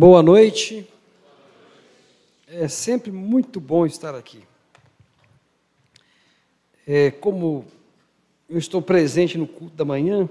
Boa 0.00 0.22
noite. 0.22 0.88
É 2.48 2.68
sempre 2.68 3.12
muito 3.12 3.60
bom 3.60 3.84
estar 3.84 4.14
aqui. 4.14 4.42
É, 6.86 7.10
como 7.10 7.66
eu 8.48 8.56
estou 8.56 8.80
presente 8.80 9.36
no 9.36 9.46
culto 9.46 9.76
da 9.76 9.84
manhã, 9.84 10.26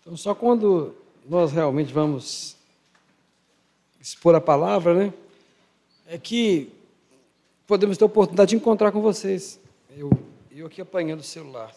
então 0.00 0.16
só 0.16 0.36
quando 0.36 0.94
nós 1.28 1.50
realmente 1.50 1.92
vamos 1.92 2.56
expor 4.00 4.36
a 4.36 4.40
palavra, 4.40 4.94
né? 4.94 5.14
É 6.06 6.16
que 6.16 6.70
podemos 7.66 7.98
ter 7.98 8.04
a 8.04 8.06
oportunidade 8.06 8.50
de 8.50 8.56
encontrar 8.56 8.92
com 8.92 9.02
vocês. 9.02 9.58
Eu, 9.96 10.10
eu 10.52 10.66
aqui 10.68 10.80
apanhando 10.80 11.18
o 11.18 11.24
celular. 11.24 11.74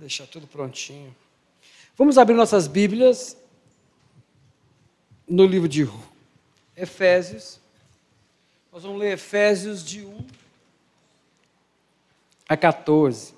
Deixar 0.00 0.26
tudo 0.26 0.48
prontinho. 0.48 1.14
Vamos 1.96 2.18
abrir 2.18 2.34
nossas 2.34 2.66
Bíblias 2.66 3.36
no 5.28 5.44
livro 5.44 5.68
de 5.68 5.86
Efésios. 6.76 7.60
Nós 8.72 8.82
vamos 8.82 8.98
ler 8.98 9.12
Efésios 9.12 9.84
de 9.84 10.04
1 10.04 10.26
a 12.48 12.56
14. 12.56 13.34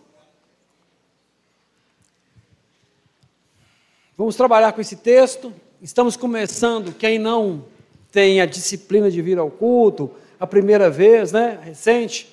Vamos 4.16 4.37
trabalhar 4.37 4.73
com 4.73 4.80
esse 4.80 4.97
texto. 4.97 5.53
Estamos 5.83 6.16
começando. 6.16 6.93
Quem 6.93 7.19
não 7.19 7.65
tem 8.13 8.41
a 8.41 8.47
disciplina 8.47 9.11
de 9.11 9.21
vir 9.21 9.38
ao 9.38 9.51
culto, 9.51 10.15
a 10.38 10.47
primeira 10.47 10.91
vez, 10.91 11.33
né, 11.33 11.59
recente, 11.63 12.33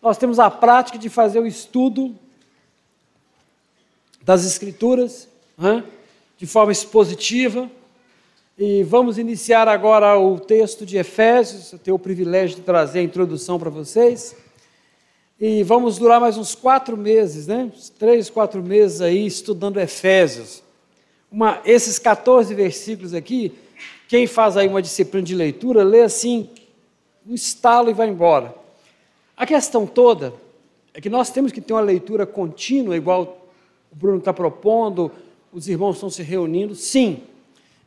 nós 0.00 0.16
temos 0.16 0.38
a 0.38 0.50
prática 0.50 0.98
de 0.98 1.08
fazer 1.08 1.40
o 1.40 1.46
estudo 1.46 2.16
das 4.22 4.44
Escrituras, 4.44 5.28
né, 5.56 5.84
de 6.36 6.46
forma 6.46 6.72
expositiva. 6.72 7.70
E 8.60 8.82
vamos 8.82 9.18
iniciar 9.18 9.68
agora 9.68 10.18
o 10.18 10.36
texto 10.40 10.84
de 10.84 10.96
Efésios. 10.96 11.72
Eu 11.72 11.78
tenho 11.78 11.94
o 11.94 11.98
privilégio 11.98 12.56
de 12.56 12.62
trazer 12.62 12.98
a 12.98 13.02
introdução 13.04 13.56
para 13.56 13.70
vocês. 13.70 14.34
E 15.40 15.62
vamos 15.62 15.96
durar 15.96 16.20
mais 16.20 16.36
uns 16.36 16.56
quatro 16.56 16.96
meses, 16.96 17.46
né? 17.46 17.70
Uns 17.72 17.88
três, 17.88 18.28
quatro 18.28 18.60
meses 18.60 19.00
aí 19.00 19.24
estudando 19.24 19.78
Efésios. 19.78 20.60
Uma, 21.30 21.60
esses 21.64 22.00
14 22.00 22.52
versículos 22.52 23.14
aqui, 23.14 23.52
quem 24.08 24.26
faz 24.26 24.56
aí 24.56 24.66
uma 24.66 24.82
disciplina 24.82 25.24
de 25.24 25.36
leitura, 25.36 25.84
lê 25.84 26.02
assim, 26.02 26.50
um 27.24 27.34
estalo 27.34 27.90
e 27.90 27.94
vai 27.94 28.08
embora. 28.08 28.52
A 29.36 29.46
questão 29.46 29.86
toda 29.86 30.34
é 30.92 31.00
que 31.00 31.08
nós 31.08 31.30
temos 31.30 31.52
que 31.52 31.60
ter 31.60 31.74
uma 31.74 31.80
leitura 31.80 32.26
contínua, 32.26 32.96
igual 32.96 33.46
o 33.92 33.94
Bruno 33.94 34.18
está 34.18 34.32
propondo, 34.32 35.12
os 35.52 35.68
irmãos 35.68 35.94
estão 35.94 36.10
se 36.10 36.24
reunindo, 36.24 36.74
sim. 36.74 37.22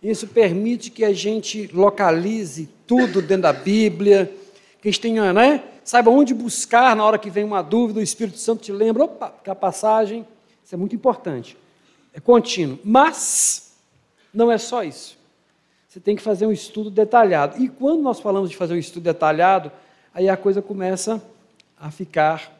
Isso 0.02 0.28
permite 0.28 0.90
que 0.90 1.04
a 1.06 1.14
gente 1.14 1.68
localize 1.74 2.68
tudo 2.88 3.22
dentro 3.22 3.44
da 3.44 3.54
Bíblia, 3.54 4.34
que 4.82 4.88
a 4.88 4.92
gente 4.92 5.00
tenha, 5.00 5.32
né? 5.32 5.64
Saiba 5.84 6.10
onde 6.10 6.34
buscar 6.34 6.96
na 6.96 7.06
hora 7.06 7.20
que 7.20 7.30
vem 7.30 7.44
uma 7.44 7.62
dúvida, 7.62 8.00
o 8.00 8.04
Espírito 8.04 8.38
Santo 8.38 8.64
te 8.64 8.72
lembra, 8.72 9.04
opa, 9.04 9.34
que 9.44 9.50
a 9.50 9.56
passagem, 9.56 10.26
isso 10.64 10.74
é 10.74 10.78
muito 10.78 10.96
importante. 10.96 11.56
É 12.14 12.20
contínuo. 12.20 12.80
Mas 12.84 13.74
não 14.34 14.52
é 14.52 14.58
só 14.58 14.84
isso. 14.84 15.18
Você 15.88 16.00
tem 16.00 16.16
que 16.16 16.22
fazer 16.22 16.48
um 16.48 16.52
estudo 16.52 16.90
detalhado. 16.90 17.62
E 17.62 17.68
quando 17.70 18.02
nós 18.02 18.20
falamos 18.20 18.50
de 18.50 18.56
fazer 18.56 18.74
um 18.74 18.78
estudo 18.78 19.04
detalhado, 19.04 19.72
aí 20.14 20.30
a 20.30 20.38
coisa 20.38 20.62
começa 20.62 21.22
a 21.80 21.92
ficar 21.92 22.52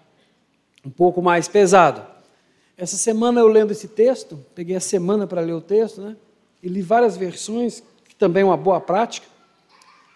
um 0.86 0.90
pouco 0.90 1.22
mais 1.22 1.48
pesada. 1.48 2.08
Essa 2.78 2.98
semana 2.98 3.40
eu 3.40 3.48
lendo 3.48 3.72
esse 3.72 3.88
texto, 3.88 4.44
peguei 4.54 4.76
a 4.76 4.80
semana 4.80 5.26
para 5.26 5.42
ler 5.42 5.54
o 5.54 5.62
texto, 5.62 6.02
né? 6.02 6.16
E 6.62 6.70
li 6.70 6.82
várias 6.82 7.18
versões, 7.18 7.84
que 8.08 8.16
também 8.16 8.42
é 8.44 8.46
uma 8.46 8.58
boa 8.58 8.80
prática. 8.80 9.28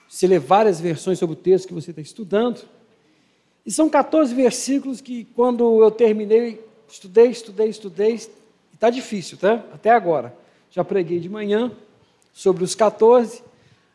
Você 0.07 0.27
lê 0.27 0.39
várias 0.39 0.79
versões 0.79 1.19
sobre 1.19 1.33
o 1.33 1.39
texto 1.39 1.67
que 1.67 1.73
você 1.73 1.91
está 1.91 2.01
estudando. 2.01 2.61
E 3.65 3.71
são 3.71 3.89
14 3.89 4.33
versículos 4.33 5.01
que, 5.01 5.25
quando 5.35 5.83
eu 5.83 5.89
terminei, 5.89 6.63
estudei, 6.87 7.29
estudei, 7.29 7.69
estudei, 7.69 8.19
está 8.73 8.89
difícil, 8.89 9.37
tá? 9.37 9.65
Até 9.73 9.89
agora. 9.89 10.35
Já 10.69 10.83
preguei 10.83 11.19
de 11.19 11.29
manhã 11.29 11.71
sobre 12.33 12.63
os 12.63 12.75
14 12.75 13.41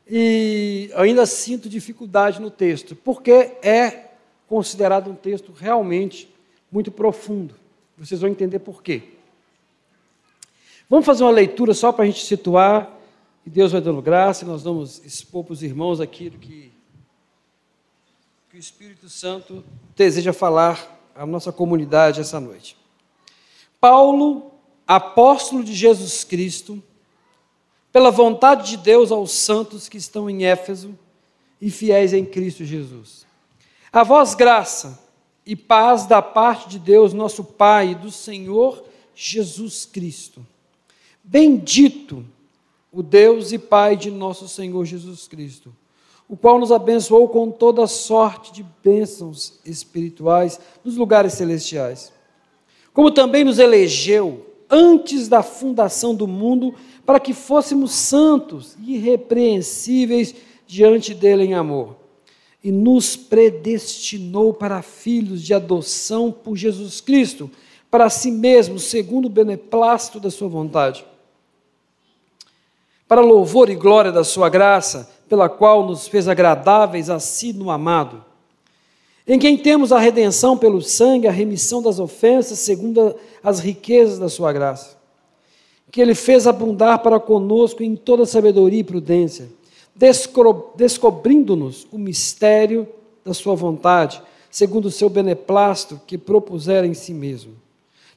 e 0.09 0.91
ainda 0.97 1.25
sinto 1.25 1.69
dificuldade 1.69 2.41
no 2.41 2.51
texto, 2.51 2.97
porque 2.97 3.31
é 3.63 4.07
considerado 4.49 5.11
um 5.11 5.15
texto 5.15 5.53
realmente 5.53 6.29
muito 6.73 6.91
profundo. 6.91 7.55
Vocês 7.97 8.21
vão 8.21 8.31
entender 8.31 8.59
por 8.59 8.83
quê. 8.83 9.03
Vamos 10.91 11.07
fazer 11.07 11.23
uma 11.23 11.31
leitura 11.31 11.73
só 11.73 11.93
para 11.93 12.03
a 12.03 12.07
gente 12.07 12.25
situar, 12.25 12.99
e 13.47 13.49
Deus 13.49 13.71
vai 13.71 13.81
dando 13.81 14.03
graça, 14.03 14.45
e 14.45 14.49
nós 14.49 14.65
vamos 14.65 15.01
expor 15.05 15.45
para 15.45 15.53
os 15.53 15.63
irmãos 15.63 16.01
aquilo 16.01 16.37
que, 16.37 16.73
que 18.51 18.57
o 18.57 18.59
Espírito 18.59 19.09
Santo 19.09 19.63
deseja 19.95 20.33
falar 20.33 21.01
à 21.15 21.25
nossa 21.25 21.53
comunidade 21.53 22.21
essa 22.21 22.41
noite. 22.41 22.77
Paulo, 23.81 24.51
apóstolo 24.85 25.63
de 25.63 25.75
Jesus 25.75 26.25
Cristo, 26.25 26.83
pela 27.93 28.11
vontade 28.11 28.71
de 28.71 28.77
Deus 28.77 29.13
aos 29.13 29.31
santos 29.31 29.89
que 29.89 29.97
estão 29.97 30.29
em 30.29 30.45
Éfeso 30.45 30.99
e 31.61 31.71
fiéis 31.71 32.13
em 32.13 32.25
Cristo 32.25 32.65
Jesus. 32.65 33.25
A 33.93 34.03
vós 34.03 34.35
graça 34.35 35.01
e 35.47 35.55
paz 35.55 36.05
da 36.05 36.21
parte 36.21 36.69
de 36.69 36.81
Deus, 36.81 37.13
nosso 37.13 37.45
Pai, 37.45 37.91
e 37.91 37.95
do 37.95 38.11
Senhor 38.11 38.85
Jesus 39.15 39.85
Cristo. 39.87 40.45
Bendito 41.23 42.25
o 42.93 43.03
Deus 43.03 43.53
e 43.53 43.59
Pai 43.59 43.97
de 43.97 44.11
nosso 44.11 44.49
Senhor 44.49 44.85
Jesus 44.85 45.29
Cristo, 45.29 45.75
o 46.29 46.37
qual 46.37 46.59
nos 46.59 46.73
abençoou 46.73 47.29
com 47.29 47.51
toda 47.51 47.87
sorte 47.87 48.53
de 48.53 48.65
bênçãos 48.83 49.59
espirituais 49.65 50.59
nos 50.85 50.97
lugares 50.97 51.35
celestiais. 51.35 52.13
Como 52.93 53.11
também 53.11 53.45
nos 53.45 53.59
elegeu 53.59 54.47
antes 54.69 55.29
da 55.29 55.43
fundação 55.43 56.15
do 56.15 56.27
mundo 56.27 56.75
para 57.05 57.21
que 57.21 57.35
fôssemos 57.35 57.93
santos 57.93 58.77
e 58.81 58.95
irrepreensíveis 58.95 60.35
diante 60.67 61.15
dele 61.15 61.45
em 61.45 61.55
amor. 61.55 61.97
E 62.63 62.71
nos 62.71 63.17
predestinou 63.17 64.53
para 64.53 64.83
filhos 64.83 65.43
de 65.43 65.55
adoção 65.55 66.31
por 66.31 66.57
Jesus 66.57 67.01
Cristo, 67.01 67.51
para 67.91 68.11
si 68.11 68.31
mesmo, 68.31 68.79
segundo 68.79 69.27
o 69.27 69.31
beneplácito 69.31 70.21
da 70.21 70.31
sua 70.31 70.49
vontade 70.49 71.05
para 73.11 73.23
louvor 73.23 73.69
e 73.69 73.75
glória 73.75 74.13
da 74.13 74.23
Sua 74.23 74.49
graça, 74.49 75.11
pela 75.29 75.49
qual 75.49 75.85
nos 75.85 76.07
fez 76.07 76.29
agradáveis 76.29 77.11
a 77.11 77.19
si 77.19 77.53
no 77.53 77.69
amado, 77.69 78.25
em 79.27 79.37
quem 79.37 79.59
temos 79.59 79.91
a 79.91 79.99
redenção 79.99 80.57
pelo 80.57 80.81
sangue, 80.81 81.27
a 81.27 81.33
remissão 81.33 81.83
das 81.83 81.99
ofensas, 81.99 82.61
segundo 82.61 83.17
as 83.43 83.59
riquezas 83.59 84.21
da 84.21 84.29
Sua 84.29 84.53
graça, 84.53 84.97
que 85.91 86.01
Ele 86.01 86.15
fez 86.15 86.47
abundar 86.47 87.01
para 87.01 87.19
conosco 87.19 87.83
em 87.83 87.97
toda 87.97 88.25
sabedoria 88.25 88.79
e 88.79 88.85
prudência, 88.85 89.49
descobrindo-nos 90.77 91.89
o 91.91 91.99
mistério 91.99 92.87
da 93.25 93.35
Sua 93.35 93.57
vontade, 93.57 94.23
segundo 94.49 94.85
o 94.85 94.91
seu 94.91 95.09
beneplácito 95.09 96.01
que 96.07 96.17
propusera 96.17 96.87
em 96.87 96.95
si 96.95 97.13
mesmo 97.13 97.57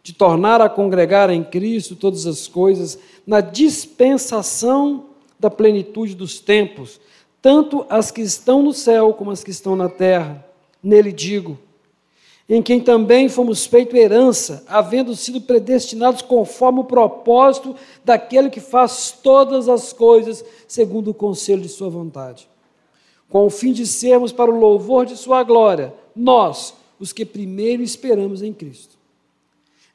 de 0.03 0.11
tornar 0.11 0.59
a 0.59 0.67
congregar 0.67 1.29
em 1.29 1.41
Cristo 1.41 1.95
todas 1.95 2.27
as 2.27 2.45
coisas, 2.45 2.99
na 3.25 3.39
dispensação 3.39 5.05
da 5.39 5.49
plenitude 5.49 6.13
dos 6.13 6.41
tempos, 6.41 6.99
tanto 7.41 7.85
as 7.89 8.11
que 8.11 8.21
estão 8.21 8.61
no 8.61 8.73
céu 8.73 9.13
como 9.13 9.31
as 9.31 9.43
que 9.43 9.51
estão 9.51 9.77
na 9.77 9.87
terra. 9.87 10.45
Nele 10.83 11.13
digo, 11.13 11.57
em 12.49 12.61
quem 12.61 12.81
também 12.81 13.29
fomos 13.29 13.65
feito 13.65 13.95
herança, 13.95 14.65
havendo 14.67 15.15
sido 15.15 15.39
predestinados 15.39 16.21
conforme 16.21 16.81
o 16.81 16.85
propósito 16.85 17.73
daquele 18.03 18.49
que 18.49 18.59
faz 18.59 19.17
todas 19.23 19.69
as 19.69 19.93
coisas 19.93 20.43
segundo 20.67 21.11
o 21.11 21.13
conselho 21.13 21.61
de 21.61 21.69
sua 21.69 21.89
vontade, 21.89 22.49
com 23.29 23.45
o 23.45 23.49
fim 23.49 23.71
de 23.71 23.87
sermos 23.87 24.33
para 24.33 24.51
o 24.51 24.59
louvor 24.59 25.05
de 25.05 25.15
sua 25.15 25.43
glória, 25.43 25.93
nós, 26.13 26.73
os 26.99 27.13
que 27.13 27.23
primeiro 27.23 27.81
esperamos 27.81 28.41
em 28.41 28.51
Cristo 28.51 29.02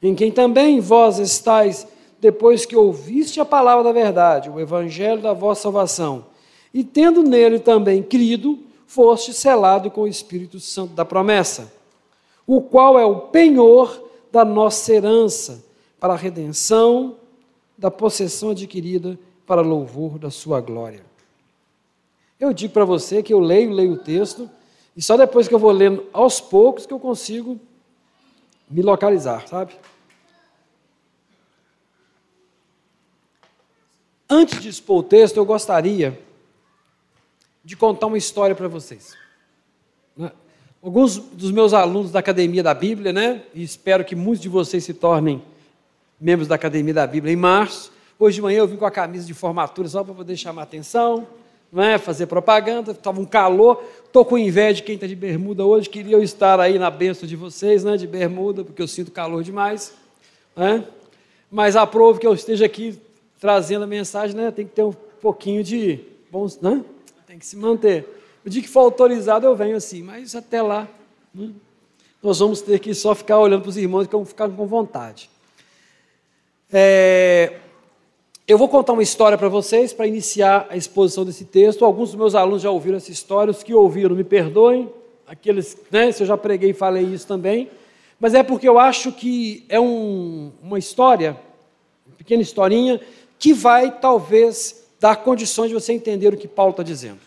em 0.01 0.15
quem 0.15 0.31
também 0.31 0.79
vós 0.79 1.19
estáis, 1.19 1.87
depois 2.19 2.65
que 2.65 2.75
ouviste 2.75 3.39
a 3.39 3.45
palavra 3.45 3.83
da 3.83 3.91
verdade, 3.91 4.49
o 4.49 4.59
evangelho 4.59 5.21
da 5.21 5.33
vossa 5.33 5.63
salvação, 5.63 6.25
e 6.73 6.83
tendo 6.83 7.23
nele 7.23 7.59
também 7.59 8.03
crido, 8.03 8.59
foste 8.85 9.33
selado 9.33 9.89
com 9.91 10.01
o 10.01 10.07
Espírito 10.07 10.59
Santo 10.59 10.93
da 10.93 11.05
promessa, 11.05 11.71
o 12.45 12.61
qual 12.61 12.97
é 12.99 13.05
o 13.05 13.21
penhor 13.21 14.03
da 14.31 14.43
nossa 14.43 14.93
herança, 14.93 15.63
para 15.99 16.13
a 16.13 16.17
redenção 16.17 17.17
da 17.77 17.91
possessão 17.91 18.51
adquirida 18.51 19.19
para 19.45 19.61
louvor 19.61 20.17
da 20.17 20.31
sua 20.31 20.61
glória. 20.61 21.03
Eu 22.39 22.53
digo 22.53 22.73
para 22.73 22.85
você 22.85 23.21
que 23.21 23.33
eu 23.33 23.39
leio, 23.39 23.71
leio 23.71 23.93
o 23.93 23.97
texto, 23.97 24.49
e 24.95 25.01
só 25.01 25.17
depois 25.17 25.47
que 25.47 25.53
eu 25.53 25.59
vou 25.59 25.71
lendo 25.71 26.05
aos 26.13 26.39
poucos 26.39 26.85
que 26.85 26.93
eu 26.93 26.99
consigo 26.99 27.59
me 28.69 28.81
localizar, 28.81 29.47
sabe? 29.47 29.73
Antes 34.29 34.61
de 34.61 34.69
expor 34.69 34.99
o 34.99 35.03
texto, 35.03 35.37
eu 35.37 35.45
gostaria 35.45 36.21
de 37.63 37.75
contar 37.75 38.05
uma 38.05 38.17
história 38.17 38.55
para 38.55 38.67
vocês. 38.67 39.17
Né? 40.15 40.31
Alguns 40.83 41.17
dos 41.17 41.51
meus 41.51 41.73
alunos 41.73 42.11
da 42.11 42.19
Academia 42.19 42.61
da 42.61 42.73
Bíblia, 42.73 43.11
né? 43.11 43.43
E 43.53 43.63
espero 43.63 44.05
que 44.05 44.15
muitos 44.15 44.41
de 44.41 44.49
vocês 44.49 44.83
se 44.83 44.93
tornem 44.93 45.43
membros 46.21 46.47
da 46.47 46.55
Academia 46.55 46.93
da 46.93 47.07
Bíblia 47.07 47.33
em 47.33 47.35
março. 47.35 47.91
Hoje 48.19 48.35
de 48.35 48.41
manhã 48.41 48.59
eu 48.59 48.67
vim 48.67 48.77
com 48.77 48.85
a 48.85 48.91
camisa 48.91 49.25
de 49.25 49.33
formatura 49.33 49.87
só 49.87 50.03
para 50.03 50.13
poder 50.13 50.37
chamar 50.37 50.63
atenção, 50.63 51.27
não 51.71 51.83
é? 51.83 51.97
fazer 51.97 52.25
propaganda. 52.25 52.91
Estava 52.91 53.19
um 53.19 53.25
calor. 53.25 53.83
Estou 54.05 54.25
com 54.25 54.37
inveja 54.37 54.75
de 54.75 54.83
quem 54.83 54.95
está 54.95 55.07
de 55.07 55.15
bermuda 55.15 55.65
hoje. 55.65 55.89
Queria 55.89 56.15
eu 56.15 56.23
estar 56.23 56.59
aí 56.59 56.79
na 56.79 56.89
benção 56.89 57.27
de 57.27 57.35
vocês, 57.35 57.83
né? 57.83 57.97
de 57.97 58.07
bermuda, 58.07 58.63
porque 58.63 58.81
eu 58.81 58.87
sinto 58.87 59.11
calor 59.11 59.43
demais. 59.43 59.93
Né? 60.55 60.83
Mas 61.49 61.75
aprove 61.75 62.19
que 62.19 62.27
eu 62.27 62.33
esteja 62.33 62.65
aqui 62.65 62.99
trazendo 63.39 63.83
a 63.83 63.87
mensagem, 63.87 64.35
né? 64.35 64.51
tem 64.51 64.65
que 64.65 64.73
ter 64.73 64.83
um 64.83 64.93
pouquinho 65.21 65.63
de 65.63 65.99
bons, 66.29 66.59
né? 66.59 66.83
tem 67.25 67.39
que 67.39 67.45
se 67.45 67.55
manter. 67.55 68.07
O 68.45 68.49
dia 68.49 68.61
que 68.61 68.67
for 68.67 68.81
autorizado 68.81 69.45
eu 69.45 69.55
venho 69.55 69.75
assim, 69.75 70.01
mas 70.01 70.35
até 70.35 70.61
lá 70.61 70.87
né? 71.33 71.51
nós 72.21 72.39
vamos 72.39 72.61
ter 72.61 72.79
que 72.79 72.93
só 72.93 73.15
ficar 73.15 73.39
olhando 73.39 73.61
para 73.61 73.69
os 73.69 73.77
irmãos 73.77 74.07
que 74.07 74.11
vão 74.11 74.25
ficar 74.25 74.49
com 74.49 74.65
vontade. 74.65 75.29
É, 76.71 77.57
eu 78.49 78.57
vou 78.57 78.67
contar 78.67 78.93
uma 78.93 79.03
história 79.03 79.37
para 79.37 79.47
vocês 79.47 79.93
para 79.93 80.07
iniciar 80.07 80.65
a 80.71 80.75
exposição 80.75 81.23
desse 81.23 81.45
texto. 81.45 81.85
Alguns 81.85 82.09
dos 82.09 82.17
meus 82.17 82.33
alunos 82.33 82.63
já 82.63 82.71
ouviram 82.71 82.97
essa 82.97 83.11
história, 83.11 83.51
os 83.51 83.61
que 83.61 83.75
ouviram 83.75 84.15
me 84.15 84.23
perdoem, 84.23 84.89
aqueles, 85.27 85.77
né, 85.91 86.11
se 86.11 86.23
eu 86.23 86.27
já 86.27 86.35
preguei 86.35 86.71
e 86.71 86.73
falei 86.73 87.03
isso 87.03 87.27
também, 87.27 87.69
mas 88.19 88.33
é 88.33 88.41
porque 88.41 88.67
eu 88.67 88.79
acho 88.79 89.11
que 89.11 89.63
é 89.69 89.79
um, 89.79 90.51
uma 90.63 90.79
história, 90.79 91.39
uma 92.07 92.15
pequena 92.15 92.41
historinha, 92.41 92.99
que 93.37 93.53
vai 93.53 93.99
talvez 93.99 94.83
dar 94.99 95.17
condições 95.17 95.67
de 95.67 95.75
você 95.75 95.93
entender 95.93 96.33
o 96.33 96.37
que 96.37 96.47
Paulo 96.47 96.71
está 96.71 96.81
dizendo. 96.81 97.19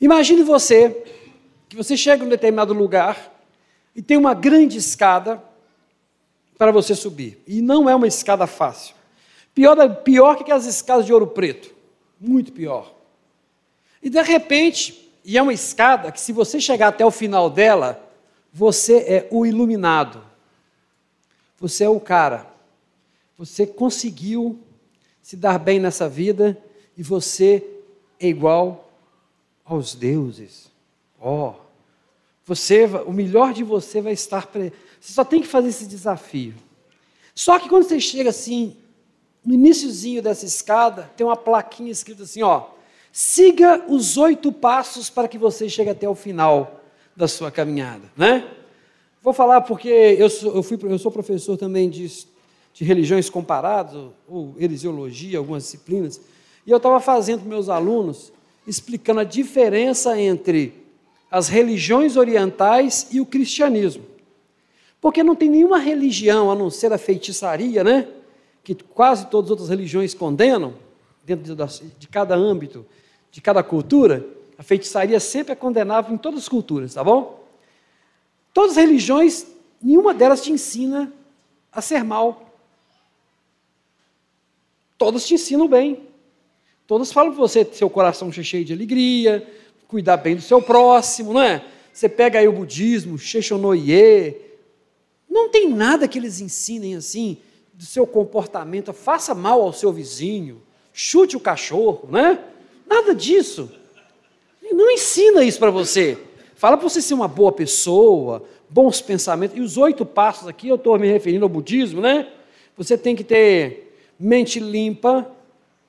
Imagine 0.00 0.44
você, 0.44 1.02
que 1.68 1.74
você 1.74 1.96
chega 1.96 2.22
em 2.22 2.28
um 2.28 2.30
determinado 2.30 2.72
lugar 2.72 3.36
e 3.96 4.00
tem 4.00 4.16
uma 4.16 4.32
grande 4.32 4.78
escada 4.78 5.42
para 6.56 6.70
você 6.70 6.94
subir, 6.94 7.42
e 7.48 7.60
não 7.60 7.90
é 7.90 7.96
uma 7.96 8.06
escada 8.06 8.46
fácil. 8.46 9.01
Pior, 9.54 9.96
pior 9.96 10.42
que 10.42 10.50
as 10.50 10.64
escadas 10.64 11.06
de 11.06 11.12
ouro 11.12 11.26
preto. 11.26 11.74
Muito 12.18 12.52
pior. 12.52 12.94
E 14.02 14.08
de 14.08 14.22
repente, 14.22 15.10
e 15.24 15.36
é 15.36 15.42
uma 15.42 15.52
escada 15.52 16.10
que 16.10 16.20
se 16.20 16.32
você 16.32 16.60
chegar 16.60 16.88
até 16.88 17.04
o 17.04 17.10
final 17.10 17.48
dela, 17.50 18.02
você 18.52 18.98
é 18.98 19.28
o 19.30 19.46
iluminado. 19.46 20.22
Você 21.58 21.84
é 21.84 21.88
o 21.88 22.00
cara. 22.00 22.50
Você 23.38 23.66
conseguiu 23.66 24.58
se 25.20 25.36
dar 25.36 25.58
bem 25.58 25.78
nessa 25.78 26.08
vida 26.08 26.58
e 26.96 27.02
você 27.02 27.64
é 28.18 28.26
igual 28.26 28.90
aos 29.64 29.94
deuses. 29.94 30.70
Ó, 31.20 31.50
oh, 31.50 31.62
você, 32.44 32.84
o 33.06 33.12
melhor 33.12 33.52
de 33.52 33.62
você 33.62 34.00
vai 34.00 34.12
estar. 34.12 34.46
Pre... 34.46 34.72
Você 35.00 35.12
só 35.12 35.24
tem 35.24 35.40
que 35.40 35.46
fazer 35.46 35.68
esse 35.68 35.86
desafio. 35.86 36.54
Só 37.34 37.58
que 37.58 37.68
quando 37.68 37.84
você 37.84 38.00
chega 38.00 38.30
assim 38.30 38.76
no 39.44 39.54
iníciozinho 39.54 40.22
dessa 40.22 40.46
escada, 40.46 41.10
tem 41.16 41.26
uma 41.26 41.36
plaquinha 41.36 41.90
escrita 41.90 42.22
assim, 42.22 42.42
ó, 42.42 42.66
siga 43.10 43.84
os 43.88 44.16
oito 44.16 44.52
passos 44.52 45.10
para 45.10 45.28
que 45.28 45.36
você 45.36 45.68
chegue 45.68 45.90
até 45.90 46.08
o 46.08 46.14
final 46.14 46.80
da 47.16 47.26
sua 47.26 47.50
caminhada, 47.50 48.10
né? 48.16 48.48
Vou 49.22 49.32
falar 49.32 49.60
porque 49.60 49.88
eu 49.88 50.28
sou, 50.30 50.54
eu 50.54 50.62
fui, 50.62 50.78
eu 50.82 50.98
sou 50.98 51.12
professor 51.12 51.56
também 51.56 51.88
de, 51.90 52.08
de 52.72 52.84
religiões 52.84 53.28
comparadas, 53.28 53.94
ou, 53.94 54.14
ou 54.28 54.54
heresiologia, 54.58 55.38
algumas 55.38 55.64
disciplinas, 55.64 56.20
e 56.66 56.70
eu 56.70 56.76
estava 56.76 57.00
fazendo 57.00 57.44
meus 57.44 57.68
alunos, 57.68 58.32
explicando 58.66 59.20
a 59.20 59.24
diferença 59.24 60.18
entre 60.20 60.82
as 61.30 61.48
religiões 61.48 62.16
orientais 62.16 63.08
e 63.10 63.20
o 63.20 63.26
cristianismo. 63.26 64.04
Porque 65.00 65.22
não 65.22 65.34
tem 65.34 65.50
nenhuma 65.50 65.78
religião, 65.78 66.50
a 66.50 66.54
não 66.54 66.70
ser 66.70 66.92
a 66.92 66.98
feitiçaria, 66.98 67.82
né? 67.82 68.06
Que 68.64 68.74
quase 68.74 69.26
todas 69.26 69.46
as 69.46 69.50
outras 69.50 69.68
religiões 69.68 70.14
condenam, 70.14 70.74
dentro 71.24 71.54
de, 71.98 72.08
cada 72.08 72.34
âmbito, 72.34 72.84
de 73.30 73.40
cada 73.40 73.62
cultura, 73.62 74.26
a 74.58 74.62
feitiçaria 74.62 75.18
sempre 75.18 75.52
é 75.52 75.56
condenável 75.56 76.14
em 76.14 76.18
todas 76.18 76.40
as 76.40 76.48
culturas, 76.48 76.94
tá 76.94 77.02
bom? 77.02 77.44
Todas 78.52 78.72
as 78.72 78.76
religiões, 78.76 79.46
nenhuma 79.80 80.12
delas 80.12 80.42
te 80.42 80.52
ensina 80.52 81.12
a 81.72 81.80
ser 81.80 82.04
mal. 82.04 82.50
Todas 84.98 85.26
te 85.26 85.34
ensinam 85.34 85.66
bem. 85.66 86.08
Todas 86.86 87.12
falam 87.12 87.32
para 87.32 87.40
você 87.40 87.64
seu 87.72 87.88
coração 87.88 88.30
cheio 88.30 88.64
de 88.64 88.72
alegria, 88.72 89.48
cuidar 89.88 90.18
bem 90.18 90.36
do 90.36 90.42
seu 90.42 90.60
próximo, 90.60 91.32
não 91.32 91.42
é? 91.42 91.64
Você 91.92 92.08
pega 92.08 92.38
aí 92.38 92.48
o 92.48 92.52
budismo, 92.52 93.18
Sheshonoye, 93.18 94.36
não 95.28 95.48
tem 95.48 95.68
nada 95.68 96.06
que 96.06 96.18
eles 96.18 96.40
ensinem 96.40 96.94
assim, 96.94 97.38
do 97.72 97.84
seu 97.84 98.06
comportamento, 98.06 98.92
faça 98.92 99.34
mal 99.34 99.62
ao 99.62 99.72
seu 99.72 99.92
vizinho, 99.92 100.62
chute 100.92 101.36
o 101.36 101.40
cachorro, 101.40 102.08
né? 102.10 102.38
Nada 102.86 103.14
disso. 103.14 103.70
Não 104.70 104.90
ensina 104.90 105.44
isso 105.44 105.58
para 105.58 105.70
você. 105.70 106.18
Fala 106.54 106.76
para 106.76 106.88
você 106.88 107.02
ser 107.02 107.14
uma 107.14 107.26
boa 107.26 107.50
pessoa, 107.50 108.44
bons 108.68 109.00
pensamentos. 109.00 109.56
E 109.56 109.60
os 109.60 109.76
oito 109.76 110.06
passos 110.06 110.46
aqui, 110.46 110.68
eu 110.68 110.76
estou 110.76 110.98
me 110.98 111.08
referindo 111.08 111.44
ao 111.44 111.48
budismo, 111.48 112.00
né? 112.00 112.28
Você 112.76 112.96
tem 112.96 113.16
que 113.16 113.24
ter 113.24 113.96
mente 114.18 114.60
limpa, 114.60 115.30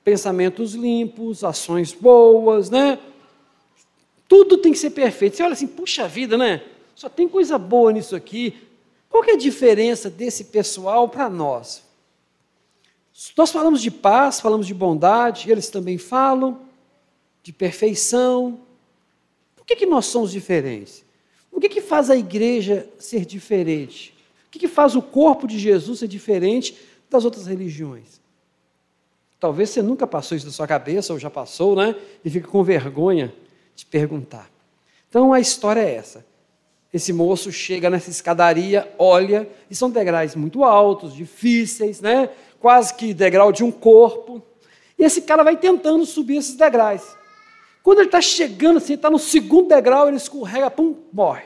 pensamentos 0.02 0.74
limpos, 0.74 1.44
ações 1.44 1.92
boas, 1.92 2.70
né? 2.70 2.98
Tudo 4.28 4.58
tem 4.58 4.72
que 4.72 4.78
ser 4.78 4.90
perfeito. 4.90 5.36
Você 5.36 5.42
olha 5.42 5.52
assim, 5.52 5.66
puxa 5.66 6.08
vida, 6.08 6.36
né? 6.36 6.62
Só 6.94 7.08
tem 7.08 7.28
coisa 7.28 7.56
boa 7.56 7.92
nisso 7.92 8.16
aqui. 8.16 8.54
Qual 9.14 9.22
é 9.26 9.34
a 9.34 9.36
diferença 9.36 10.10
desse 10.10 10.46
pessoal 10.46 11.08
para 11.08 11.30
nós? 11.30 11.84
Nós 13.36 13.52
falamos 13.52 13.80
de 13.80 13.88
paz, 13.88 14.40
falamos 14.40 14.66
de 14.66 14.74
bondade, 14.74 15.48
eles 15.52 15.70
também 15.70 15.98
falam 15.98 16.62
de 17.40 17.52
perfeição. 17.52 18.58
Por 19.54 19.64
que, 19.64 19.76
que 19.76 19.86
nós 19.86 20.06
somos 20.06 20.32
diferentes? 20.32 21.04
O 21.52 21.60
que, 21.60 21.68
que 21.68 21.80
faz 21.80 22.10
a 22.10 22.16
igreja 22.16 22.88
ser 22.98 23.24
diferente? 23.24 24.12
O 24.48 24.50
que, 24.50 24.58
que 24.58 24.66
faz 24.66 24.96
o 24.96 25.00
corpo 25.00 25.46
de 25.46 25.60
Jesus 25.60 26.00
ser 26.00 26.08
diferente 26.08 26.76
das 27.08 27.24
outras 27.24 27.46
religiões? 27.46 28.20
Talvez 29.38 29.70
você 29.70 29.80
nunca 29.80 30.08
passou 30.08 30.36
isso 30.36 30.46
na 30.46 30.52
sua 30.52 30.66
cabeça, 30.66 31.12
ou 31.12 31.20
já 31.20 31.30
passou, 31.30 31.76
né? 31.76 31.94
E 32.24 32.28
fica 32.28 32.48
com 32.48 32.64
vergonha 32.64 33.32
de 33.76 33.86
perguntar. 33.86 34.50
Então 35.08 35.32
a 35.32 35.38
história 35.38 35.82
é 35.82 35.94
essa. 35.94 36.33
Esse 36.94 37.12
moço 37.12 37.50
chega 37.50 37.90
nessa 37.90 38.08
escadaria, 38.08 38.88
olha, 38.96 39.48
e 39.68 39.74
são 39.74 39.90
degraus 39.90 40.36
muito 40.36 40.62
altos, 40.62 41.12
difíceis, 41.12 42.00
né? 42.00 42.30
quase 42.60 42.94
que 42.94 43.12
degrau 43.12 43.52
de 43.52 43.64
um 43.64 43.70
corpo. 43.70 44.40
E 44.96 45.04
esse 45.04 45.20
cara 45.20 45.42
vai 45.42 45.54
tentando 45.54 46.06
subir 46.06 46.36
esses 46.36 46.54
degraus. 46.54 47.02
Quando 47.82 47.98
ele 47.98 48.06
está 48.06 48.20
chegando, 48.20 48.78
assim, 48.78 48.94
está 48.94 49.10
no 49.10 49.18
segundo 49.18 49.68
degrau, 49.68 50.06
ele 50.06 50.16
escorrega, 50.16 50.70
pum, 50.70 50.94
morre. 51.12 51.44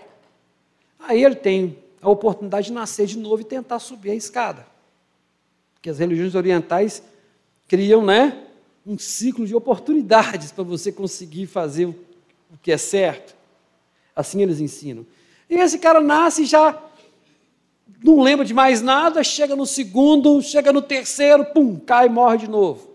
Aí 1.01 1.25
ele 1.25 1.35
tem 1.35 1.79
a 2.03 2.09
oportunidade 2.09 2.67
de 2.67 2.73
nascer 2.75 3.07
de 3.07 3.19
novo 3.19 3.41
e 3.41 3.45
tentar 3.45 3.81
subir 3.81 4.11
a 4.11 4.15
escada. 4.15 4.67
Porque 5.75 5.91
as 5.91 5.99
religiões 5.99 6.35
orientais 6.35 7.03
criam, 7.67 8.05
né, 8.05 8.45
um 8.87 8.97
ciclo 8.99 9.47
de 9.47 9.57
oportunidades 9.57 10.53
para 10.53 10.63
você 10.63 10.93
conseguir 10.93 11.47
fazer 11.47 11.87
o 11.87 11.97
que 12.63 12.71
é 12.71 12.77
certo. 12.79 13.35
Assim 14.15 14.43
eles 14.43 14.61
ensinam. 14.61 15.05
E 15.49 15.57
esse 15.57 15.79
cara 15.79 16.01
nasce 16.01 16.45
já 16.45 16.79
não 18.03 18.21
lembra 18.21 18.45
de 18.45 18.55
mais 18.55 18.81
nada, 18.81 19.25
chega 19.25 19.57
no 19.57 19.67
segundo, 19.67 20.41
chega 20.41 20.73
no 20.73 20.81
terceiro, 20.81 21.45
pum, 21.47 21.79
cai 21.79 22.07
e 22.07 22.11
morre 22.11 22.39
de 22.39 22.49
novo. 22.49 22.89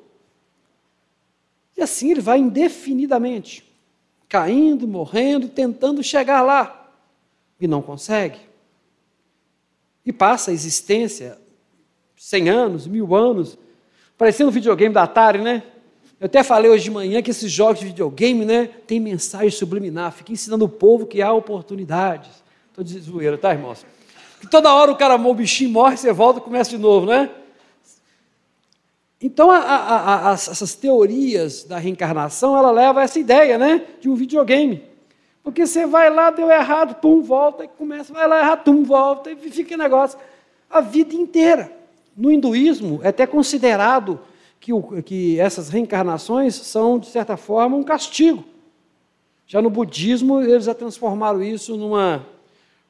E 1.75 1.81
assim 1.81 2.11
ele 2.11 2.21
vai 2.21 2.39
indefinidamente, 2.39 3.69
caindo, 4.29 4.87
morrendo, 4.87 5.49
tentando 5.49 6.01
chegar 6.03 6.41
lá, 6.41 6.91
e 7.59 7.67
não 7.67 7.81
consegue. 7.81 8.39
E 10.05 10.13
passa 10.13 10.51
a 10.51 10.53
existência, 10.53 11.37
cem 12.15 12.47
anos, 12.47 12.87
mil 12.87 13.13
anos, 13.13 13.57
parecendo 14.17 14.49
um 14.49 14.53
videogame 14.53 14.93
da 14.93 15.03
Atari, 15.03 15.39
né? 15.39 15.63
Eu 16.19 16.27
até 16.27 16.43
falei 16.43 16.71
hoje 16.71 16.85
de 16.85 16.91
manhã 16.91 17.21
que 17.21 17.31
esses 17.31 17.51
jogos 17.51 17.79
de 17.79 17.87
videogame, 17.87 18.45
né, 18.45 18.67
tem 18.87 18.97
mensagem 18.97 19.49
subliminar, 19.49 20.13
fica 20.13 20.31
ensinando 20.31 20.63
o 20.63 20.69
povo 20.69 21.05
que 21.05 21.21
há 21.21 21.33
oportunidades. 21.33 22.42
Estou 22.73 22.83
de 22.83 22.99
zoeira, 22.99 23.37
tá, 23.37 23.51
irmãos? 23.51 23.85
que 24.41 24.47
toda 24.47 24.73
hora 24.73 24.91
o 24.91 24.95
cara, 24.95 25.15
o 25.15 25.33
bichinho 25.35 25.69
morre, 25.69 25.95
você 25.95 26.11
volta 26.11 26.39
e 26.39 26.41
começa 26.41 26.71
de 26.71 26.79
novo, 26.79 27.05
né? 27.05 27.29
Então, 29.21 29.51
a, 29.51 29.59
a, 29.59 30.29
a, 30.31 30.33
essas 30.33 30.73
teorias 30.73 31.65
da 31.65 31.77
reencarnação, 31.77 32.57
ela 32.57 32.71
leva 32.71 33.01
a 33.01 33.03
essa 33.03 33.19
ideia, 33.19 33.59
né, 33.59 33.85
de 34.01 34.09
um 34.09 34.15
videogame. 34.15 34.83
Porque 35.43 35.67
você 35.67 35.85
vai 35.85 36.09
lá, 36.09 36.31
deu 36.31 36.49
errado, 36.49 36.95
pum, 36.95 37.21
volta, 37.21 37.63
e 37.63 37.67
começa, 37.67 38.11
vai 38.11 38.27
lá, 38.27 38.39
errado, 38.39 38.63
pum, 38.63 38.83
volta, 38.83 39.29
e 39.29 39.35
fica 39.35 39.77
negócio 39.77 40.17
a 40.67 40.81
vida 40.81 41.13
inteira. 41.13 41.71
No 42.17 42.31
hinduísmo, 42.31 43.01
é 43.03 43.09
até 43.09 43.27
considerado 43.27 44.19
que, 44.59 44.73
o, 44.73 45.03
que 45.03 45.39
essas 45.39 45.69
reencarnações 45.69 46.55
são, 46.55 46.97
de 46.97 47.05
certa 47.05 47.37
forma, 47.37 47.77
um 47.77 47.83
castigo. 47.83 48.43
Já 49.45 49.61
no 49.61 49.69
budismo, 49.69 50.41
eles 50.41 50.65
já 50.65 50.73
transformaram 50.73 51.43
isso 51.43 51.77
numa, 51.77 52.25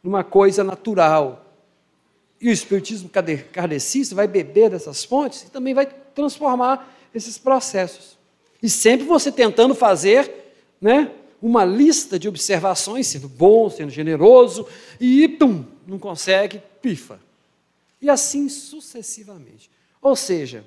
numa 0.04 0.24
coisa 0.24 0.64
natural. 0.64 1.46
E 2.42 2.50
o 2.50 2.52
espiritismo 2.52 3.10
kardecista 3.10 4.14
vai 4.14 4.28
beber 4.28 4.70
dessas 4.70 5.06
fontes 5.06 5.44
e 5.44 5.50
também 5.50 5.74
vai 5.74 5.86
transformar 5.86 6.94
esses 7.16 7.38
processos. 7.38 8.18
E 8.62 8.70
sempre 8.70 9.08
você 9.08 9.32
tentando 9.32 9.74
fazer 9.74 10.32
né, 10.82 11.12
uma 11.42 11.64
lista 11.64 12.20
de 12.20 12.28
observações, 12.28 13.08
sendo 13.08 13.30
bom, 13.30 13.70
sendo 13.70 13.90
generoso, 13.90 14.68
e 15.00 15.28
pum, 15.28 15.64
não 15.88 15.98
consegue, 15.98 16.62
pifa. 16.82 17.20
E 18.02 18.10
assim 18.10 18.50
sucessivamente. 18.50 19.72
Ou 20.02 20.16
seja, 20.16 20.66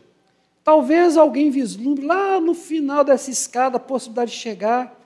talvez 0.65 1.17
alguém 1.17 1.51
vislumbre 1.51 2.07
lá 2.07 2.41
no 2.41 2.55
final 2.55 3.05
dessa 3.05 3.31
escada 3.31 3.77
a 3.77 3.81
possibilidade 3.81 4.31
de 4.31 4.39
chegar, 4.39 4.99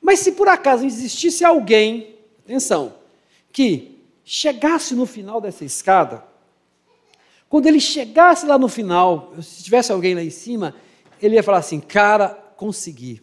mas 0.00 0.20
se 0.20 0.32
por 0.32 0.48
acaso 0.48 0.84
existisse 0.84 1.44
alguém, 1.44 2.14
atenção, 2.44 2.94
que 3.52 3.98
chegasse 4.24 4.94
no 4.94 5.06
final 5.06 5.40
dessa 5.40 5.64
escada, 5.64 6.24
quando 7.48 7.66
ele 7.66 7.80
chegasse 7.80 8.44
lá 8.44 8.58
no 8.58 8.68
final, 8.68 9.32
se 9.40 9.62
tivesse 9.62 9.90
alguém 9.90 10.14
lá 10.14 10.22
em 10.22 10.30
cima, 10.30 10.74
ele 11.20 11.36
ia 11.36 11.42
falar 11.42 11.58
assim: 11.58 11.80
Cara, 11.80 12.28
consegui. 12.56 13.22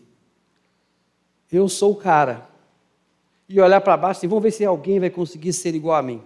Eu 1.52 1.70
sou 1.70 1.92
o 1.92 1.96
cara. 1.96 2.50
E 3.48 3.62
olhar 3.62 3.80
para 3.80 3.96
baixo 3.96 4.18
e 4.18 4.20
assim, 4.20 4.28
vamos 4.28 4.44
ver 4.44 4.52
se 4.52 4.66
alguém 4.66 5.00
vai 5.00 5.10
conseguir 5.10 5.54
ser 5.54 5.76
igual 5.76 5.96
a 5.96 6.02
mim. 6.02 6.22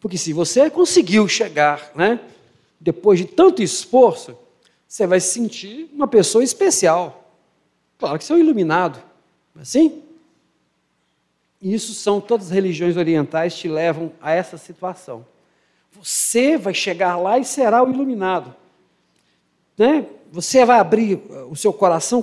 Porque 0.00 0.16
se 0.16 0.32
você 0.32 0.70
conseguiu 0.70 1.28
chegar, 1.28 1.92
né, 1.94 2.20
depois 2.80 3.18
de 3.18 3.26
tanto 3.26 3.62
esforço, 3.62 4.36
você 4.86 5.06
vai 5.06 5.20
se 5.20 5.34
sentir 5.34 5.90
uma 5.92 6.08
pessoa 6.08 6.42
especial. 6.42 7.30
Claro 7.98 8.18
que 8.18 8.24
você 8.24 8.32
é 8.32 8.36
um 8.36 8.38
iluminado, 8.38 8.98
é 9.56 9.60
assim? 9.60 10.02
Isso 11.60 11.92
são 11.94 12.20
todas 12.20 12.46
as 12.46 12.52
religiões 12.52 12.96
orientais 12.96 13.56
te 13.56 13.68
levam 13.68 14.12
a 14.20 14.32
essa 14.32 14.56
situação. 14.56 15.26
Você 15.92 16.56
vai 16.56 16.72
chegar 16.72 17.16
lá 17.16 17.38
e 17.38 17.44
será 17.44 17.82
o 17.82 17.90
iluminado. 17.90 18.54
Né? 19.76 20.06
Você 20.30 20.64
vai 20.64 20.78
abrir 20.78 21.20
o 21.50 21.56
seu 21.56 21.72
coração, 21.72 22.22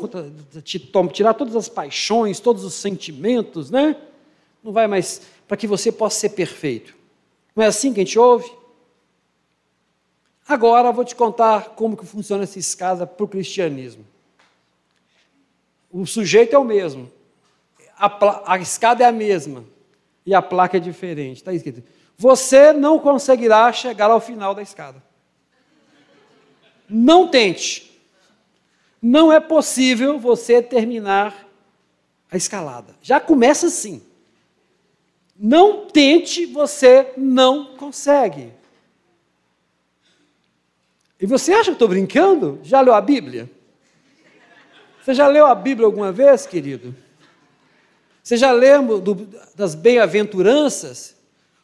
tirar 0.64 1.34
todas 1.34 1.56
as 1.56 1.68
paixões, 1.68 2.40
todos 2.40 2.64
os 2.64 2.76
sentimentos, 2.76 3.70
né? 3.72 3.98
Não 4.64 4.72
vai 4.72 4.88
mais 4.88 5.22
para 5.48 5.58
que 5.58 5.68
você 5.68 5.92
possa 5.92 6.20
ser 6.20 6.30
perfeito. 6.30 6.96
Não 7.56 7.64
é 7.64 7.68
assim 7.68 7.94
que 7.94 8.00
a 8.00 8.04
gente 8.04 8.20
ouve? 8.20 8.52
Agora 10.48 10.92
vou 10.92 11.04
te 11.04 11.16
contar 11.16 11.70
como 11.70 11.98
que 11.98 12.06
funciona 12.06 12.44
essa 12.44 12.60
escada 12.60 13.08
para 13.08 13.24
o 13.24 13.28
cristianismo. 13.28 14.06
O 15.92 16.06
sujeito 16.06 16.56
é 16.56 16.60
o 16.60 16.64
mesmo, 16.64 17.12
a, 17.98 18.54
a 18.54 18.58
escada 18.58 19.04
é 19.04 19.08
a 19.08 19.12
mesma 19.12 19.64
e 20.26 20.34
a 20.34 20.42
placa 20.42 20.78
é 20.78 20.80
diferente. 20.80 21.38
Está 21.38 21.54
escrito: 21.54 21.84
você 22.18 22.72
não 22.72 23.00
conseguirá 23.00 23.72
chegar 23.72 24.10
ao 24.10 24.20
final 24.20 24.54
da 24.54 24.62
escada. 24.62 25.02
Não 26.90 27.28
tente. 27.28 27.92
Não 29.02 29.32
é 29.32 29.40
possível 29.40 30.20
você 30.20 30.62
terminar 30.62 31.48
a 32.32 32.38
escalada. 32.38 32.96
Já 33.02 33.20
começa 33.20 33.68
assim. 33.68 34.02
Não 35.38 35.86
tente, 35.86 36.46
você 36.46 37.14
não 37.18 37.76
consegue. 37.76 38.54
E 41.20 41.26
você 41.26 41.54
acha 41.54 41.66
que 41.66 41.76
estou 41.76 41.88
brincando? 41.88 42.60
Já 42.64 42.82
leu 42.82 42.94
a 42.94 43.02
Bíblia? 43.02 43.50
Você 45.02 45.14
já 45.14 45.28
leu 45.28 45.46
a 45.46 45.54
Bíblia 45.54 45.86
alguma 45.86 46.12
vez, 46.12 46.46
querido? 46.46 46.96
Você 48.26 48.38
já 48.38 48.52
leu 48.52 49.00
do, 49.00 49.28
das 49.54 49.76
bem-aventuranças? 49.76 51.16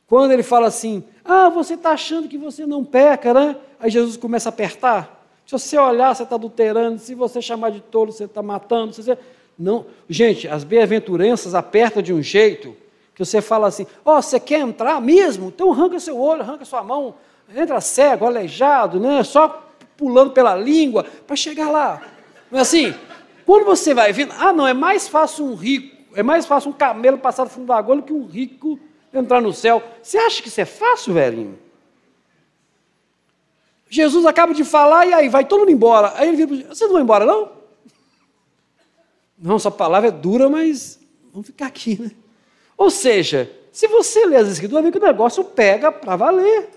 Quando 0.06 0.32
ele 0.32 0.44
fala 0.44 0.68
assim: 0.68 1.04
Ah, 1.26 1.50
você 1.50 1.74
está 1.74 1.90
achando 1.90 2.28
que 2.28 2.38
você 2.38 2.68
não 2.68 2.86
peca, 2.86 3.34
né? 3.34 3.56
Aí 3.80 3.90
Jesus 3.90 4.16
começa 4.16 4.50
a 4.50 4.52
apertar. 4.52 5.26
Se 5.44 5.54
você 5.54 5.76
olhar, 5.76 6.16
você 6.16 6.22
está 6.22 6.36
adulterando. 6.36 7.00
Se 7.00 7.16
você 7.16 7.42
chamar 7.42 7.72
de 7.72 7.80
tolo, 7.80 8.12
você 8.12 8.26
está 8.26 8.44
matando. 8.44 8.94
Você... 8.94 9.18
Não. 9.58 9.88
Gente, 10.08 10.48
as 10.48 10.64
bem-aventuranças 10.64 11.56
apertam 11.56 12.00
de 12.00 12.14
um 12.14 12.22
jeito 12.22 12.78
que 13.16 13.26
você 13.26 13.42
fala 13.42 13.66
assim: 13.66 13.88
Ó, 14.06 14.20
oh, 14.20 14.22
você 14.22 14.40
quer 14.40 14.60
entrar 14.60 15.02
mesmo? 15.02 15.48
Então 15.48 15.72
arranca 15.72 16.00
seu 16.00 16.20
olho, 16.22 16.42
arranca 16.42 16.64
sua 16.64 16.84
mão. 16.84 17.16
Entra 17.56 17.82
cego, 17.82 18.28
aleijado, 18.28 19.00
né? 19.00 19.24
Só 19.24 19.68
pulando 19.98 20.30
pela 20.30 20.56
língua 20.56 21.08
para 21.26 21.36
chegar 21.36 21.72
lá. 21.72 22.04
Não 22.52 22.60
é 22.60 22.62
assim? 22.62 22.94
Quando 23.48 23.66
você 23.66 23.96
vai 23.96 24.14
vendo, 24.14 24.32
ah, 24.38 24.54
não, 24.54 24.68
é 24.68 24.76
mais 24.76 25.08
fácil 25.08 25.46
um 25.46 25.56
rico, 25.56 26.01
é 26.16 26.24
mais 26.24 26.46
fácil 26.46 26.70
um 26.70 26.74
camelo 26.74 27.18
passar 27.18 27.44
no 27.44 27.50
fundo 27.50 27.68
da 27.68 27.78
agulha 27.78 28.02
que 28.02 28.14
um 28.14 28.26
rico 28.26 28.80
entrar 29.14 29.42
no 29.42 29.54
céu. 29.54 29.82
Você 30.02 30.18
acha 30.18 30.42
que 30.42 30.48
isso 30.48 30.62
é 30.62 30.66
fácil, 30.66 31.14
velhinho? 31.14 31.60
Jesus 33.90 34.26
acaba 34.26 34.54
de 34.54 34.64
falar 34.64 35.06
e 35.06 35.14
aí 35.14 35.28
vai 35.28 35.46
todo 35.46 35.60
mundo 35.62 35.72
embora. 35.72 36.14
Aí 36.16 36.30
ele 36.30 36.46
vira, 36.46 36.68
vocês 36.70 36.82
não 36.82 36.94
vão 36.94 37.02
embora 37.02 37.26
não? 37.26 37.52
Não, 39.38 39.60
sua 39.60 39.72
palavra 39.72 40.10
é 40.10 40.12
dura, 40.12 40.48
mas 40.48 41.00
vamos 41.34 41.48
ficar 41.48 41.66
aqui, 41.66 42.02
né? 42.02 42.12
Ou 42.78 42.90
seja, 42.90 43.52
se 43.72 43.88
você 43.88 44.26
ler 44.26 44.38
as 44.38 44.48
escrituras, 44.48 44.84
vê 44.84 44.92
que 44.92 44.98
o 44.98 45.02
negócio 45.02 45.44
pega 45.44 45.92
para 45.92 46.16
valer. 46.16 46.70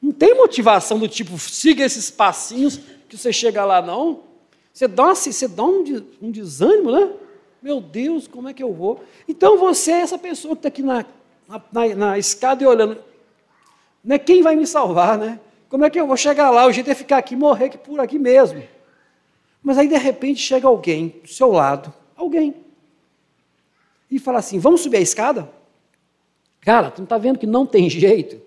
Não 0.00 0.12
tem 0.12 0.34
motivação 0.34 0.98
do 0.98 1.06
tipo, 1.06 1.38
siga 1.38 1.84
esses 1.84 2.10
passinhos 2.10 2.80
que 3.08 3.18
você 3.18 3.32
chega 3.32 3.64
lá, 3.64 3.82
não. 3.82 4.22
Você 4.72 4.88
dá, 4.88 5.04
uma, 5.04 5.14
você 5.14 5.48
dá 5.48 5.64
um 5.64 6.30
desânimo, 6.30 6.90
né? 6.90 7.10
Meu 7.62 7.80
Deus, 7.80 8.26
como 8.26 8.48
é 8.48 8.54
que 8.54 8.62
eu 8.62 8.72
vou? 8.72 9.04
Então 9.28 9.58
você 9.58 9.92
é 9.92 10.00
essa 10.00 10.18
pessoa 10.18 10.54
que 10.54 10.60
está 10.60 10.68
aqui 10.68 10.82
na, 10.82 11.04
na, 11.72 11.94
na, 11.94 12.18
escada 12.18 12.62
e 12.62 12.66
olhando. 12.66 12.98
Né, 14.02 14.18
quem 14.18 14.42
vai 14.42 14.56
me 14.56 14.66
salvar, 14.66 15.18
né? 15.18 15.38
Como 15.68 15.84
é 15.84 15.90
que 15.90 16.00
eu 16.00 16.06
vou 16.06 16.16
chegar 16.16 16.50
lá? 16.50 16.66
O 16.66 16.72
jeito 16.72 16.90
é 16.90 16.94
ficar 16.94 17.18
aqui, 17.18 17.36
morrer 17.36 17.66
aqui 17.66 17.78
por 17.78 18.00
aqui 18.00 18.18
mesmo. 18.18 18.62
Mas 19.62 19.76
aí 19.76 19.86
de 19.86 19.96
repente 19.96 20.40
chega 20.40 20.66
alguém 20.66 21.20
do 21.22 21.28
seu 21.28 21.52
lado, 21.52 21.92
alguém, 22.16 22.54
e 24.10 24.18
fala 24.18 24.38
assim: 24.38 24.58
vamos 24.58 24.80
subir 24.80 24.96
a 24.96 25.00
escada? 25.00 25.48
Cara, 26.60 26.90
tu 26.90 26.98
não 26.98 27.04
está 27.04 27.18
vendo 27.18 27.38
que 27.38 27.46
não 27.46 27.64
tem 27.64 27.88
jeito? 27.88 28.40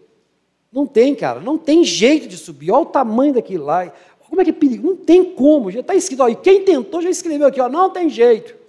Não 0.72 0.88
tem, 0.88 1.14
cara, 1.14 1.40
não 1.40 1.58
tem 1.58 1.84
jeito 1.84 2.28
de 2.28 2.36
subir. 2.36 2.72
Olha 2.72 2.82
o 2.82 2.86
tamanho 2.86 3.34
daquilo 3.34 3.66
lá. 3.66 3.92
Como 4.28 4.42
é 4.42 4.44
que 4.44 4.50
é 4.50 4.54
perigo? 4.54 4.90
Não 4.90 4.96
tem 4.96 5.24
como. 5.24 5.70
Já 5.70 5.82
está 5.82 5.94
escrito, 5.94 6.24
ó, 6.24 6.28
e 6.28 6.36
quem 6.36 6.64
tentou 6.64 7.00
já 7.02 7.10
escreveu 7.10 7.48
aqui, 7.48 7.62
ó, 7.62 7.70
não 7.70 7.92
tem 7.92 8.10
jeito. 8.10 8.63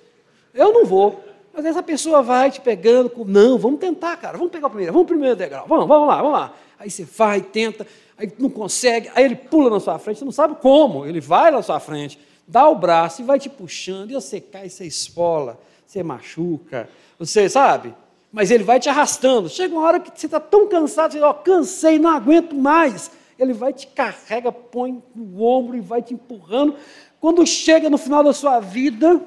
Eu 0.55 0.73
não 0.73 0.85
vou. 0.85 1.23
Mas 1.53 1.65
essa 1.65 1.83
pessoa 1.83 2.23
vai 2.23 2.51
te 2.51 2.61
pegando, 2.61 3.09
com, 3.09 3.25
não, 3.25 3.59
vamos 3.59 3.79
tentar, 3.79 4.17
cara, 4.17 4.37
vamos 4.37 4.53
pegar 4.53 4.67
o 4.67 4.71
primeiro, 4.71 4.93
vamos 4.93 5.05
o 5.05 5.09
primeiro 5.09 5.37
degrau, 5.37 5.67
vamos, 5.69 5.87
vamos 5.87 6.09
lá, 6.09 6.17
vamos 6.17 6.33
lá. 6.33 6.55
Aí 6.79 6.91
você 6.91 7.05
vai, 7.05 7.41
tenta, 7.41 7.87
aí 8.19 8.33
não 8.39 8.51
consegue, 8.51 9.09
aí 9.15 9.25
ele 9.25 9.37
pula 9.37 9.71
na 9.71 9.79
sua 9.79 9.99
frente, 9.99 10.19
você 10.19 10.25
não 10.25 10.33
sabe 10.33 10.57
como, 10.57 11.07
ele 11.07 11.21
vai 11.21 11.53
na 11.53 11.63
sua 11.63 11.79
frente, 11.79 12.19
dá 12.47 12.69
o 12.69 12.75
braço 12.75 13.23
e 13.23 13.25
vai 13.25 13.39
te 13.39 13.49
puxando, 13.49 14.11
e 14.11 14.15
você 14.15 14.41
cai, 14.41 14.69
você 14.69 14.85
esfola, 14.85 15.61
você 15.87 16.03
machuca, 16.03 16.89
você 17.19 17.49
sabe? 17.49 17.95
Mas 18.33 18.51
ele 18.51 18.65
vai 18.65 18.81
te 18.81 18.89
arrastando. 18.89 19.49
Chega 19.49 19.73
uma 19.73 19.87
hora 19.87 20.01
que 20.01 20.11
você 20.13 20.27
está 20.27 20.41
tão 20.41 20.67
cansado, 20.67 21.13
você 21.13 21.19
diz, 21.19 21.27
ó, 21.27 21.33
cansei, 21.33 22.01
não 22.01 22.11
aguento 22.11 22.53
mais. 22.53 23.13
Ele 23.39 23.53
vai 23.53 23.73
te 23.73 23.87
carrega, 23.87 24.51
põe 24.51 25.01
no 25.15 25.41
ombro 25.41 25.77
e 25.77 25.81
vai 25.81 26.03
te 26.03 26.15
empurrando. 26.15 26.75
Quando 27.21 27.47
chega 27.47 27.89
no 27.89 27.97
final 27.97 28.25
da 28.25 28.33
sua 28.33 28.59
vida, 28.59 29.21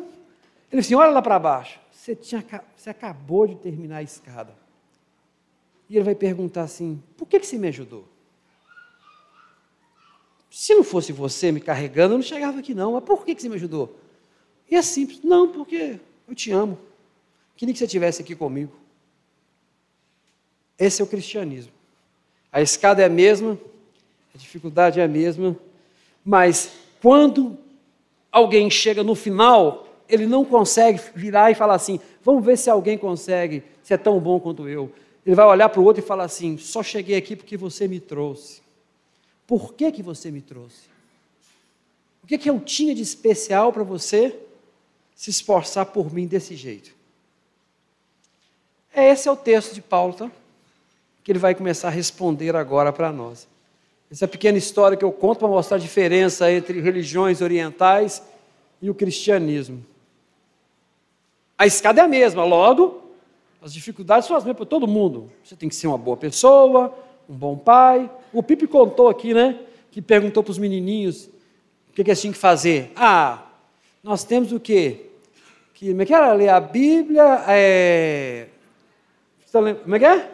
ele 0.71 0.81
diz 0.81 0.87
assim, 0.87 0.95
olha 0.95 1.11
lá 1.11 1.21
para 1.21 1.39
baixo. 1.39 1.79
Você, 1.91 2.15
tinha, 2.15 2.43
você 2.75 2.89
acabou 2.89 3.47
de 3.47 3.55
terminar 3.55 3.97
a 3.97 4.03
escada. 4.03 4.55
E 5.89 5.95
ele 5.95 6.05
vai 6.05 6.15
perguntar 6.15 6.63
assim: 6.63 7.01
por 7.17 7.27
que, 7.27 7.39
que 7.39 7.47
você 7.47 7.57
me 7.57 7.67
ajudou? 7.67 8.07
Se 10.49 10.73
não 10.73 10.83
fosse 10.83 11.11
você 11.11 11.51
me 11.51 11.61
carregando, 11.61 12.13
eu 12.13 12.17
não 12.17 12.23
chegava 12.23 12.59
aqui 12.59 12.73
não. 12.73 12.93
Mas 12.93 13.03
por 13.03 13.25
que, 13.25 13.35
que 13.35 13.41
você 13.41 13.49
me 13.49 13.55
ajudou? 13.55 13.95
E 14.69 14.75
é 14.75 14.81
simples. 14.81 15.21
Não, 15.23 15.51
porque 15.51 15.99
eu 16.27 16.35
te 16.35 16.51
amo. 16.51 16.77
Queria 17.55 17.73
que 17.73 17.79
você 17.79 17.85
estivesse 17.85 18.21
aqui 18.21 18.35
comigo. 18.35 18.73
Esse 20.77 21.01
é 21.01 21.05
o 21.05 21.07
cristianismo. 21.07 21.71
A 22.51 22.61
escada 22.61 23.01
é 23.01 23.05
a 23.05 23.09
mesma, 23.09 23.57
a 24.33 24.37
dificuldade 24.37 24.99
é 24.99 25.03
a 25.03 25.07
mesma, 25.07 25.57
mas 26.23 26.71
quando 27.01 27.57
alguém 28.31 28.69
chega 28.69 29.03
no 29.03 29.15
final, 29.15 29.86
ele 30.09 30.25
não 30.25 30.45
consegue 30.45 31.01
virar 31.15 31.51
e 31.51 31.55
falar 31.55 31.75
assim: 31.75 31.99
vamos 32.23 32.45
ver 32.45 32.57
se 32.57 32.69
alguém 32.69 32.97
consegue, 32.97 33.63
se 33.83 33.93
é 33.93 33.97
tão 33.97 34.19
bom 34.19 34.39
quanto 34.39 34.67
eu. 34.67 34.91
Ele 35.25 35.35
vai 35.35 35.45
olhar 35.45 35.69
para 35.69 35.81
o 35.81 35.83
outro 35.83 36.03
e 36.03 36.05
falar 36.05 36.25
assim: 36.25 36.57
só 36.57 36.81
cheguei 36.81 37.17
aqui 37.17 37.35
porque 37.35 37.57
você 37.57 37.87
me 37.87 37.99
trouxe. 37.99 38.61
Por 39.45 39.73
que, 39.73 39.91
que 39.91 40.03
você 40.03 40.29
me 40.29 40.41
trouxe? 40.41 40.87
O 42.23 42.27
que, 42.27 42.37
que 42.37 42.49
eu 42.49 42.59
tinha 42.59 42.93
de 42.93 43.01
especial 43.01 43.71
para 43.71 43.83
você 43.83 44.37
se 45.15 45.29
esforçar 45.29 45.85
por 45.85 46.13
mim 46.13 46.27
desse 46.27 46.55
jeito? 46.55 46.91
Esse 48.93 49.29
é 49.29 49.31
o 49.31 49.35
texto 49.35 49.73
de 49.73 49.81
Paulo, 49.81 50.13
tá? 50.13 50.31
que 51.27 51.31
ele 51.33 51.39
vai 51.39 51.53
começar 51.53 51.89
a 51.89 51.91
responder 51.91 52.55
agora 52.55 52.93
para 52.93 53.11
nós. 53.11 53.49
Essa 54.09 54.29
pequena 54.29 54.57
história 54.57 54.95
que 54.95 55.03
eu 55.03 55.11
conto 55.11 55.39
para 55.39 55.49
mostrar 55.49 55.75
a 55.75 55.79
diferença 55.79 56.49
entre 56.49 56.79
religiões 56.79 57.41
orientais 57.41 58.23
e 58.81 58.89
o 58.89 58.95
cristianismo. 58.95 59.85
A 61.57 61.65
escada 61.65 62.01
é 62.01 62.03
a 62.03 62.07
mesma, 62.07 62.43
logo, 62.43 63.01
as 63.61 63.73
dificuldades 63.73 64.27
são 64.27 64.37
as 64.37 64.43
mesmas 64.43 64.57
para 64.57 64.65
todo 64.65 64.87
mundo. 64.87 65.31
Você 65.43 65.55
tem 65.55 65.67
que 65.67 65.75
ser 65.75 65.87
uma 65.87 65.97
boa 65.97 66.15
pessoa, 66.15 66.93
um 67.27 67.33
bom 67.33 67.57
pai. 67.57 68.09
O 68.31 68.43
Pipe 68.43 68.67
contou 68.67 69.09
aqui, 69.09 69.33
né? 69.33 69.59
Que 69.91 70.01
perguntou 70.01 70.43
para 70.43 70.51
os 70.51 70.59
menininhos 70.59 71.25
o 71.89 71.93
que, 71.93 72.03
que 72.03 72.11
eles 72.11 72.21
tinham 72.21 72.33
que 72.33 72.37
fazer. 72.37 72.91
Ah, 72.95 73.43
nós 74.03 74.23
temos 74.23 74.51
o 74.51 74.59
quê? 74.59 75.07
Que, 75.73 75.89
como 75.89 76.01
é 76.03 76.05
que 76.05 76.13
era? 76.13 76.31
Ler 76.33 76.49
a 76.49 76.59
Bíblia, 76.59 77.43
é... 77.47 78.47
como 79.51 79.95
é 79.95 79.99
que 79.99 80.05
é? 80.05 80.31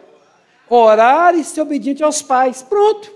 Orar 0.70 1.36
e 1.36 1.44
ser 1.44 1.62
obediente 1.62 2.04
aos 2.04 2.22
pais. 2.22 2.62
Pronto. 2.62 3.12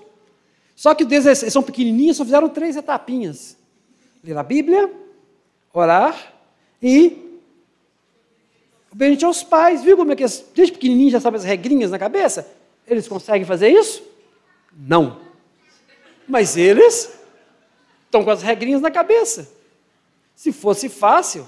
Só 0.75 0.95
que 0.95 1.03
eles 1.03 1.39
são 1.51 1.61
pequenininhos, 1.61 2.15
só 2.15 2.23
fizeram 2.23 2.47
três 2.47 2.77
etapinhas. 2.77 3.57
Ler 4.23 4.37
a 4.37 4.43
Bíblia, 4.43 4.89
orar 5.73 6.33
e 6.81 7.26
obediente 8.97 9.23
aos 9.23 9.43
pais. 9.43 9.83
Viu 9.83 9.95
como 9.95 10.11
é 10.11 10.15
que 10.15 10.25
desde 10.55 10.73
pequenininho 10.73 11.11
já 11.11 11.19
sabem 11.19 11.37
as 11.37 11.45
regrinhas 11.45 11.91
na 11.91 11.99
cabeça? 11.99 12.51
Eles 12.87 13.07
conseguem 13.07 13.45
fazer 13.45 13.69
isso? 13.69 14.01
Não. 14.75 15.19
Mas 16.27 16.57
eles 16.57 17.19
estão 18.05 18.23
com 18.23 18.31
as 18.31 18.41
regrinhas 18.41 18.81
na 18.81 18.89
cabeça. 18.89 19.49
Se 20.35 20.51
fosse 20.51 20.89
fácil, 20.89 21.47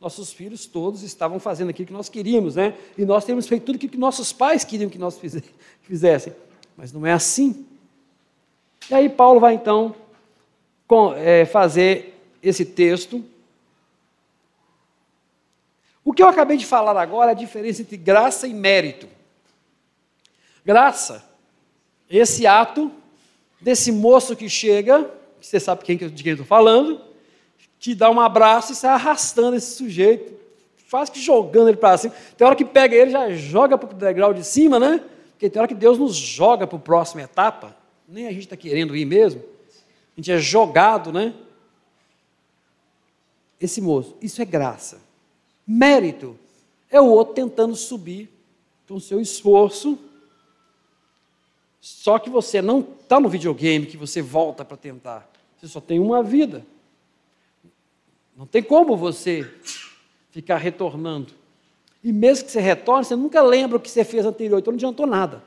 nossos 0.00 0.32
filhos 0.32 0.66
todos 0.66 1.02
estavam 1.02 1.40
fazendo 1.40 1.70
aquilo 1.70 1.86
que 1.86 1.92
nós 1.92 2.08
queríamos, 2.08 2.54
né? 2.54 2.74
E 2.96 3.04
nós 3.04 3.24
temos 3.24 3.46
feito 3.48 3.64
tudo 3.64 3.76
aquilo 3.76 3.92
que 3.92 3.98
nossos 3.98 4.32
pais 4.32 4.62
queriam 4.62 4.88
que 4.88 4.98
nós 4.98 5.18
fizessem. 5.82 6.32
Mas 6.76 6.92
não 6.92 7.04
é 7.04 7.12
assim. 7.12 7.66
E 8.88 8.94
aí 8.94 9.08
Paulo 9.08 9.40
vai 9.40 9.54
então 9.54 9.96
é, 11.16 11.44
fazer 11.44 12.20
esse 12.42 12.64
texto 12.64 13.24
o 16.04 16.12
que 16.12 16.22
eu 16.22 16.28
acabei 16.28 16.56
de 16.56 16.66
falar 16.66 17.00
agora 17.00 17.30
é 17.30 17.32
a 17.32 17.36
diferença 17.36 17.80
entre 17.80 17.96
graça 17.96 18.46
e 18.46 18.52
mérito. 18.52 19.08
Graça, 20.64 21.24
esse 22.08 22.46
ato 22.46 22.92
desse 23.60 23.90
moço 23.90 24.36
que 24.36 24.48
chega, 24.48 25.10
que 25.40 25.46
você 25.46 25.58
sabe 25.58 25.82
de 25.82 25.96
quem 26.22 26.30
eu 26.30 26.34
estou 26.34 26.46
falando, 26.46 27.00
que 27.78 27.94
dá 27.94 28.10
um 28.10 28.20
abraço 28.20 28.72
e 28.72 28.74
sai 28.74 28.90
arrastando 28.90 29.56
esse 29.56 29.76
sujeito, 29.76 30.32
quase 30.90 31.10
que 31.10 31.20
jogando 31.20 31.68
ele 31.68 31.76
para 31.76 31.96
cima. 31.96 32.14
Tem 32.36 32.46
hora 32.46 32.54
que 32.54 32.64
pega 32.64 32.94
ele 32.94 33.10
já 33.10 33.30
joga 33.30 33.76
para 33.76 33.90
o 33.90 33.94
degrau 33.94 34.32
de 34.32 34.44
cima, 34.44 34.78
né? 34.78 35.02
Porque 35.30 35.50
tem 35.50 35.60
hora 35.60 35.68
que 35.68 35.74
Deus 35.74 35.98
nos 35.98 36.14
joga 36.14 36.66
para 36.66 36.78
a 36.78 36.80
próxima 36.80 37.22
etapa, 37.22 37.76
nem 38.08 38.26
a 38.26 38.30
gente 38.30 38.44
está 38.44 38.56
querendo 38.56 38.94
ir 38.94 39.04
mesmo. 39.04 39.42
A 40.16 40.20
gente 40.20 40.30
é 40.30 40.38
jogado, 40.38 41.12
né? 41.12 41.34
Esse 43.60 43.80
moço, 43.80 44.16
isso 44.22 44.40
é 44.40 44.44
graça. 44.44 45.03
Mérito 45.66 46.38
é 46.90 47.00
o 47.00 47.06
outro 47.06 47.34
tentando 47.34 47.74
subir 47.74 48.30
com 48.86 49.00
seu 49.00 49.20
esforço. 49.20 49.98
Só 51.80 52.18
que 52.18 52.30
você 52.30 52.62
não 52.62 52.80
está 52.80 53.18
no 53.18 53.28
videogame 53.28 53.86
que 53.86 53.96
você 53.96 54.22
volta 54.22 54.64
para 54.64 54.76
tentar. 54.76 55.28
Você 55.56 55.68
só 55.68 55.80
tem 55.80 55.98
uma 55.98 56.22
vida. 56.22 56.64
Não 58.36 58.46
tem 58.46 58.62
como 58.62 58.96
você 58.96 59.50
ficar 60.30 60.56
retornando. 60.58 61.32
E 62.02 62.12
mesmo 62.12 62.44
que 62.44 62.50
você 62.50 62.60
retorne, 62.60 63.04
você 63.04 63.16
nunca 63.16 63.42
lembra 63.42 63.78
o 63.78 63.80
que 63.80 63.90
você 63.90 64.04
fez 64.04 64.26
anterior, 64.26 64.58
então 64.58 64.72
não 64.72 64.76
adiantou 64.76 65.06
nada. 65.06 65.42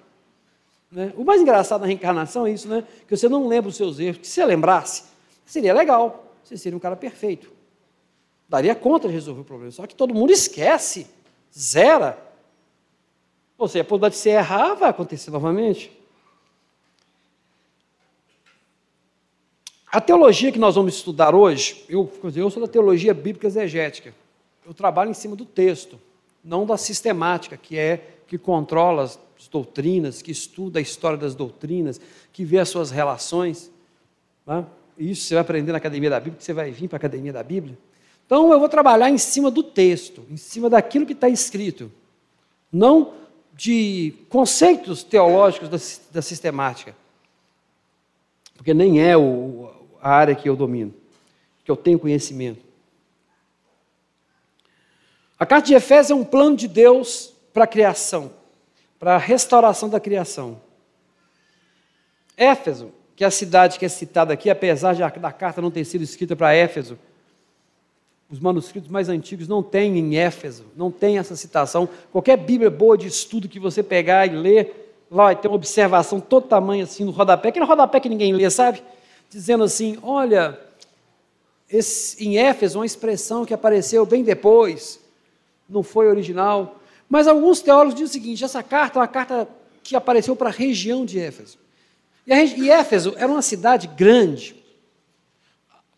Né? 0.92 1.14
O 1.16 1.24
mais 1.24 1.42
engraçado 1.42 1.82
da 1.82 1.88
reencarnação 1.88 2.48
é 2.48 2.52
isso, 2.52 2.68
né? 2.68 2.84
que 3.08 3.16
você 3.16 3.30
não 3.30 3.48
lembra 3.48 3.70
os 3.70 3.76
seus 3.76 4.00
erros. 4.00 4.18
Que 4.18 4.28
se 4.28 4.34
você 4.34 4.46
lembrasse, 4.46 5.04
seria 5.46 5.74
legal, 5.74 6.34
você 6.44 6.58
seria 6.58 6.76
um 6.76 6.80
cara 6.80 6.96
perfeito 6.96 7.57
daria 8.48 8.76
conta 8.76 9.08
de 9.08 9.14
resolver 9.14 9.42
o 9.42 9.46
problema. 9.46 9.72
Só 9.72 9.86
que 9.86 9.96
todo 9.96 10.14
mundo 10.14 10.32
esquece, 10.32 11.08
zera. 11.58 12.18
Ou 13.58 13.68
seja, 13.68 13.82
a 13.82 13.86
possibilidade 13.86 14.22
de 14.22 14.30
errar 14.30 14.76
vai 14.76 14.90
acontecer 14.90 15.32
novamente. 15.32 15.92
A 19.92 20.02
teologia 20.02 20.52
que 20.52 20.60
nós 20.60 20.76
vamos 20.76 20.96
estudar 20.96 21.34
hoje, 21.34 21.86
eu, 21.90 22.12
eu 22.36 22.50
sou 22.50 22.62
da 22.62 22.68
teologia 22.68 23.14
bíblica 23.14 23.48
exegética. 23.48 24.14
Eu 24.66 24.74
trabalho 24.74 25.10
em 25.10 25.14
cima 25.14 25.36
do 25.36 25.46
texto, 25.46 25.98
não 26.44 26.66
da 26.66 26.78
sistemática, 26.78 27.56
que 27.56 27.78
é 27.78 28.18
que 28.28 28.38
controla 28.38 29.04
as 29.04 29.18
doutrinas, 29.50 30.22
que 30.22 30.32
estuda 30.32 30.80
a 30.80 30.82
história 30.82 31.18
das 31.18 31.34
doutrinas, 31.34 32.02
que 32.34 32.44
vê 32.44 32.60
as 32.60 32.68
suas 32.68 32.92
relações. 32.92 33.72
Né? 34.46 34.66
Isso 34.98 35.24
você 35.24 35.36
vai 35.36 35.42
aprender 35.42 35.72
na 35.72 35.78
Academia 35.78 36.10
da 36.10 36.20
Bíblia, 36.20 36.42
você 36.42 36.54
vai 36.54 36.70
vir 36.70 36.90
para 36.90 36.98
a 36.98 37.00
Academia 37.00 37.32
da 37.32 37.42
Bíblia. 37.42 37.78
Então 38.28 38.52
eu 38.52 38.60
vou 38.60 38.68
trabalhar 38.68 39.10
em 39.10 39.18
cima 39.18 39.50
do 39.50 39.64
texto, 39.64 40.26
em 40.30 40.36
cima 40.36 40.70
daquilo 40.70 41.06
que 41.06 41.14
está 41.14 41.30
escrito, 41.30 41.90
não 42.72 43.14
de 43.56 44.14
conceitos 44.28 45.02
teológicos 45.02 45.70
da, 45.70 45.78
da 46.12 46.22
sistemática, 46.22 46.94
porque 48.58 48.74
nem 48.74 49.02
é 49.02 49.16
o, 49.16 49.72
a 50.02 50.12
área 50.12 50.36
que 50.36 50.48
eu 50.48 50.58
domino, 50.58 50.94
que 51.64 51.72
eu 51.72 51.78
tenho 51.78 51.98
conhecimento. 51.98 52.60
A 55.40 55.46
carta 55.46 55.68
de 55.68 55.74
Efésios 55.74 56.12
é 56.12 56.16
um 56.16 56.26
plano 56.26 56.58
de 56.58 56.68
Deus 56.68 57.34
para 57.54 57.64
a 57.64 57.68
criação, 57.68 58.34
para 59.00 59.16
a 59.16 59.18
restauração 59.18 59.88
da 59.88 60.02
criação. 60.02 60.62
Éfeso, 62.36 62.92
que 63.16 63.24
é 63.24 63.28
a 63.28 63.32
cidade 63.32 63.80
que 63.80 63.86
é 63.86 63.90
citada 63.90 64.34
aqui, 64.34 64.50
apesar 64.50 64.96
da 64.96 65.32
carta 65.32 65.62
não 65.62 65.72
ter 65.72 65.86
sido 65.86 66.04
escrita 66.04 66.36
para 66.36 66.54
Éfeso, 66.54 67.00
os 68.30 68.40
manuscritos 68.40 68.90
mais 68.90 69.08
antigos 69.08 69.48
não 69.48 69.64
têm 69.64 69.98
em 69.98 70.18
Éfeso, 70.18 70.66
não 70.76 70.92
tem 70.92 71.18
essa 71.18 71.36
citação. 71.36 71.88
Qualquer 72.12 72.38
Bíblia 72.38 72.70
boa 72.70 72.98
de 72.98 73.08
estudo 73.08 73.48
que 73.48 73.60
você 73.60 73.82
pegar 73.82 74.26
e 74.28 74.36
ler, 74.36 75.06
vai 75.10 75.36
ter 75.36 75.48
uma 75.48 75.56
observação 75.56 76.20
todo 76.20 76.48
tamanho 76.48 76.84
assim 76.84 77.06
no 77.06 77.12
rodapé, 77.12 77.52
que 77.52 77.60
no 77.60 77.66
rodapé 77.66 78.00
que 78.00 78.10
ninguém 78.10 78.34
lê, 78.34 78.50
sabe? 78.50 78.84
Dizendo 79.30 79.64
assim: 79.64 79.98
olha, 80.04 80.60
esse, 81.70 82.24
em 82.26 82.38
Éfeso, 82.38 82.80
uma 82.80 82.86
expressão 82.86 83.46
que 83.46 83.54
apareceu 83.54 84.06
bem 84.06 84.24
depois, 84.24 85.00
não 85.70 85.84
foi 85.84 86.08
original. 86.08 86.80
Mas 87.10 87.28
alguns 87.28 87.62
teólogos 87.62 87.96
dizem 87.96 88.06
o 88.06 88.14
seguinte: 88.14 88.44
essa 88.44 88.62
carta 88.62 89.00
é 89.00 89.02
uma 89.02 89.08
carta 89.08 89.48
que 89.82 89.96
apareceu 89.96 90.36
para 90.36 90.50
a 90.50 90.54
região 90.54 91.06
de 91.06 91.20
Éfeso. 91.20 91.58
E, 92.26 92.34
a, 92.34 92.44
e 92.44 92.70
Éfeso 92.70 93.14
era 93.18 93.32
uma 93.32 93.42
cidade 93.42 93.88
grande, 93.88 94.54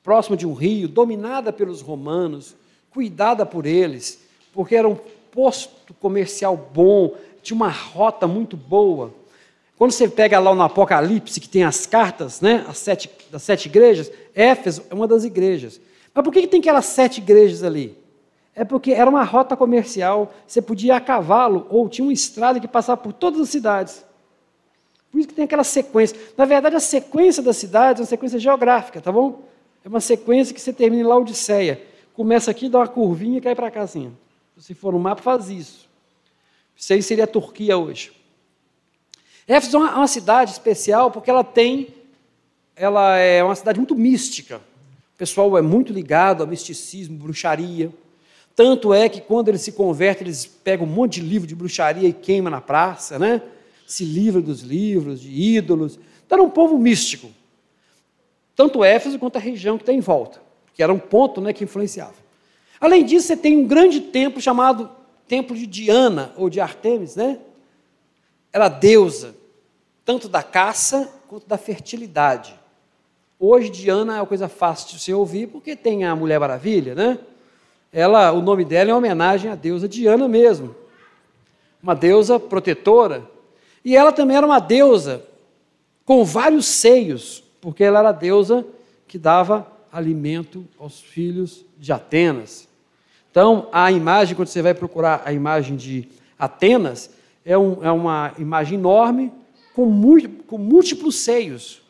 próxima 0.09 0.35
de 0.35 0.47
um 0.47 0.53
rio, 0.53 0.87
dominada 0.87 1.53
pelos 1.53 1.81
romanos, 1.81 2.55
cuidada 2.89 3.45
por 3.45 3.67
eles, 3.67 4.19
porque 4.51 4.75
era 4.75 4.89
um 4.89 4.97
posto 5.31 5.93
comercial 6.01 6.57
bom, 6.57 7.13
tinha 7.43 7.55
uma 7.55 7.69
rota 7.69 8.25
muito 8.25 8.57
boa. 8.57 9.13
Quando 9.77 9.91
você 9.91 10.09
pega 10.09 10.39
lá 10.39 10.55
no 10.55 10.63
Apocalipse, 10.63 11.39
que 11.39 11.47
tem 11.47 11.63
as 11.63 11.85
cartas, 11.85 12.41
né, 12.41 12.65
as 12.67 12.79
sete, 12.79 13.07
das 13.29 13.43
sete 13.43 13.67
igrejas, 13.67 14.11
Éfeso 14.33 14.81
é 14.89 14.95
uma 14.95 15.07
das 15.07 15.25
igrejas. 15.25 15.79
Mas 16.11 16.23
por 16.23 16.33
que, 16.33 16.41
que 16.41 16.47
tem 16.47 16.59
aquelas 16.59 16.85
sete 16.85 17.19
igrejas 17.19 17.63
ali? 17.63 17.95
É 18.55 18.65
porque 18.65 18.93
era 18.93 19.07
uma 19.07 19.23
rota 19.23 19.55
comercial, 19.55 20.33
você 20.47 20.59
podia 20.59 20.93
ir 20.93 20.97
a 20.97 20.99
cavalo, 20.99 21.67
ou 21.69 21.87
tinha 21.87 22.03
uma 22.03 22.13
estrada 22.13 22.59
que 22.59 22.67
passava 22.67 22.99
por 22.99 23.13
todas 23.13 23.39
as 23.41 23.49
cidades. 23.49 24.03
Por 25.11 25.19
isso 25.19 25.27
que 25.27 25.35
tem 25.35 25.45
aquela 25.45 25.63
sequência. 25.63 26.17
Na 26.35 26.45
verdade, 26.45 26.75
a 26.75 26.79
sequência 26.79 27.43
das 27.43 27.57
cidades 27.57 27.99
é 27.99 28.01
uma 28.01 28.09
sequência 28.09 28.39
geográfica, 28.39 28.99
tá 28.99 29.11
bom? 29.11 29.47
É 29.83 29.87
uma 29.87 30.01
sequência 30.01 30.53
que 30.53 30.59
você 30.59 30.73
termina 30.73 31.03
em 31.03 31.05
Laodiceia. 31.05 31.81
Começa 32.13 32.51
aqui, 32.51 32.67
dá 32.67 32.79
uma 32.79 32.87
curvinha 32.87 33.37
e 33.37 33.41
cai 33.41 33.55
para 33.55 33.71
cá 33.71 33.81
assim. 33.81 34.11
Se 34.57 34.73
for 34.73 34.91
no 34.91 34.99
mapa, 34.99 35.21
faz 35.21 35.49
isso. 35.49 35.89
Isso 36.75 36.91
aí 36.93 37.01
seria 37.01 37.23
a 37.23 37.27
Turquia 37.27 37.77
hoje. 37.77 38.11
Éfeso 39.47 39.77
é 39.77 39.79
uma, 39.79 40.07
cidade 40.07 40.51
especial 40.51 41.09
porque 41.11 41.29
ela 41.29 41.43
tem, 41.43 41.87
ela 42.75 43.17
é 43.17 43.43
uma 43.43 43.55
cidade 43.55 43.79
muito 43.79 43.95
mística. 43.95 44.57
O 44.57 45.17
pessoal 45.17 45.57
é 45.57 45.61
muito 45.61 45.93
ligado 45.93 46.41
ao 46.41 46.47
misticismo, 46.47 47.17
bruxaria. 47.17 47.91
Tanto 48.55 48.93
é 48.93 49.07
que 49.07 49.21
quando 49.21 49.47
eles 49.47 49.61
se 49.61 49.71
convertem, 49.71 50.27
eles 50.27 50.45
pegam 50.45 50.85
um 50.85 50.89
monte 50.89 51.21
de 51.21 51.27
livro 51.27 51.47
de 51.47 51.55
bruxaria 51.55 52.07
e 52.07 52.13
queimam 52.13 52.51
na 52.51 52.61
praça, 52.61 53.17
né? 53.17 53.41
Se 53.87 54.03
livram 54.03 54.41
dos 54.41 54.61
livros, 54.61 55.21
de 55.21 55.29
ídolos. 55.29 55.97
Então 56.25 56.37
era 56.37 56.43
um 56.45 56.49
povo 56.49 56.77
místico 56.77 57.31
tanto 58.59 58.83
Éfeso 58.83 59.17
quanto 59.17 59.37
a 59.37 59.39
região 59.39 59.77
que 59.77 59.83
está 59.83 59.93
em 59.93 60.01
volta, 60.01 60.41
que 60.73 60.83
era 60.83 60.91
um 60.91 60.99
ponto 60.99 61.39
né, 61.39 61.53
que 61.53 61.63
influenciava. 61.63 62.15
Além 62.77 63.05
disso, 63.05 63.27
você 63.27 63.37
tem 63.37 63.55
um 63.55 63.65
grande 63.65 64.01
templo 64.01 64.41
chamado 64.41 64.89
Templo 65.29 65.55
de 65.55 65.65
Diana, 65.65 66.33
ou 66.35 66.49
de 66.49 66.59
Artemis, 66.59 67.15
né? 67.15 67.39
Ela 68.51 68.67
deusa, 68.67 69.33
tanto 70.03 70.27
da 70.27 70.43
caça 70.43 71.09
quanto 71.29 71.47
da 71.47 71.57
fertilidade. 71.57 72.53
Hoje, 73.39 73.69
Diana 73.69 74.17
é 74.17 74.19
uma 74.19 74.27
coisa 74.27 74.49
fácil 74.49 74.89
de 74.89 74.99
você 74.99 75.13
ouvir, 75.13 75.47
porque 75.47 75.73
tem 75.73 76.03
a 76.03 76.13
Mulher 76.13 76.37
Maravilha, 76.37 76.93
né? 76.93 77.17
Ela, 77.93 78.33
o 78.33 78.41
nome 78.41 78.65
dela 78.65 78.91
é 78.91 78.93
homenagem 78.93 79.49
à 79.49 79.55
deusa 79.55 79.87
Diana 79.87 80.27
mesmo. 80.27 80.75
Uma 81.81 81.95
deusa 81.95 82.37
protetora. 82.37 83.23
E 83.85 83.95
ela 83.95 84.11
também 84.11 84.35
era 84.35 84.45
uma 84.45 84.59
deusa 84.59 85.23
com 86.03 86.25
vários 86.25 86.65
seios, 86.65 87.47
porque 87.61 87.83
ela 87.83 87.99
era 87.99 88.09
a 88.09 88.13
deusa 88.13 88.65
que 89.07 89.17
dava 89.17 89.67
alimento 89.91 90.65
aos 90.79 90.99
filhos 90.99 91.65
de 91.77 91.91
Atenas. 91.91 92.67
Então, 93.31 93.67
a 93.71 93.91
imagem, 93.91 94.35
quando 94.35 94.47
você 94.47 94.61
vai 94.61 94.73
procurar 94.73 95.23
a 95.25 95.33
imagem 95.33 95.75
de 95.75 96.07
Atenas, 96.37 97.09
é, 97.45 97.57
um, 97.57 97.83
é 97.83 97.91
uma 97.91 98.33
imagem 98.37 98.77
enorme 98.77 99.31
com, 99.73 99.85
muito, 99.85 100.43
com 100.43 100.57
múltiplos 100.57 101.15
seios, 101.15 101.81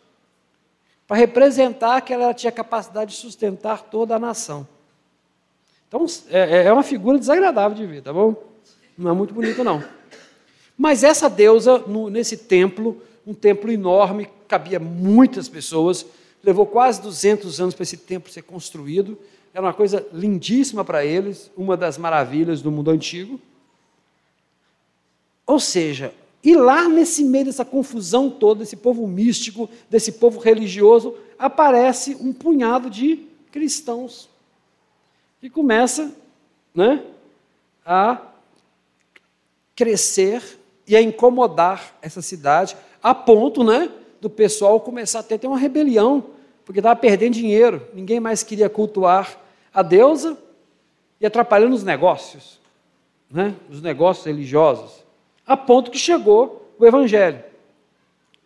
para 1.08 1.18
representar 1.18 2.02
que 2.02 2.14
ela 2.14 2.34
tinha 2.34 2.52
capacidade 2.52 3.12
de 3.12 3.18
sustentar 3.18 3.84
toda 3.84 4.16
a 4.16 4.20
nação. 4.20 4.68
Então, 5.88 6.06
é, 6.30 6.66
é 6.68 6.74
uma 6.74 6.84
figura 6.84 7.18
desagradável 7.18 7.76
de 7.76 7.86
ver, 7.86 8.04
tá 8.04 8.14
bom? 8.14 8.36
Não 8.98 9.10
é 9.10 9.14
muito 9.14 9.34
bonito, 9.34 9.64
não. 9.64 9.84
Mas 10.78 11.04
essa 11.04 11.30
deusa, 11.30 11.80
no, 11.80 12.10
nesse 12.10 12.38
templo, 12.38 13.02
um 13.26 13.34
templo 13.34 13.72
enorme, 13.72 14.30
cabia 14.50 14.80
muitas 14.80 15.48
pessoas, 15.48 16.06
levou 16.44 16.66
quase 16.66 17.02
200 17.02 17.62
anos 17.62 17.76
para 17.76 17.84
esse 17.84 17.96
templo 17.96 18.32
ser 18.32 18.42
construído, 18.42 19.18
era 19.54 19.66
uma 19.66 19.74
coisa 19.74 20.06
lindíssima 20.12 20.84
para 20.84 21.06
eles, 21.06 21.52
uma 21.56 21.78
das 21.78 21.98
maravilhas 21.98 22.62
do 22.62 22.72
mundo 22.72 22.90
antigo. 22.90 23.40
Ou 25.46 25.60
seja, 25.60 26.14
e 26.44 26.56
lá 26.56 26.88
nesse 26.88 27.24
meio 27.24 27.46
dessa 27.46 27.66
confusão 27.66 28.30
toda, 28.30 28.62
desse 28.62 28.76
povo 28.76 29.08
místico, 29.08 29.70
desse 29.90 30.14
povo 30.14 30.40
religioso, 30.40 31.16
aparece 31.38 32.16
um 32.16 32.34
punhado 32.34 32.90
de 32.90 33.28
cristãos 33.52 34.30
que 35.42 35.50
começa 35.50 36.12
né, 36.74 37.04
a 37.86 38.22
crescer 39.76 40.60
e 40.88 40.96
a 40.96 41.02
incomodar 41.02 41.98
essa 42.02 42.22
cidade, 42.22 42.76
a 43.02 43.14
ponto 43.14 43.64
né, 43.64 43.90
do 44.22 44.30
pessoal 44.30 44.80
começar 44.80 45.20
a 45.20 45.24
ter, 45.24 45.46
uma 45.48 45.58
rebelião, 45.58 46.26
porque 46.66 46.80
estava 46.80 47.00
perdendo 47.00 47.34
dinheiro, 47.34 47.88
ninguém 47.94 48.20
mais 48.20 48.44
queria 48.44 48.70
cultuar 48.70 49.40
a 49.74 49.82
deusa 49.82 50.38
e 51.20 51.26
atrapalhando 51.26 51.76
os 51.76 51.84
negócios, 51.84 52.60
né, 53.30 53.56
os 53.70 53.82
negócios 53.82 54.26
religiosos 54.26 55.10
a 55.50 55.58
ponto 55.58 55.90
que 55.90 55.98
chegou 55.98 56.72
o 56.78 56.86
Evangelho. 56.86 57.44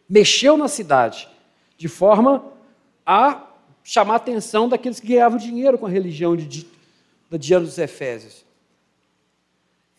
Mexeu 0.08 0.56
na 0.56 0.70
cidade, 0.70 1.28
de 1.78 1.90
forma 1.90 2.46
a 3.06 3.46
chamar 3.84 4.14
a 4.14 4.16
atenção 4.16 4.70
daqueles 4.70 5.02
que 5.02 5.08
ganhavam 5.08 5.38
dinheiro 5.38 5.78
com 5.78 5.86
a 5.86 5.90
religião 5.90 6.34
de, 6.34 6.66
Diana 7.30 7.66
dos 7.66 7.78
Efésios. 7.78 8.46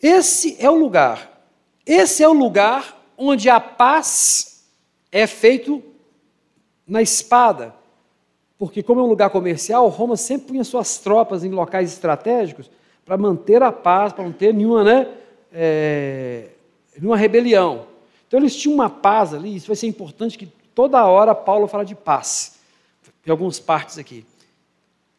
Esse 0.01 0.57
é 0.59 0.67
o 0.67 0.73
lugar, 0.73 1.47
esse 1.85 2.23
é 2.23 2.27
o 2.27 2.33
lugar 2.33 2.99
onde 3.15 3.51
a 3.51 3.59
paz 3.59 4.54
é 5.15 5.25
feito 5.25 5.81
na 6.85 7.01
espada. 7.01 7.73
Porque, 8.57 8.83
como 8.83 8.99
é 8.99 9.03
um 9.03 9.07
lugar 9.07 9.29
comercial, 9.29 9.87
Roma 9.87 10.17
sempre 10.17 10.49
punha 10.49 10.63
suas 10.65 10.97
tropas 10.97 11.45
em 11.45 11.51
locais 11.51 11.93
estratégicos 11.93 12.69
para 13.05 13.17
manter 13.17 13.63
a 13.63 13.71
paz, 13.71 14.11
para 14.11 14.25
não 14.25 14.33
ter 14.33 14.53
nenhuma 14.53 14.83
né, 14.83 15.07
é, 15.53 16.49
numa 16.99 17.15
rebelião. 17.15 17.87
Então 18.27 18.37
eles 18.37 18.57
tinham 18.57 18.75
uma 18.75 18.89
paz 18.89 19.33
ali, 19.33 19.55
isso 19.55 19.67
vai 19.67 19.75
ser 19.77 19.87
importante 19.87 20.37
que 20.37 20.47
toda 20.73 21.05
hora 21.05 21.33
Paulo 21.33 21.65
fala 21.65 21.85
de 21.85 21.95
paz, 21.95 22.59
em 23.25 23.31
algumas 23.31 23.57
partes 23.57 23.97
aqui. 23.97 24.25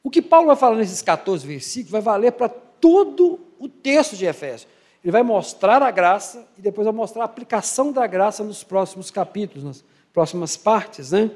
O 0.04 0.10
que 0.10 0.20
Paulo 0.20 0.48
vai 0.48 0.56
falar 0.56 0.76
nesses 0.76 1.00
14 1.00 1.46
versículos 1.46 1.90
vai 1.92 2.02
valer 2.02 2.32
para 2.32 2.50
todo 2.50 3.40
o 3.58 3.66
texto 3.66 4.14
de 4.14 4.26
Efésios. 4.26 4.68
Ele 5.06 5.12
vai 5.12 5.22
mostrar 5.22 5.84
a 5.84 5.90
graça 5.92 6.48
e 6.58 6.60
depois 6.60 6.84
vai 6.84 6.92
mostrar 6.92 7.22
a 7.22 7.26
aplicação 7.26 7.92
da 7.92 8.04
graça 8.08 8.42
nos 8.42 8.64
próximos 8.64 9.08
capítulos, 9.08 9.62
nas 9.62 9.84
próximas 10.12 10.56
partes, 10.56 11.12
né? 11.12 11.30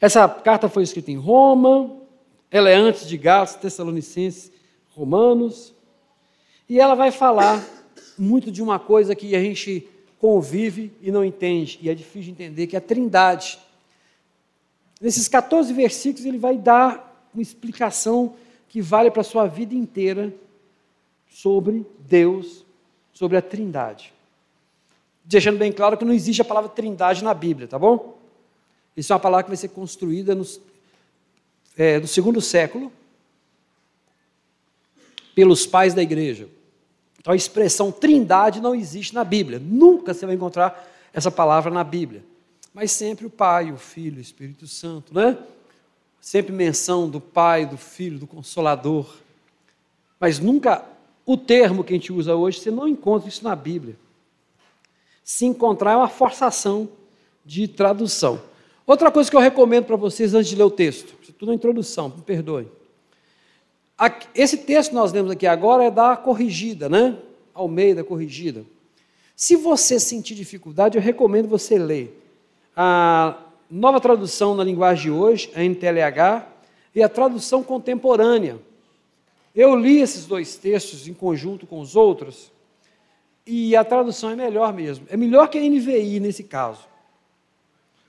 Essa 0.00 0.28
carta 0.28 0.68
foi 0.68 0.84
escrita 0.84 1.10
em 1.10 1.16
Roma, 1.16 1.90
ela 2.52 2.70
é 2.70 2.74
antes 2.76 3.04
de 3.04 3.16
Gálatas, 3.16 3.56
Tessalonicenses, 3.56 4.52
Romanos. 4.90 5.74
E 6.68 6.78
ela 6.78 6.94
vai 6.94 7.10
falar 7.10 7.60
muito 8.16 8.52
de 8.52 8.62
uma 8.62 8.78
coisa 8.78 9.16
que 9.16 9.34
a 9.34 9.40
gente 9.40 9.88
convive 10.20 10.92
e 11.02 11.10
não 11.10 11.24
entende, 11.24 11.80
e 11.82 11.90
é 11.90 11.94
difícil 11.96 12.22
de 12.22 12.30
entender, 12.30 12.68
que 12.68 12.76
é 12.76 12.78
a 12.78 12.80
trindade. 12.80 13.58
Nesses 15.00 15.26
14 15.26 15.72
versículos, 15.72 16.24
ele 16.24 16.38
vai 16.38 16.56
dar 16.56 17.28
uma 17.34 17.42
explicação 17.42 18.36
que 18.70 18.80
vale 18.80 19.10
para 19.10 19.20
a 19.20 19.24
sua 19.24 19.48
vida 19.48 19.74
inteira 19.74 20.32
sobre 21.28 21.84
Deus, 21.98 22.64
sobre 23.12 23.36
a 23.36 23.42
trindade. 23.42 24.14
Deixando 25.24 25.58
bem 25.58 25.72
claro 25.72 25.98
que 25.98 26.04
não 26.04 26.12
existe 26.12 26.40
a 26.40 26.44
palavra 26.44 26.70
trindade 26.70 27.22
na 27.24 27.34
Bíblia, 27.34 27.66
tá 27.66 27.76
bom? 27.76 28.16
Isso 28.96 29.12
é 29.12 29.14
uma 29.14 29.20
palavra 29.20 29.42
que 29.42 29.50
vai 29.50 29.56
ser 29.56 29.70
construída 29.70 30.36
nos, 30.36 30.60
é, 31.76 31.98
no 31.98 32.06
segundo 32.06 32.40
século 32.40 32.92
pelos 35.34 35.66
pais 35.66 35.92
da 35.92 36.02
igreja. 36.02 36.48
Então 37.18 37.32
a 37.32 37.36
expressão 37.36 37.90
trindade 37.90 38.60
não 38.60 38.72
existe 38.72 39.16
na 39.16 39.24
Bíblia. 39.24 39.58
Nunca 39.58 40.14
você 40.14 40.24
vai 40.24 40.36
encontrar 40.36 40.88
essa 41.12 41.30
palavra 41.30 41.72
na 41.72 41.82
Bíblia. 41.82 42.22
Mas 42.72 42.92
sempre 42.92 43.26
o 43.26 43.30
Pai, 43.30 43.72
o 43.72 43.76
Filho, 43.76 44.18
o 44.18 44.20
Espírito 44.20 44.68
Santo, 44.68 45.12
né? 45.12 45.36
Sempre 46.20 46.52
menção 46.52 47.08
do 47.08 47.20
Pai, 47.20 47.64
do 47.64 47.76
Filho, 47.76 48.18
do 48.18 48.26
Consolador. 48.26 49.16
Mas 50.18 50.38
nunca 50.38 50.84
o 51.24 51.36
termo 51.36 51.82
que 51.82 51.92
a 51.92 51.96
gente 51.96 52.12
usa 52.12 52.34
hoje, 52.34 52.60
você 52.60 52.70
não 52.70 52.86
encontra 52.86 53.28
isso 53.28 53.42
na 53.42 53.56
Bíblia. 53.56 53.96
Se 55.24 55.46
encontrar 55.46 55.92
é 55.92 55.96
uma 55.96 56.08
forçação 56.08 56.88
de 57.44 57.68
tradução. 57.68 58.40
Outra 58.86 59.10
coisa 59.10 59.30
que 59.30 59.36
eu 59.36 59.40
recomendo 59.40 59.84
para 59.84 59.96
vocês 59.96 60.34
antes 60.34 60.50
de 60.50 60.56
ler 60.56 60.64
o 60.64 60.70
texto, 60.70 61.14
isso 61.22 61.32
tudo 61.32 61.52
é 61.52 61.54
introdução, 61.54 62.08
me 62.08 62.22
perdoe. 62.22 62.68
Esse 64.34 64.58
texto 64.58 64.90
que 64.90 64.96
nós 64.96 65.12
lemos 65.12 65.30
aqui 65.30 65.46
agora 65.46 65.84
é 65.84 65.90
da 65.90 66.16
corrigida, 66.16 66.88
né? 66.88 67.16
Almeida 67.54 68.02
corrigida. 68.02 68.64
Se 69.36 69.56
você 69.56 70.00
sentir 70.00 70.34
dificuldade, 70.34 70.98
eu 70.98 71.02
recomendo 71.02 71.48
você 71.48 71.78
ler 71.78 72.22
a 72.76 73.36
nova 73.70 74.00
tradução 74.00 74.54
na 74.54 74.64
linguagem 74.64 75.04
de 75.04 75.10
hoje, 75.10 75.50
a 75.54 75.62
NTLH, 75.62 76.46
e 76.94 77.02
a 77.02 77.08
tradução 77.08 77.62
contemporânea. 77.62 78.58
Eu 79.54 79.76
li 79.76 80.00
esses 80.00 80.26
dois 80.26 80.56
textos 80.56 81.06
em 81.06 81.14
conjunto 81.14 81.66
com 81.66 81.80
os 81.80 81.94
outros, 81.94 82.50
e 83.46 83.74
a 83.76 83.84
tradução 83.84 84.30
é 84.30 84.36
melhor 84.36 84.72
mesmo. 84.72 85.06
É 85.08 85.16
melhor 85.16 85.48
que 85.48 85.58
a 85.58 85.62
NVI 85.62 86.20
nesse 86.20 86.44
caso. 86.44 86.88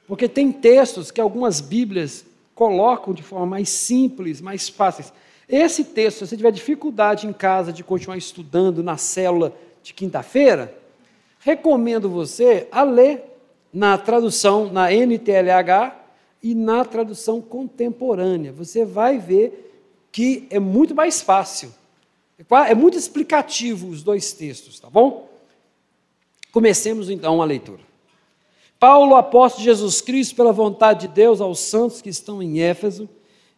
Porque 0.07 0.27
tem 0.27 0.51
textos 0.51 1.09
que 1.09 1.21
algumas 1.21 1.61
Bíblias 1.61 2.25
colocam 2.53 3.13
de 3.13 3.23
forma 3.23 3.45
mais 3.45 3.69
simples, 3.69 4.41
mais 4.41 4.67
fáceis. 4.67 5.13
Esse 5.47 5.83
texto, 5.83 6.19
se 6.19 6.27
você 6.27 6.37
tiver 6.37 6.51
dificuldade 6.51 7.27
em 7.27 7.33
casa 7.33 7.73
de 7.73 7.83
continuar 7.83 8.17
estudando 8.17 8.83
na 8.83 8.97
célula 8.97 9.53
de 9.81 9.93
quinta-feira, 9.93 10.75
recomendo 11.39 12.09
você 12.09 12.67
a 12.71 12.83
ler 12.83 13.30
na 13.73 13.97
tradução, 13.97 14.71
na 14.71 14.91
NTLH 14.91 15.95
e 16.43 16.53
na 16.55 16.83
tradução 16.83 17.41
contemporânea. 17.41 18.51
Você 18.51 18.83
vai 18.85 19.17
ver 19.17 19.69
que 20.11 20.47
é 20.49 20.59
muito 20.59 20.93
mais 20.93 21.21
fácil. 21.21 21.73
É, 22.37 22.71
é 22.71 22.75
muito 22.75 22.97
explicativo 22.97 23.87
os 23.87 24.03
dois 24.03 24.33
textos, 24.33 24.79
tá 24.79 24.89
bom? 24.89 25.29
Comecemos 26.51 27.09
então 27.09 27.41
a 27.41 27.45
leitura. 27.45 27.81
Paulo, 28.79 29.15
apóstolo 29.15 29.63
de 29.63 29.69
Jesus 29.69 30.01
Cristo, 30.01 30.35
pela 30.35 30.51
vontade 30.51 31.07
de 31.07 31.13
Deus, 31.13 31.39
aos 31.39 31.59
santos 31.59 32.01
que 32.01 32.09
estão 32.09 32.41
em 32.41 32.61
Éfeso 32.61 33.07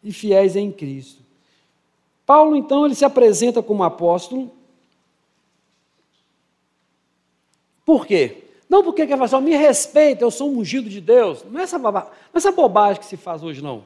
e 0.03 0.11
fiéis 0.11 0.55
em 0.55 0.71
Cristo 0.71 1.23
Paulo, 2.25 2.55
então, 2.55 2.85
ele 2.85 2.95
se 2.95 3.03
apresenta 3.03 3.61
como 3.61 3.83
apóstolo. 3.83 4.51
Por 7.85 8.05
quê? 8.05 8.42
Não 8.73 8.83
porque 8.83 9.05
quer 9.05 9.19
fazer, 9.19 9.39
me 9.39 9.55
respeita, 9.55 10.23
eu 10.23 10.31
sou 10.31 10.51
um 10.51 10.57
ungido 10.57 10.89
de 10.89 10.99
Deus. 10.99 11.45
Não 11.47 11.59
é, 11.59 11.63
essa 11.63 11.77
não 11.77 11.95
é 11.95 12.07
essa 12.33 12.51
bobagem 12.51 12.99
que 12.99 13.05
se 13.05 13.15
faz 13.15 13.43
hoje, 13.43 13.61
não. 13.61 13.83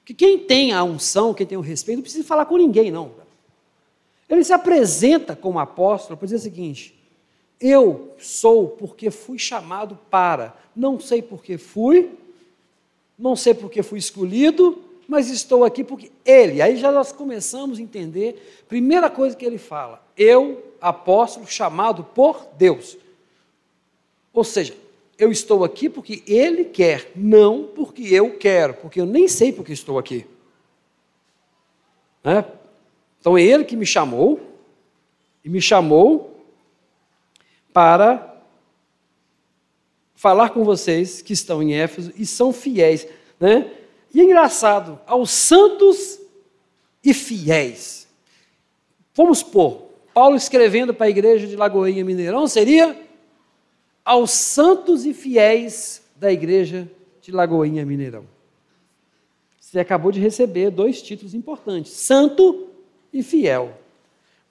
Porque 0.00 0.12
quem 0.12 0.40
tem 0.40 0.72
a 0.72 0.82
unção, 0.82 1.32
quem 1.32 1.46
tem 1.46 1.56
o 1.56 1.60
respeito, 1.60 1.98
não 1.98 2.02
precisa 2.02 2.24
falar 2.24 2.46
com 2.46 2.56
ninguém, 2.56 2.90
não. 2.90 3.12
Ele 4.28 4.42
se 4.42 4.52
apresenta 4.52 5.36
como 5.36 5.60
apóstolo 5.60 6.16
para 6.16 6.26
dizer 6.26 6.38
o 6.38 6.40
seguinte: 6.40 6.98
eu 7.60 8.12
sou 8.18 8.70
porque 8.70 9.08
fui 9.08 9.38
chamado 9.38 9.96
para. 10.10 10.52
Não 10.74 10.98
sei 10.98 11.22
porque 11.22 11.56
fui, 11.56 12.10
não 13.16 13.36
sei 13.36 13.54
porque 13.54 13.84
fui 13.84 14.00
escolhido, 14.00 14.82
mas 15.06 15.30
estou 15.30 15.64
aqui 15.64 15.84
porque 15.84 16.10
ele. 16.24 16.60
Aí 16.60 16.76
já 16.76 16.90
nós 16.90 17.12
começamos 17.12 17.78
a 17.78 17.82
entender, 17.82 18.64
primeira 18.68 19.08
coisa 19.08 19.36
que 19.36 19.44
ele 19.44 19.58
fala, 19.58 20.04
eu, 20.16 20.60
apóstolo, 20.80 21.46
chamado 21.46 22.02
por 22.02 22.48
Deus. 22.58 23.00
Ou 24.32 24.44
seja, 24.44 24.74
eu 25.18 25.30
estou 25.30 25.62
aqui 25.64 25.88
porque 25.88 26.22
ele 26.26 26.64
quer, 26.64 27.12
não 27.14 27.64
porque 27.64 28.02
eu 28.02 28.36
quero, 28.38 28.74
porque 28.74 29.00
eu 29.00 29.06
nem 29.06 29.28
sei 29.28 29.52
porque 29.52 29.72
estou 29.72 29.98
aqui. 29.98 30.26
Né? 32.24 32.44
Então 33.20 33.36
é 33.36 33.42
ele 33.42 33.64
que 33.64 33.76
me 33.76 33.86
chamou, 33.86 34.40
e 35.44 35.48
me 35.48 35.60
chamou 35.60 36.36
para 37.72 38.32
falar 40.14 40.50
com 40.50 40.62
vocês 40.64 41.20
que 41.20 41.32
estão 41.32 41.62
em 41.62 41.74
Éfeso 41.74 42.12
e 42.16 42.24
são 42.24 42.52
fiéis, 42.52 43.06
né? 43.40 43.70
E 44.14 44.20
é 44.20 44.24
engraçado, 44.24 45.00
aos 45.06 45.30
santos 45.30 46.20
e 47.02 47.12
fiéis. 47.12 48.06
Vamos 49.14 49.42
pôr, 49.42 49.82
Paulo 50.14 50.36
escrevendo 50.36 50.94
para 50.94 51.06
a 51.06 51.10
igreja 51.10 51.46
de 51.46 51.56
Lagoinha 51.56 52.04
Mineirão 52.04 52.46
seria 52.46 52.96
aos 54.04 54.30
santos 54.30 55.04
e 55.04 55.14
fiéis 55.14 56.02
da 56.16 56.32
igreja 56.32 56.90
de 57.20 57.30
Lagoinha 57.30 57.84
Mineirão. 57.84 58.24
Você 59.60 59.80
acabou 59.80 60.12
de 60.12 60.20
receber 60.20 60.70
dois 60.70 61.00
títulos 61.00 61.34
importantes: 61.34 61.92
santo 61.92 62.68
e 63.12 63.22
fiel. 63.22 63.78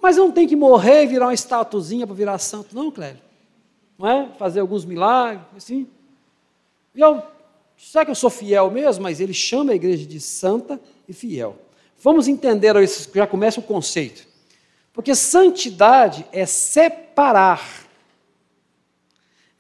Mas 0.02 0.18
não 0.18 0.32
tem 0.32 0.48
que 0.48 0.56
morrer 0.56 1.04
e 1.04 1.08
virar 1.08 1.28
uma 1.28 1.34
estatuzinha 1.34 2.08
para 2.08 2.16
virar 2.16 2.38
santo, 2.40 2.76
não, 2.76 2.90
Cléber? 2.90 3.22
Não 4.00 4.10
é? 4.10 4.30
Fazer 4.40 4.60
alguns 4.62 4.84
milagres, 4.84 5.46
assim. 5.56 5.88
E 6.96 7.00
eu, 7.00 7.22
será 7.78 8.04
que 8.04 8.10
eu 8.10 8.16
sou 8.16 8.32
fiel 8.32 8.72
mesmo? 8.72 9.04
Mas 9.04 9.20
ele 9.20 9.34
chama 9.34 9.74
a 9.74 9.76
igreja 9.76 10.06
de 10.08 10.20
santa 10.20 10.82
e 11.08 11.14
fiel. 11.14 11.56
Vamos 12.02 12.28
entender 12.28 12.74
já 13.14 13.28
começa 13.28 13.60
o 13.60 13.64
conceito. 13.64 14.26
Porque 14.92 15.14
santidade 15.14 16.26
é 16.32 16.48
separar. 16.48 17.86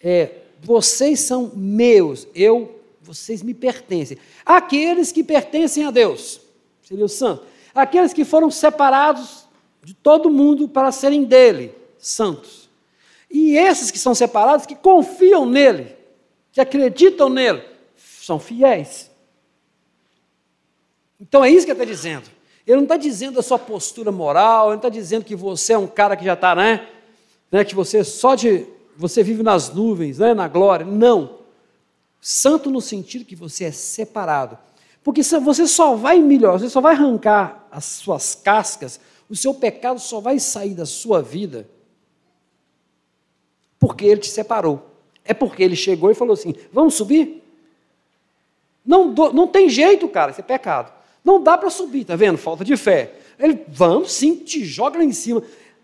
É, 0.03 0.31
vocês 0.61 1.19
são 1.21 1.51
meus, 1.55 2.27
eu, 2.33 2.79
vocês 3.01 3.41
me 3.41 3.53
pertencem. 3.53 4.17
Aqueles 4.45 5.11
que 5.11 5.23
pertencem 5.23 5.85
a 5.85 5.91
Deus, 5.91 6.41
seria 6.81 7.05
o 7.05 7.09
santo. 7.09 7.45
Aqueles 7.73 8.13
que 8.13 8.25
foram 8.25 8.51
separados 8.51 9.47
de 9.83 9.93
todo 9.93 10.29
mundo 10.29 10.67
para 10.67 10.91
serem 10.91 11.23
dele, 11.23 11.73
santos. 11.97 12.69
E 13.29 13.55
esses 13.57 13.89
que 13.89 13.97
são 13.97 14.13
separados, 14.13 14.65
que 14.65 14.75
confiam 14.75 15.45
nele, 15.45 15.95
que 16.51 16.59
acreditam 16.59 17.29
nele, 17.29 17.63
são 17.95 18.39
fiéis. 18.39 19.09
Então 21.19 21.43
é 21.43 21.49
isso 21.49 21.65
que 21.65 21.71
ele 21.71 21.81
está 21.81 21.91
dizendo. 21.91 22.29
Ele 22.65 22.77
não 22.77 22.83
está 22.83 22.97
dizendo 22.97 23.39
a 23.39 23.43
sua 23.43 23.57
postura 23.57 24.11
moral, 24.11 24.65
ele 24.65 24.71
não 24.71 24.77
está 24.77 24.89
dizendo 24.89 25.23
que 25.23 25.35
você 25.35 25.73
é 25.73 25.77
um 25.77 25.87
cara 25.87 26.15
que 26.15 26.25
já 26.25 26.33
está, 26.33 26.55
né, 26.55 26.87
né? 27.51 27.63
Que 27.63 27.75
você 27.75 28.03
só 28.03 28.35
de. 28.35 28.65
Você 28.97 29.23
vive 29.23 29.43
nas 29.43 29.73
nuvens, 29.73 30.19
né, 30.19 30.33
na 30.33 30.47
glória. 30.47 30.85
Não. 30.85 31.39
Santo 32.19 32.69
no 32.69 32.81
sentido 32.81 33.25
que 33.25 33.35
você 33.35 33.65
é 33.65 33.71
separado. 33.71 34.57
Porque 35.03 35.23
você 35.23 35.67
só 35.67 35.95
vai 35.95 36.19
melhor, 36.19 36.59
você 36.59 36.69
só 36.69 36.79
vai 36.79 36.93
arrancar 36.93 37.67
as 37.71 37.85
suas 37.85 38.35
cascas, 38.35 38.99
o 39.29 39.35
seu 39.35 39.53
pecado 39.53 39.99
só 39.99 40.19
vai 40.19 40.37
sair 40.37 40.75
da 40.75 40.85
sua 40.85 41.21
vida 41.21 41.67
porque 43.81 44.05
ele 44.05 44.21
te 44.21 44.29
separou. 44.29 44.91
É 45.25 45.33
porque 45.33 45.63
ele 45.63 45.75
chegou 45.75 46.11
e 46.11 46.15
falou 46.15 46.33
assim: 46.33 46.53
vamos 46.71 46.93
subir? 46.93 47.43
Não, 48.85 49.11
não 49.11 49.47
tem 49.47 49.67
jeito, 49.67 50.07
cara, 50.07 50.31
isso 50.31 50.39
é 50.39 50.43
pecado. 50.43 50.93
Não 51.23 51.41
dá 51.41 51.57
para 51.57 51.69
subir, 51.71 52.05
tá 52.05 52.15
vendo? 52.15 52.37
Falta 52.37 52.63
de 52.63 52.77
fé. 52.77 53.15
Ele, 53.39 53.65
vamos 53.67 54.11
sim, 54.11 54.35
te 54.35 54.63
joga 54.63 54.99
lá 54.99 55.03
em 55.03 55.11
cima. 55.11 55.43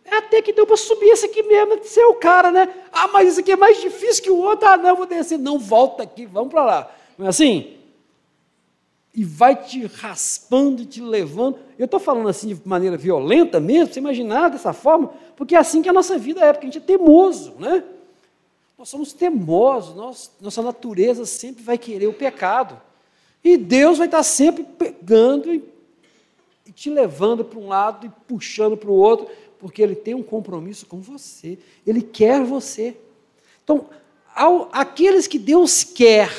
É 0.09 0.15
até 0.15 0.41
que 0.41 0.53
deu 0.53 0.65
para 0.65 0.77
subir 0.77 1.09
esse 1.09 1.25
aqui 1.25 1.43
mesmo, 1.43 1.83
ser 1.83 2.05
o 2.05 2.15
cara, 2.15 2.49
né? 2.49 2.73
Ah, 2.93 3.09
mas 3.09 3.27
esse 3.27 3.41
aqui 3.41 3.51
é 3.51 3.57
mais 3.57 3.81
difícil 3.81 4.23
que 4.23 4.31
o 4.31 4.37
outro. 4.37 4.67
Ah, 4.67 4.77
não, 4.77 4.95
vou 4.95 5.05
descer. 5.05 5.37
Não, 5.37 5.59
volta 5.59 6.03
aqui, 6.03 6.25
vamos 6.25 6.49
para 6.49 6.63
lá. 6.63 6.91
Não 7.17 7.25
é 7.25 7.29
assim? 7.29 7.75
E 9.13 9.25
vai 9.25 9.55
te 9.55 9.85
raspando 9.85 10.81
e 10.81 10.85
te 10.85 11.01
levando. 11.01 11.59
Eu 11.77 11.85
estou 11.85 11.99
falando 11.99 12.29
assim 12.29 12.47
de 12.47 12.61
maneira 12.65 12.95
violenta 12.95 13.59
mesmo, 13.59 13.93
você 13.93 13.99
imaginar 13.99 14.49
dessa 14.49 14.71
forma, 14.71 15.11
porque 15.35 15.55
é 15.55 15.57
assim 15.57 15.81
que 15.81 15.89
a 15.89 15.93
nossa 15.93 16.17
vida 16.17 16.39
é, 16.39 16.53
porque 16.53 16.67
a 16.67 16.69
gente 16.69 16.81
é 16.81 16.85
teimoso, 16.85 17.55
né? 17.59 17.83
Nós 18.77 18.89
somos 18.89 19.11
teimosos, 19.11 19.95
nós, 19.95 20.31
nossa 20.39 20.61
natureza 20.61 21.25
sempre 21.25 21.63
vai 21.63 21.77
querer 21.77 22.07
o 22.07 22.13
pecado. 22.13 22.79
E 23.43 23.57
Deus 23.57 23.97
vai 23.97 24.07
estar 24.07 24.23
sempre 24.23 24.63
pegando 24.63 25.51
e, 25.51 25.63
e 26.65 26.71
te 26.71 26.89
levando 26.89 27.43
para 27.43 27.59
um 27.59 27.67
lado 27.67 28.05
e 28.05 28.09
puxando 28.27 28.77
para 28.77 28.89
o 28.89 28.93
outro, 28.93 29.27
porque 29.59 29.81
Ele 29.81 29.95
tem 29.95 30.13
um 30.13 30.23
compromisso 30.23 30.85
com 30.85 30.99
você. 30.99 31.57
Ele 31.85 32.01
quer 32.01 32.43
você. 32.43 32.95
Então, 33.63 33.89
ao, 34.35 34.69
aqueles 34.71 35.27
que 35.27 35.39
Deus 35.39 35.83
quer 35.83 36.31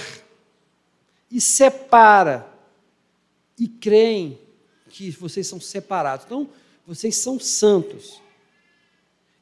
e 1.30 1.40
separa 1.40 2.46
e 3.58 3.68
creem 3.68 4.38
que 4.88 5.10
vocês 5.10 5.46
são 5.46 5.60
separados. 5.60 6.24
Então, 6.26 6.48
vocês 6.86 7.16
são 7.16 7.38
santos. 7.38 8.22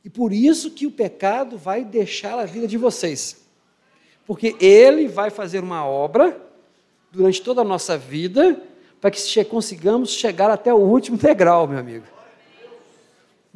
E 0.05 0.11
por 0.11 0.33
isso 0.33 0.71
que 0.71 0.87
o 0.87 0.91
pecado 0.91 1.59
vai 1.59 1.85
deixar 1.85 2.39
a 2.39 2.45
vida 2.45 2.67
de 2.67 2.79
vocês. 2.79 3.37
Porque 4.27 4.57
ele 4.61 5.07
vai 5.07 5.31
fazer 5.31 5.63
uma 5.63 5.87
obra 5.87 6.41
durante 7.13 7.43
toda 7.43 7.61
a 7.61 7.65
nossa 7.65 7.97
vida 7.97 8.61
para 9.01 9.11
que 9.11 9.45
consigamos 9.45 10.11
chegar 10.11 10.51
até 10.51 10.73
o 10.73 10.79
último 10.79 11.17
degrau, 11.19 11.69
meu 11.69 11.79
amigo. 11.79 12.16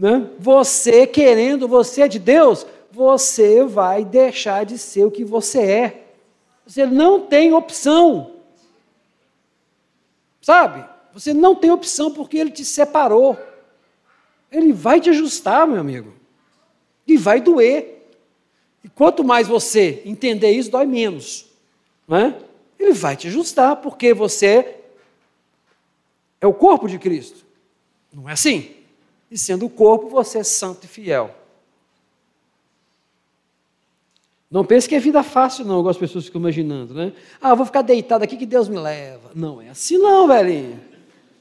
Né? 0.01 0.31
Você 0.39 1.07
querendo, 1.07 1.69
você 1.69 2.01
é 2.01 2.09
de 2.09 2.19
Deus, 2.19 2.67
você 2.91 3.63
vai 3.65 4.03
deixar 4.03 4.65
de 4.65 4.79
ser 4.79 5.05
o 5.05 5.11
que 5.11 5.23
você 5.23 5.61
é. 5.61 6.07
Você 6.67 6.87
não 6.87 7.21
tem 7.21 7.53
opção. 7.53 8.37
Sabe? 10.41 10.89
Você 11.13 11.35
não 11.35 11.55
tem 11.55 11.71
opção 11.71 12.11
porque 12.15 12.39
ele 12.39 12.51
te 12.51 12.65
separou. 12.65 13.39
Ele 14.51 14.73
vai 14.73 15.03
te 15.03 15.11
ajustar, 15.11 15.67
meu 15.67 15.79
amigo. 15.79 16.15
E 17.07 17.19
vai 17.19 17.39
doer. 17.39 18.09
E 18.83 18.89
quanto 18.89 19.23
mais 19.23 19.49
você 19.49 20.01
entender 20.07 20.51
isso, 20.53 20.71
dói 20.71 20.87
menos. 20.87 21.45
É? 22.09 22.33
Ele 22.79 22.95
vai 22.95 23.19
te 23.19 23.29
ajustar, 23.29 23.77
porque 23.77 24.15
você 24.15 24.77
é 26.41 26.47
o 26.47 26.55
corpo 26.55 26.89
de 26.89 26.99
Cristo. 26.99 27.45
Não 28.11 28.27
é 28.27 28.33
assim? 28.33 28.80
E 29.31 29.39
sendo 29.39 29.67
o 29.67 29.71
corpo, 29.71 30.09
você 30.09 30.39
é 30.39 30.45
santo 30.45 30.85
e 30.85 30.89
fiel. 30.89 31.35
Não 34.51 34.65
pense 34.65 34.89
que 34.89 34.97
é 34.97 34.99
vida 34.99 35.23
fácil, 35.23 35.65
não, 35.65 35.79
igual 35.79 35.91
as 35.91 35.97
pessoas 35.97 36.25
ficam 36.25 36.41
imaginando, 36.41 36.93
né? 36.93 37.13
Ah, 37.41 37.51
eu 37.51 37.57
vou 37.57 37.65
ficar 37.65 37.83
deitado 37.83 38.25
aqui 38.25 38.37
que 38.37 38.47
Deus 38.47 38.69
me 38.69 38.77
leva. 38.77 39.31
Não 39.33 39.63
é 39.63 39.69
assim, 39.69 39.97
não, 39.97 40.27
velhinho. 40.27 40.81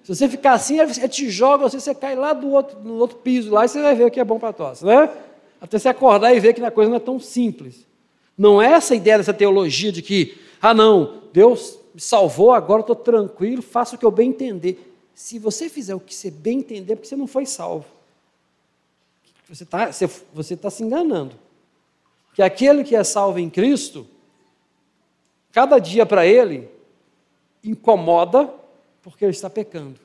Se 0.04 0.16
você 0.16 0.30
ficar 0.30 0.54
assim, 0.54 0.80
ele 0.80 1.08
te 1.08 1.30
joga, 1.30 1.68
você, 1.68 1.80
você 1.80 1.96
cai 1.96 2.16
lá 2.16 2.34
do 2.34 2.50
outro, 2.50 2.80
no 2.80 2.96
outro 2.96 3.18
piso 3.18 3.52
lá 3.52 3.66
e 3.66 3.68
você 3.68 3.82
vai 3.82 3.96
ver 3.96 4.06
o 4.06 4.12
que 4.12 4.20
é 4.20 4.24
bom 4.24 4.38
para 4.38 4.54
tosse, 4.54 4.86
né? 4.86 5.10
Até 5.60 5.80
você 5.80 5.90
acordar 5.90 6.34
e 6.36 6.40
ver 6.40 6.54
que 6.54 6.64
a 6.64 6.70
coisa 6.70 6.90
não 6.90 6.98
é 6.98 7.00
tão 7.00 7.20
simples. 7.20 7.86
Não 8.38 8.62
é 8.62 8.74
essa 8.74 8.94
ideia 8.94 9.18
dessa 9.18 9.34
teologia 9.34 9.92
de 9.92 10.04
que, 10.04 10.38
ah, 10.62 10.74
não, 10.74 11.24
Deus 11.34 11.80
me 11.94 12.00
salvou, 12.00 12.54
agora 12.54 12.82
estou 12.82 12.96
tranquilo, 12.96 13.62
faço 13.62 13.96
o 13.96 13.98
que 13.98 14.06
eu 14.06 14.12
bem 14.12 14.30
entender. 14.30 14.89
Se 15.20 15.38
você 15.38 15.68
fizer 15.68 15.94
o 15.94 16.00
que 16.00 16.16
você 16.16 16.32
bem 16.32 16.60
entender, 16.60 16.96
porque 16.96 17.10
você 17.10 17.16
não 17.18 17.28
foi 17.28 17.46
salvo. 17.46 17.86
Você 19.50 19.66
está 19.66 19.92
você, 20.34 20.56
tá 20.56 20.70
se 20.70 20.82
enganando 20.82 21.36
que 22.34 22.42
aquele 22.42 22.86
que 22.86 22.96
é 22.96 23.04
salvo 23.04 23.38
em 23.38 23.50
Cristo, 23.50 24.08
cada 25.52 25.78
dia 25.78 26.06
para 26.06 26.26
ele 26.26 26.70
incomoda 27.62 28.50
porque 29.04 29.26
ele 29.26 29.34
está 29.34 29.50
pecando. 29.50 30.00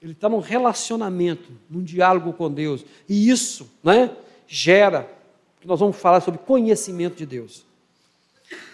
Ele 0.00 0.12
está 0.12 0.26
num 0.26 0.40
relacionamento, 0.40 1.52
num 1.68 1.84
diálogo 1.84 2.32
com 2.32 2.50
Deus. 2.50 2.82
E 3.06 3.28
isso 3.28 3.70
né, 3.82 4.16
gera, 4.48 5.06
que 5.60 5.66
nós 5.66 5.80
vamos 5.80 5.98
falar 5.98 6.22
sobre 6.22 6.40
conhecimento 6.40 7.16
de 7.16 7.26
Deus. 7.26 7.62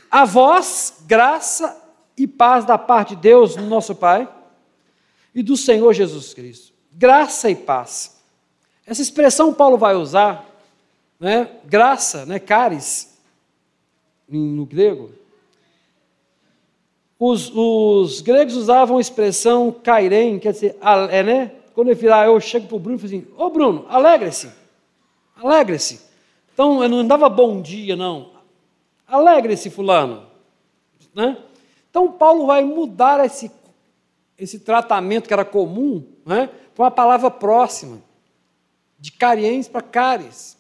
A 0.09 0.25
vós, 0.25 1.03
graça 1.09 1.77
e 2.17 2.29
paz 2.29 2.65
da 2.65 2.79
parte 2.79 3.17
de 3.17 3.23
Deus, 3.23 3.57
nosso 3.57 3.97
Pai, 3.97 4.29
e 5.35 5.43
do 5.43 5.57
Senhor 5.57 5.93
Jesus 5.93 6.35
Cristo. 6.35 6.73
Graça 6.93 7.51
e 7.51 7.55
paz. 7.55 8.21
Essa 8.87 9.03
expressão 9.03 9.55
Paulo 9.55 9.79
vai 9.79 9.95
usar 9.95 10.49
né, 11.19 11.49
graça, 11.65 12.27
né, 12.27 12.39
caris, 12.39 13.19
no 14.29 14.65
grego. 14.65 15.13
Os, 17.19 17.53
os 17.55 18.21
gregos 18.23 18.57
usavam 18.57 18.97
a 18.97 19.01
expressão 19.01 19.71
kairem, 19.71 20.39
quer 20.39 20.53
dizer, 20.53 20.77
é, 21.11 21.23
né? 21.23 21.53
Quando 21.75 21.89
ele 21.89 22.01
virar, 22.01 22.27
eu 22.27 22.41
chego 22.41 22.67
para 22.67 22.77
o 22.77 22.81
Bruno 22.81 22.97
e 22.97 23.01
falo 23.01 23.15
assim, 23.15 23.27
ô 23.37 23.45
oh, 23.45 23.51
Bruno, 23.51 23.87
alegre-se, 23.89 24.51
alegre-se. 25.37 26.01
Então, 26.53 26.83
eu 26.83 26.89
não 26.89 27.07
dava 27.07 27.29
bom 27.29 27.61
dia, 27.61 27.95
não. 27.95 28.31
Alegre-se, 29.07 29.71
fulano. 29.71 30.27
Né? 31.15 31.37
Então, 31.89 32.11
Paulo 32.13 32.47
vai 32.47 32.65
mudar 32.65 33.25
esse, 33.25 33.51
esse 34.41 34.59
tratamento 34.59 35.29
que 35.29 35.35
era 35.35 35.45
comum 35.45 36.05
né, 36.25 36.49
para 36.75 36.85
uma 36.85 36.91
palavra 36.91 37.31
próxima, 37.31 38.03
de 38.99 39.13
cariens 39.13 39.69
para 39.69 39.83
caris. 39.83 40.57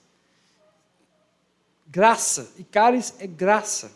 Graça. 1.87 2.53
E 2.59 2.63
cálice 2.63 3.15
é 3.19 3.27
graça. 3.27 3.91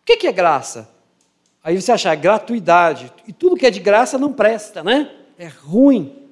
O 0.00 0.04
que 0.04 0.26
é 0.26 0.32
graça? 0.32 0.88
Aí 1.62 1.80
você 1.80 1.92
acha 1.92 2.14
gratuidade. 2.14 3.12
E 3.26 3.32
tudo 3.32 3.56
que 3.56 3.66
é 3.66 3.70
de 3.70 3.80
graça 3.80 4.18
não 4.18 4.32
presta, 4.32 4.82
né? 4.82 5.14
É 5.36 5.46
ruim. 5.46 6.28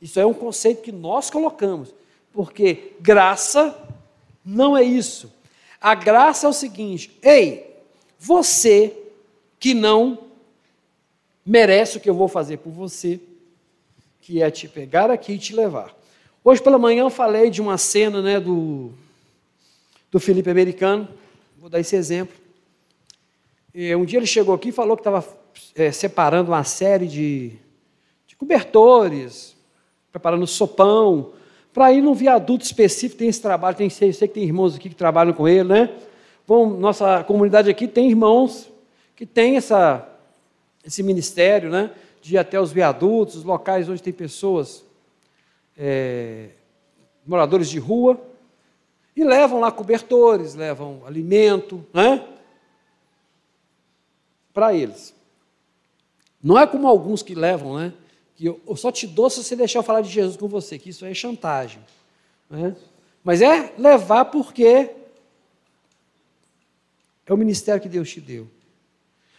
Isso 0.00 0.20
é 0.20 0.26
um 0.26 0.34
conceito 0.34 0.82
que 0.82 0.92
nós 0.92 1.30
colocamos. 1.30 1.94
Porque 2.32 2.94
graça 3.00 3.76
não 4.44 4.76
é 4.76 4.82
isso. 4.82 5.32
A 5.80 5.94
graça 5.94 6.46
é 6.46 6.50
o 6.50 6.52
seguinte: 6.52 7.18
ei, 7.22 7.76
você 8.18 8.96
que 9.58 9.74
não 9.74 10.31
merece 11.44 11.96
o 11.96 12.00
que 12.00 12.08
eu 12.08 12.14
vou 12.14 12.28
fazer 12.28 12.58
por 12.58 12.70
você, 12.70 13.20
que 14.20 14.42
é 14.42 14.50
te 14.50 14.68
pegar 14.68 15.10
aqui 15.10 15.32
e 15.32 15.38
te 15.38 15.54
levar. 15.54 15.94
Hoje 16.44 16.62
pela 16.62 16.78
manhã 16.78 17.02
eu 17.02 17.10
falei 17.10 17.50
de 17.50 17.60
uma 17.60 17.76
cena 17.78 18.22
né, 18.22 18.40
do, 18.40 18.92
do 20.10 20.20
Felipe 20.20 20.50
Americano, 20.50 21.08
vou 21.58 21.68
dar 21.68 21.80
esse 21.80 21.96
exemplo. 21.96 22.34
E 23.74 23.94
um 23.94 24.04
dia 24.04 24.18
ele 24.18 24.26
chegou 24.26 24.54
aqui 24.54 24.68
e 24.68 24.72
falou 24.72 24.96
que 24.96 25.00
estava 25.00 25.26
é, 25.74 25.90
separando 25.90 26.50
uma 26.50 26.64
série 26.64 27.06
de, 27.06 27.52
de 28.26 28.36
cobertores, 28.36 29.56
preparando 30.10 30.46
sopão, 30.46 31.32
para 31.72 31.92
ir 31.92 32.02
num 32.02 32.12
viaduto 32.12 32.64
específico, 32.64 33.18
tem 33.18 33.28
esse 33.28 33.40
trabalho, 33.40 33.76
tem, 33.76 33.88
sei, 33.88 34.12
sei 34.12 34.28
que 34.28 34.34
tem 34.34 34.44
irmãos 34.44 34.76
aqui 34.76 34.90
que 34.90 34.94
trabalham 34.94 35.32
com 35.32 35.48
ele, 35.48 35.64
né? 35.64 35.90
Bom, 36.46 36.68
nossa 36.68 37.24
comunidade 37.24 37.70
aqui 37.70 37.88
tem 37.88 38.10
irmãos 38.10 38.68
que 39.16 39.24
tem 39.24 39.56
essa, 39.56 40.06
esse 40.84 41.02
ministério, 41.02 41.70
né? 41.70 41.90
De 42.20 42.34
ir 42.34 42.38
até 42.38 42.60
os 42.60 42.72
viadutos, 42.72 43.36
os 43.36 43.44
locais 43.44 43.88
onde 43.88 44.02
tem 44.02 44.12
pessoas, 44.12 44.84
é, 45.76 46.50
moradores 47.26 47.68
de 47.68 47.78
rua, 47.78 48.20
e 49.14 49.24
levam 49.24 49.60
lá 49.60 49.70
cobertores, 49.70 50.54
levam 50.54 51.02
alimento, 51.06 51.84
né? 51.92 52.26
Para 54.52 54.74
eles. 54.74 55.14
Não 56.42 56.58
é 56.58 56.66
como 56.66 56.88
alguns 56.88 57.22
que 57.22 57.34
levam, 57.34 57.78
né? 57.78 57.92
Que 58.34 58.46
eu, 58.46 58.60
eu, 58.66 58.76
só 58.76 58.90
te 58.90 59.06
dou 59.06 59.30
se 59.30 59.42
você 59.42 59.54
deixar 59.54 59.78
eu 59.78 59.84
falar 59.84 60.00
de 60.00 60.08
Jesus 60.08 60.36
com 60.36 60.48
você, 60.48 60.78
que 60.78 60.90
isso 60.90 61.04
é 61.04 61.14
chantagem. 61.14 61.82
Né? 62.50 62.74
Mas 63.22 63.40
é 63.40 63.72
levar 63.78 64.24
porque 64.26 64.90
é 67.24 67.32
o 67.32 67.36
ministério 67.36 67.80
que 67.80 67.88
Deus 67.88 68.10
te 68.10 68.20
deu. 68.20 68.48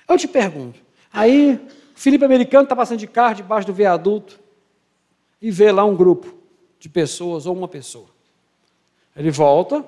Eu 0.08 0.18
te 0.18 0.28
pergunto, 0.28 0.80
aí 1.14 1.60
Felipe 1.96 2.26
Americano 2.26 2.64
está 2.64 2.76
passando 2.76 3.00
de 3.00 3.08
carro 3.08 3.36
debaixo 3.36 3.68
do 3.68 3.74
viaduto 3.74 4.40
e 5.42 5.52
vê 5.52 5.72
lá 5.72 5.86
um 5.86 5.96
grupo 5.96 6.34
de 6.80 6.90
pessoas 6.90 7.46
ou 7.46 7.56
uma 7.56 7.68
pessoa. 7.68 8.08
Ele 9.16 9.32
volta, 9.32 9.86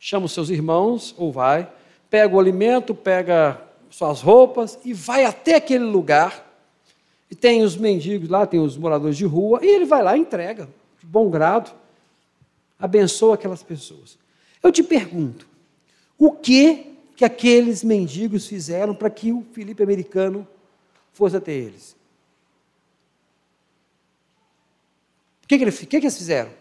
chama 0.00 0.26
os 0.26 0.32
seus 0.32 0.48
irmãos, 0.48 1.14
ou 1.18 1.30
vai, 1.30 1.70
pega 2.08 2.34
o 2.34 2.40
alimento, 2.40 2.94
pega 2.94 3.60
suas 3.90 4.20
roupas 4.20 4.78
e 4.84 4.92
vai 4.92 5.24
até 5.24 5.56
aquele 5.56 5.84
lugar. 5.84 6.44
E 7.30 7.34
tem 7.34 7.62
os 7.62 7.76
mendigos 7.76 8.28
lá, 8.28 8.46
tem 8.46 8.60
os 8.60 8.76
moradores 8.76 9.16
de 9.16 9.24
rua, 9.24 9.60
e 9.62 9.66
ele 9.66 9.84
vai 9.84 10.02
lá 10.02 10.16
e 10.16 10.20
entrega, 10.20 10.68
de 11.00 11.06
bom 11.06 11.28
grado, 11.28 11.72
abençoa 12.78 13.34
aquelas 13.34 13.62
pessoas. 13.62 14.16
Eu 14.62 14.70
te 14.72 14.82
pergunto, 14.82 15.46
o 16.18 16.30
que 16.30 16.95
que 17.16 17.24
aqueles 17.24 17.82
mendigos 17.82 18.46
fizeram 18.46 18.94
para 18.94 19.08
que 19.08 19.32
o 19.32 19.42
Felipe 19.52 19.82
americano 19.82 20.46
fosse 21.14 21.36
até 21.36 21.52
eles? 21.52 21.96
O 25.42 25.46
que, 25.48 25.56
que, 25.56 25.64
eles, 25.64 25.78
que, 25.78 25.86
que 25.86 25.96
eles 25.96 26.18
fizeram? 26.18 26.52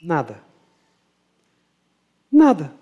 Nada. 0.00 0.42
Nada. 2.32 2.72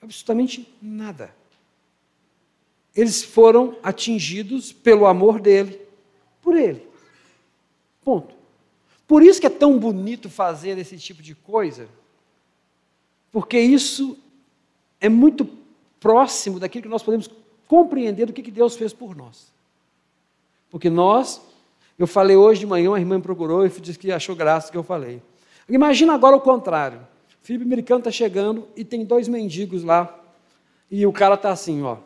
Absolutamente 0.00 0.68
nada. 0.82 1.32
Eles 2.96 3.22
foram 3.22 3.78
atingidos 3.82 4.72
pelo 4.72 5.06
amor 5.06 5.40
dele, 5.40 5.80
por 6.42 6.56
ele. 6.56 6.84
Ponto. 8.04 8.34
Por 9.06 9.22
isso 9.22 9.40
que 9.40 9.46
é 9.46 9.50
tão 9.50 9.78
bonito 9.78 10.28
fazer 10.28 10.76
esse 10.78 10.98
tipo 10.98 11.22
de 11.22 11.34
coisa, 11.34 11.88
porque 13.30 13.58
isso 13.58 14.18
é 15.02 15.08
muito 15.08 15.46
próximo 15.98 16.60
daquilo 16.60 16.84
que 16.84 16.88
nós 16.88 17.02
podemos 17.02 17.28
compreender 17.66 18.26
do 18.26 18.32
que 18.32 18.50
Deus 18.50 18.76
fez 18.76 18.92
por 18.92 19.16
nós. 19.16 19.52
Porque 20.70 20.88
nós, 20.88 21.42
eu 21.98 22.06
falei 22.06 22.36
hoje 22.36 22.60
de 22.60 22.66
manhã, 22.66 22.90
uma 22.90 23.00
irmã 23.00 23.16
me 23.16 23.22
procurou 23.22 23.66
e 23.66 23.68
disse 23.68 23.98
que 23.98 24.12
achou 24.12 24.36
graça 24.36 24.70
que 24.70 24.78
eu 24.78 24.82
falei. 24.84 25.20
Imagina 25.68 26.14
agora 26.14 26.36
o 26.36 26.40
contrário. 26.40 27.00
O 27.42 27.44
Felipe 27.44 27.64
americano 27.64 27.98
está 27.98 28.10
chegando 28.10 28.68
e 28.76 28.84
tem 28.84 29.04
dois 29.04 29.26
mendigos 29.26 29.82
lá. 29.82 30.18
E 30.88 31.04
o 31.04 31.12
cara 31.12 31.34
está 31.34 31.50
assim, 31.50 31.82
ó. 31.82 31.96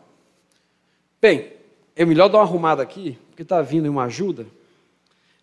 Bem, 1.20 1.52
é 1.94 2.04
melhor 2.04 2.28
dar 2.28 2.38
uma 2.38 2.44
arrumada 2.44 2.82
aqui, 2.82 3.18
porque 3.28 3.42
está 3.42 3.60
vindo 3.60 3.90
uma 3.90 4.04
ajuda. 4.04 4.46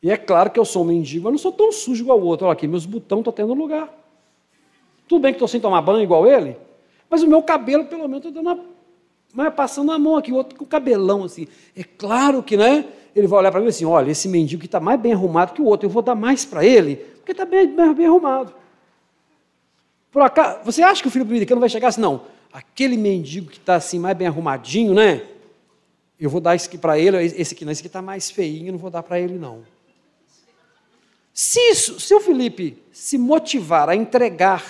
E 0.01 0.09
é 0.09 0.17
claro 0.17 0.49
que 0.49 0.59
eu 0.59 0.65
sou 0.65 0.83
um 0.83 0.87
mendigo, 0.87 1.25
mas 1.25 1.33
não 1.33 1.37
sou 1.37 1.51
tão 1.51 1.71
sujo 1.71 2.03
igual 2.03 2.19
o 2.19 2.25
outro. 2.25 2.47
Olha 2.47 2.53
aqui, 2.53 2.67
meus 2.67 2.85
botões 2.85 3.19
estão 3.19 3.33
tendo 3.33 3.53
lugar. 3.53 3.93
Tudo 5.07 5.21
bem 5.21 5.31
que 5.31 5.35
estou 5.35 5.47
sem 5.47 5.61
tomar 5.61 5.81
banho 5.81 6.01
igual 6.01 6.25
ele, 6.25 6.57
mas 7.13 7.21
o 7.21 7.27
meu 7.27 7.43
cabelo, 7.43 7.85
pelo 7.85 8.07
menos, 8.07 8.25
estou 8.25 8.31
dando 8.31 8.59
uma, 9.35 9.51
passando 9.51 9.91
a 9.91 9.99
mão 9.99 10.17
aqui, 10.17 10.31
o 10.31 10.35
outro 10.35 10.57
com 10.57 10.63
o 10.63 10.67
cabelão 10.67 11.23
assim. 11.23 11.47
É 11.77 11.83
claro 11.83 12.41
que, 12.41 12.57
né? 12.57 12.85
Ele 13.15 13.27
vai 13.27 13.37
olhar 13.37 13.51
para 13.51 13.61
mim 13.61 13.67
assim: 13.67 13.85
olha, 13.85 14.09
esse 14.09 14.27
mendigo 14.27 14.59
que 14.59 14.65
está 14.65 14.79
mais 14.79 14.99
bem 14.99 15.13
arrumado 15.13 15.53
que 15.53 15.61
o 15.61 15.65
outro, 15.65 15.85
eu 15.85 15.91
vou 15.91 16.01
dar 16.01 16.15
mais 16.15 16.43
para 16.43 16.65
ele, 16.65 16.95
porque 17.17 17.31
está 17.31 17.45
bem, 17.45 17.67
bem, 17.67 17.93
bem 17.93 18.07
arrumado. 18.07 18.51
Por 20.11 20.23
acaso, 20.23 20.61
você 20.63 20.81
acha 20.81 21.03
que 21.03 21.07
o 21.07 21.11
filho 21.11 21.23
americano 21.23 21.59
vai 21.59 21.69
chegar 21.69 21.89
assim? 21.89 22.01
Não, 22.01 22.21
aquele 22.51 22.97
mendigo 22.97 23.51
que 23.51 23.59
está 23.59 23.75
assim, 23.75 23.99
mais 23.99 24.17
bem 24.17 24.25
arrumadinho, 24.25 24.95
né? 24.95 25.21
Eu 26.19 26.31
vou 26.31 26.41
dar 26.41 26.55
esse 26.55 26.67
aqui 26.67 26.79
para 26.79 26.97
ele, 26.97 27.23
esse 27.23 27.53
aqui 27.53 27.63
não, 27.63 27.71
esse 27.71 27.81
aqui 27.81 27.89
está 27.89 28.01
mais 28.01 28.31
feinho, 28.31 28.71
não 28.71 28.79
vou 28.79 28.89
dar 28.89 29.03
para 29.03 29.19
ele, 29.19 29.37
não. 29.37 29.61
Se, 31.31 31.59
isso, 31.69 31.99
se 31.99 32.11
o 32.15 32.19
Felipe 32.19 32.81
se 32.91 33.19
motivar 33.19 33.87
a 33.87 33.95
entregar 33.95 34.63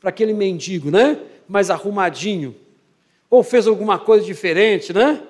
para 0.00 0.08
aquele 0.08 0.32
mendigo, 0.32 0.90
né? 0.90 1.20
Mais 1.48 1.70
arrumadinho, 1.70 2.54
ou 3.28 3.42
fez 3.42 3.66
alguma 3.66 3.98
coisa 3.98 4.24
diferente, 4.24 4.92
né? 4.92 5.22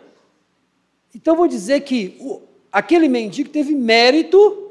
Então 1.14 1.36
vou 1.36 1.46
dizer 1.46 1.80
que 1.80 2.16
o, 2.20 2.42
aquele 2.70 3.08
mendigo 3.08 3.48
teve 3.48 3.74
mérito 3.74 4.70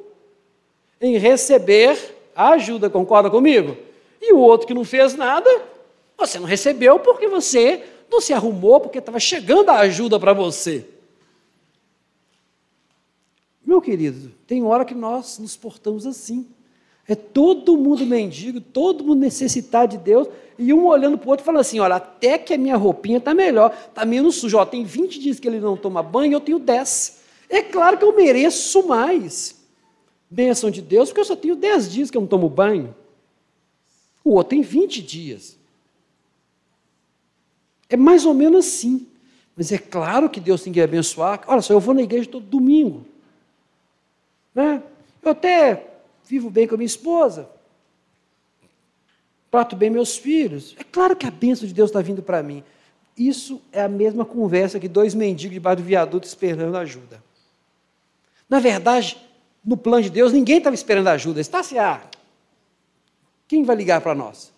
em 0.99 1.17
receber 1.17 1.97
a 2.35 2.49
ajuda, 2.51 2.89
concorda 2.89 3.29
comigo? 3.29 3.77
E 4.21 4.33
o 4.33 4.39
outro 4.39 4.67
que 4.67 4.73
não 4.73 4.85
fez 4.85 5.15
nada, 5.15 5.49
você 6.17 6.39
não 6.39 6.47
recebeu 6.47 6.99
porque 6.99 7.27
você 7.27 7.83
não 8.09 8.21
se 8.21 8.33
arrumou, 8.33 8.79
porque 8.79 8.99
estava 8.99 9.19
chegando 9.19 9.69
a 9.69 9.79
ajuda 9.79 10.19
para 10.19 10.33
você. 10.33 10.85
Meu 13.65 13.81
querido, 13.81 14.31
tem 14.45 14.63
hora 14.63 14.85
que 14.85 14.93
nós 14.93 15.39
nos 15.39 15.57
portamos 15.57 16.05
assim. 16.05 16.47
É 17.07 17.15
todo 17.15 17.77
mundo 17.77 18.05
mendigo, 18.05 18.61
todo 18.61 19.03
mundo 19.03 19.19
necessitado 19.19 19.97
de 19.97 20.03
Deus, 20.03 20.27
e 20.57 20.73
um 20.73 20.85
olhando 20.85 21.17
para 21.17 21.27
o 21.27 21.31
outro 21.31 21.45
falando 21.45 21.61
assim: 21.61 21.79
olha, 21.79 21.95
até 21.95 22.37
que 22.37 22.53
a 22.53 22.57
minha 22.57 22.77
roupinha 22.77 23.17
está 23.17 23.33
melhor, 23.33 23.75
está 23.89 24.05
menos 24.05 24.35
suja. 24.35 24.65
Tem 24.65 24.83
20 24.83 25.19
dias 25.19 25.39
que 25.39 25.47
ele 25.47 25.59
não 25.59 25.75
toma 25.75 26.01
banho, 26.01 26.33
eu 26.33 26.39
tenho 26.39 26.59
10. 26.59 27.21
É 27.49 27.61
claro 27.61 27.97
que 27.97 28.05
eu 28.05 28.15
mereço 28.15 28.87
mais. 28.87 29.61
Bênção 30.29 30.71
de 30.71 30.81
Deus, 30.81 31.09
porque 31.09 31.21
eu 31.21 31.25
só 31.25 31.35
tenho 31.35 31.55
10 31.55 31.91
dias 31.91 32.09
que 32.09 32.17
eu 32.17 32.21
não 32.21 32.27
tomo 32.27 32.49
banho. 32.49 32.95
O 34.23 34.31
outro 34.31 34.51
tem 34.51 34.61
20 34.61 35.01
dias. 35.01 35.57
É 37.89 37.97
mais 37.97 38.25
ou 38.25 38.33
menos 38.33 38.65
assim. 38.65 39.05
Mas 39.55 39.71
é 39.71 39.77
claro 39.77 40.29
que 40.29 40.39
Deus 40.39 40.63
tem 40.63 40.73
que 40.73 40.81
abençoar. 40.81 41.43
Olha 41.45 41.61
só, 41.61 41.73
eu 41.73 41.79
vou 41.79 41.93
na 41.93 42.01
igreja 42.01 42.27
todo 42.27 42.43
domingo. 42.43 43.05
Né? 44.55 44.81
Eu 45.21 45.31
até 45.31 45.92
vivo 46.25 46.49
bem 46.49 46.67
com 46.67 46.75
a 46.75 46.77
minha 46.77 46.85
esposa. 46.85 47.49
Trato 49.51 49.75
bem 49.75 49.89
meus 49.89 50.17
filhos. 50.17 50.75
É 50.79 50.83
claro 50.83 51.15
que 51.15 51.27
a 51.27 51.31
bênção 51.31 51.67
de 51.67 51.73
Deus 51.73 51.89
está 51.89 52.01
vindo 52.01 52.23
para 52.23 52.41
mim. 52.41 52.63
Isso 53.15 53.61
é 53.71 53.81
a 53.81 53.87
mesma 53.87 54.25
conversa 54.25 54.79
que 54.79 54.87
dois 54.87 55.13
mendigos 55.13 55.53
debaixo 55.53 55.77
do 55.77 55.85
viaduto 55.85 56.25
esperando 56.25 56.75
ajuda. 56.75 57.23
Na 58.49 58.59
verdade, 58.59 59.17
no 59.63 59.77
plano 59.77 60.03
de 60.03 60.09
Deus, 60.09 60.33
ninguém 60.33 60.57
estava 60.57 60.73
esperando 60.73 61.07
ajuda. 61.07 61.39
Está 61.39 61.59
assim, 61.59 61.77
ah, 61.77 62.01
quem 63.47 63.63
vai 63.63 63.75
ligar 63.75 64.01
para 64.01 64.15
nós? 64.15 64.51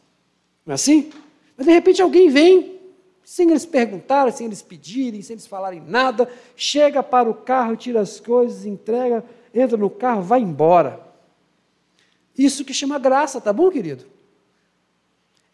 Não 0.65 0.71
é 0.71 0.75
assim? 0.75 1.11
Mas 1.57 1.67
de 1.67 1.73
repente 1.73 2.01
alguém 2.01 2.29
vem, 2.29 2.79
sem 3.23 3.49
eles 3.49 3.65
perguntarem, 3.65 4.31
sem 4.31 4.47
eles 4.47 4.61
pedirem, 4.61 5.21
sem 5.21 5.33
eles 5.33 5.47
falarem 5.47 5.81
nada, 5.85 6.29
chega 6.55 7.03
para 7.03 7.29
o 7.29 7.33
carro, 7.33 7.75
tira 7.75 7.99
as 7.99 8.19
coisas, 8.19 8.65
entrega, 8.65 9.23
entra 9.53 9.77
no 9.77 9.89
carro, 9.89 10.21
vai 10.21 10.39
embora. 10.39 10.99
Isso 12.38 12.65
que 12.65 12.73
chama 12.73 12.99
graça, 12.99 13.39
tá 13.39 13.53
bom, 13.53 13.69
querido? 13.69 14.05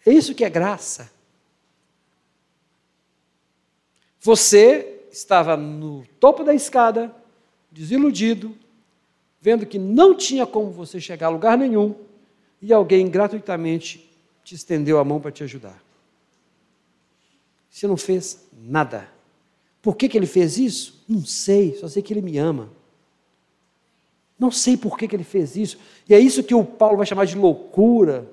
É 0.05 0.11
isso 0.11 0.34
que 0.34 0.43
é 0.43 0.49
graça. 0.49 1.11
Você 4.19 5.01
estava 5.11 5.57
no 5.57 6.05
topo 6.19 6.43
da 6.43 6.53
escada, 6.53 7.13
desiludido, 7.71 8.55
vendo 9.41 9.65
que 9.65 9.79
não 9.79 10.15
tinha 10.15 10.45
como 10.45 10.71
você 10.71 10.99
chegar 10.99 11.27
a 11.27 11.32
lugar 11.32 11.57
nenhum, 11.57 11.95
e 12.61 12.71
alguém 12.71 13.09
gratuitamente 13.09 14.09
te 14.43 14.53
estendeu 14.53 14.99
a 14.99 15.03
mão 15.03 15.19
para 15.19 15.32
te 15.32 15.43
ajudar. 15.43 15.82
Você 17.69 17.88
não 17.88 17.97
fez 17.97 18.47
nada. 18.53 19.09
Por 19.82 19.95
que, 19.95 20.07
que 20.07 20.17
ele 20.17 20.27
fez 20.27 20.57
isso? 20.57 21.03
Não 21.07 21.25
sei, 21.25 21.75
só 21.77 21.88
sei 21.88 22.03
que 22.03 22.13
ele 22.13 22.21
me 22.21 22.38
ama. 22.38 22.69
Não 24.41 24.49
sei 24.49 24.75
por 24.75 24.97
que, 24.97 25.07
que 25.07 25.15
ele 25.15 25.23
fez 25.23 25.55
isso. 25.55 25.77
E 26.09 26.15
é 26.15 26.19
isso 26.19 26.41
que 26.41 26.55
o 26.55 26.65
Paulo 26.65 26.97
vai 26.97 27.05
chamar 27.05 27.25
de 27.25 27.37
loucura, 27.37 28.27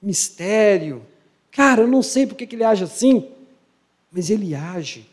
mistério. 0.00 1.04
Cara, 1.50 1.82
eu 1.82 1.86
não 1.86 2.02
sei 2.02 2.26
porque 2.26 2.46
que 2.46 2.56
ele 2.56 2.64
age 2.64 2.82
assim, 2.82 3.30
mas 4.10 4.30
ele 4.30 4.54
age. 4.54 5.06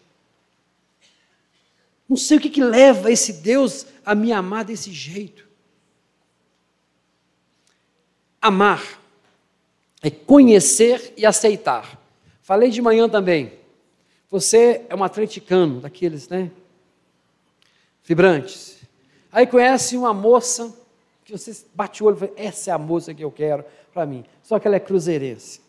Não 2.07 2.15
sei 2.15 2.37
o 2.37 2.39
que, 2.39 2.49
que 2.49 2.63
leva 2.63 3.11
esse 3.11 3.33
Deus 3.33 3.87
a 4.05 4.15
me 4.15 4.31
amar 4.31 4.63
desse 4.63 4.89
jeito. 4.89 5.45
Amar 8.41 9.01
é 10.01 10.09
conhecer 10.09 11.13
e 11.17 11.25
aceitar. 11.25 12.01
Falei 12.41 12.69
de 12.69 12.81
manhã 12.81 13.09
também. 13.09 13.51
Você 14.29 14.85
é 14.87 14.95
um 14.95 15.03
atleticano, 15.03 15.81
daqueles, 15.81 16.29
né? 16.29 16.49
Vibrantes. 18.05 18.76
Aí 19.37 19.45
conhece 19.45 19.95
uma 19.95 20.15
moça 20.15 20.75
que 21.23 21.31
você 21.31 21.55
bate 21.75 22.01
o 22.01 22.07
olho 22.07 22.15
e 22.15 22.19
fala, 22.21 22.31
essa 22.35 22.71
é 22.71 22.73
a 22.73 22.77
moça 22.79 23.13
que 23.13 23.23
eu 23.23 23.29
quero 23.29 23.63
para 23.93 24.03
mim. 24.03 24.25
Só 24.41 24.57
que 24.57 24.65
ela 24.65 24.77
é 24.77 24.79
cruzeirense. 24.79 25.61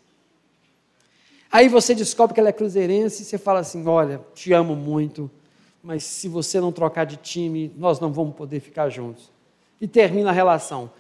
Aí 1.53 1.69
você 1.69 1.95
descobre 1.95 2.33
que 2.33 2.41
ela 2.41 2.49
é 2.49 2.53
cruzeirense 2.53 3.21
e 3.21 3.27
você 3.27 3.37
fala 3.37 3.61
assim: 3.61 3.87
olha, 3.87 4.23
te 4.35 4.55
amo 4.55 4.75
muito, 4.75 5.31
mas 5.83 6.03
se 6.03 6.31
você 6.31 6.59
não 6.59 6.73
trocar 6.73 7.05
de 7.05 7.19
time, 7.19 7.71
nós 7.77 8.01
não 8.01 8.11
vamos 8.11 8.35
poder 8.37 8.61
ficar 8.61 8.89
juntos. 8.89 9.31
E 9.79 9.87
termina 9.87 10.31
a 10.31 10.33
relação. 10.33 10.91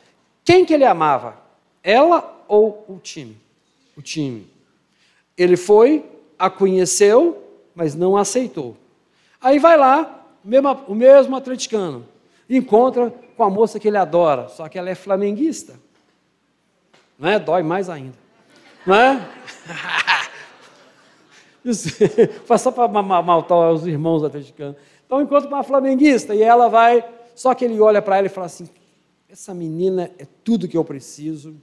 Quem 0.44 0.66
que 0.66 0.74
ele 0.74 0.84
amava? 0.84 1.40
Ela 1.82 2.44
ou 2.46 2.84
o 2.86 2.98
time? 2.98 3.40
O 3.96 4.02
time. 4.02 4.46
Ele 5.38 5.56
foi, 5.56 6.04
a 6.38 6.50
conheceu, 6.50 7.42
mas 7.74 7.94
não 7.94 8.14
aceitou. 8.14 8.76
Aí 9.40 9.58
vai 9.58 9.78
lá, 9.78 10.22
o 10.86 10.94
mesmo 10.94 11.34
atleticano, 11.34 12.04
encontra 12.48 13.10
com 13.36 13.44
a 13.44 13.50
moça 13.50 13.78
que 13.78 13.88
ele 13.88 13.96
adora, 13.96 14.48
só 14.48 14.68
que 14.68 14.78
ela 14.78 14.90
é 14.90 14.94
flamenguista. 14.94 15.74
Não 17.18 17.28
é? 17.28 17.38
Dói 17.38 17.62
mais 17.62 17.90
ainda. 17.90 18.14
Não 18.86 18.94
é? 18.94 19.28
Faz 22.46 22.62
só 22.62 22.70
para 22.70 22.88
maltar 22.88 23.72
os 23.72 23.86
irmãos 23.86 24.24
atleticanos. 24.24 24.76
Então, 25.04 25.20
encontra 25.20 25.48
com 25.48 25.54
uma 25.54 25.62
flamenguista 25.62 26.34
e 26.34 26.42
ela 26.42 26.68
vai, 26.68 27.04
só 27.34 27.54
que 27.54 27.64
ele 27.64 27.80
olha 27.80 28.00
para 28.00 28.18
ela 28.18 28.26
e 28.26 28.30
fala 28.30 28.46
assim: 28.46 28.68
essa 29.28 29.52
menina 29.52 30.10
é 30.18 30.26
tudo 30.42 30.68
que 30.68 30.76
eu 30.76 30.84
preciso. 30.84 31.56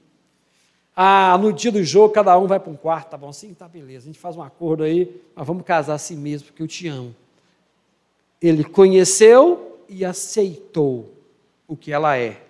Ah, 0.96 1.38
no 1.42 1.52
dia 1.52 1.72
do 1.72 1.84
jogo, 1.84 2.14
cada 2.14 2.38
um 2.38 2.48
vai 2.48 2.60
para 2.60 2.72
um 2.72 2.76
quarto, 2.76 3.10
tá 3.10 3.18
bom? 3.18 3.34
Sim, 3.34 3.54
tá 3.54 3.68
beleza. 3.68 4.06
A 4.06 4.08
gente 4.08 4.20
faz 4.20 4.38
um 4.38 4.42
acordo 4.42 4.84
aí, 4.84 5.22
mas 5.36 5.46
vamos 5.46 5.64
casar 5.64 5.96
assim 5.96 6.16
mesmo, 6.16 6.48
porque 6.48 6.64
eu 6.64 6.68
te 6.68 6.88
amo. 6.88 7.14
Ele 8.42 8.64
conheceu 8.64 9.75
e 9.88 10.06
aceitou 10.06 11.14
o 11.68 11.76
que 11.76 11.92
ela 11.92 12.18
é. 12.18 12.42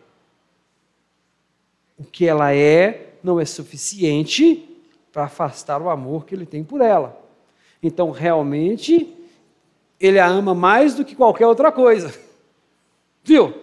O 1.98 2.04
que 2.04 2.28
ela 2.28 2.54
é 2.54 3.14
não 3.24 3.40
é 3.40 3.46
suficiente 3.46 4.70
para 5.12 5.26
afastar 5.26 5.82
o 5.82 5.90
amor 5.90 6.26
que 6.26 6.36
ele 6.36 6.46
tem 6.46 6.64
por 6.64 6.82
ela. 6.82 7.22
Então, 7.82 8.12
realmente, 8.12 9.14
ele 10.00 10.20
a 10.20 10.28
ama 10.28 10.54
mais 10.54 10.94
do 10.94 11.06
que 11.06 11.16
qualquer 11.16 11.48
outra 11.48 11.72
coisa. 11.72 12.14
Viu? 13.24 13.54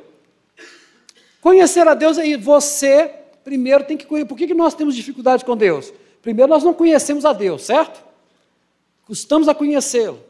Conhecer 1.41 1.87
a 1.87 1.95
Deus 1.95 2.19
aí, 2.19 2.37
você 2.37 3.09
primeiro 3.45 3.85
tem 3.85 3.97
que 3.97 4.07
conhecer. 4.07 4.29
Por 4.29 4.37
que 4.37 4.55
nós 4.55 4.75
temos 4.75 4.95
dificuldade 4.95 5.45
com 5.45 5.57
Deus? 5.57 5.93
Primeiro, 6.23 6.51
nós 6.51 6.63
não 6.63 6.73
conhecemos 6.73 7.25
a 7.25 7.33
Deus, 7.33 7.63
certo? 7.63 8.03
Custamos 9.05 9.49
a 9.49 9.55
conhecê-lo. 9.55 10.21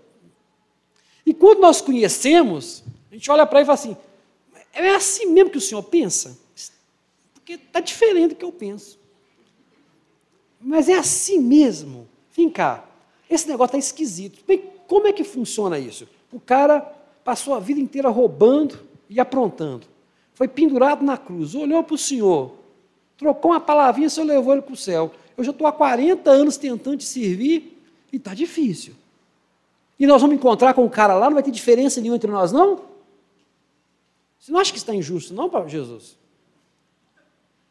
E 1.24 1.32
quando 1.32 1.60
nós 1.60 1.80
conhecemos, 1.80 2.82
a 3.12 3.14
gente 3.14 3.30
olha 3.30 3.44
para 3.44 3.60
ele 3.60 3.64
e 3.64 3.66
fala 3.66 3.78
assim: 3.78 3.96
é 4.72 4.88
assim 4.94 5.26
mesmo 5.26 5.50
que 5.50 5.58
o 5.58 5.60
Senhor 5.60 5.82
pensa? 5.82 6.38
Porque 7.34 7.52
está 7.52 7.78
diferente 7.78 8.30
do 8.30 8.36
que 8.36 8.44
eu 8.44 8.50
penso. 8.50 8.98
Mas 10.58 10.88
é 10.88 10.94
assim 10.94 11.38
mesmo. 11.38 12.08
Vem 12.34 12.48
cá, 12.48 12.88
esse 13.28 13.46
negócio 13.46 13.76
está 13.76 13.78
esquisito. 13.78 14.42
Bem, 14.46 14.64
como 14.86 15.06
é 15.06 15.12
que 15.12 15.24
funciona 15.24 15.78
isso? 15.78 16.08
O 16.32 16.40
cara 16.40 16.80
passou 17.22 17.54
a 17.54 17.60
vida 17.60 17.78
inteira 17.78 18.08
roubando 18.08 18.80
e 19.10 19.20
aprontando. 19.20 19.86
Foi 20.32 20.48
pendurado 20.48 21.04
na 21.04 21.18
cruz, 21.18 21.54
olhou 21.54 21.82
para 21.84 21.94
o 21.94 21.98
Senhor, 21.98 22.54
trocou 23.18 23.50
uma 23.50 23.60
palavrinha, 23.60 24.08
o 24.08 24.10
Senhor 24.10 24.26
levou 24.26 24.54
ele 24.54 24.62
para 24.62 24.72
o 24.72 24.76
céu. 24.76 25.12
Eu 25.36 25.44
já 25.44 25.50
estou 25.50 25.66
há 25.66 25.72
40 25.72 26.30
anos 26.30 26.56
tentando 26.56 26.96
te 26.96 27.04
servir 27.04 27.78
e 28.10 28.16
está 28.16 28.32
difícil. 28.32 28.94
E 29.98 30.06
nós 30.06 30.22
vamos 30.22 30.36
encontrar 30.36 30.72
com 30.72 30.84
o 30.86 30.90
cara 30.90 31.14
lá, 31.14 31.26
não 31.26 31.34
vai 31.34 31.42
ter 31.42 31.50
diferença 31.50 32.00
nenhuma 32.00 32.16
entre 32.16 32.30
nós, 32.30 32.50
não? 32.50 32.91
Você 34.42 34.50
não 34.50 34.58
acha 34.58 34.72
que 34.72 34.78
está 34.78 34.92
injusto, 34.92 35.32
não, 35.32 35.48
Jesus? 35.68 36.18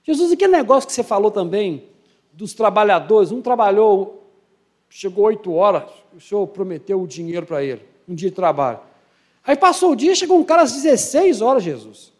Jesus, 0.04 0.32
aquele 0.32 0.54
negócio 0.54 0.88
que 0.88 0.94
você 0.94 1.04
falou 1.04 1.30
também 1.30 1.90
dos 2.32 2.54
trabalhadores, 2.54 3.30
um 3.30 3.42
trabalhou, 3.42 4.32
chegou 4.90 5.26
oito 5.26 5.52
horas, 5.52 5.92
o 6.16 6.22
senhor 6.22 6.48
prometeu 6.48 7.02
o 7.02 7.06
dinheiro 7.06 7.46
para 7.46 7.62
ele, 7.62 7.86
um 8.08 8.16
dia 8.16 8.30
de 8.30 8.36
trabalho. 8.38 8.80
Aí 9.46 9.58
passou 9.58 9.92
o 9.92 9.96
dia, 9.98 10.16
chegou 10.16 10.40
um 10.40 10.46
cara 10.46 10.62
às 10.62 10.72
16 10.72 11.42
horas, 11.42 11.62
Jesus. 11.62 12.14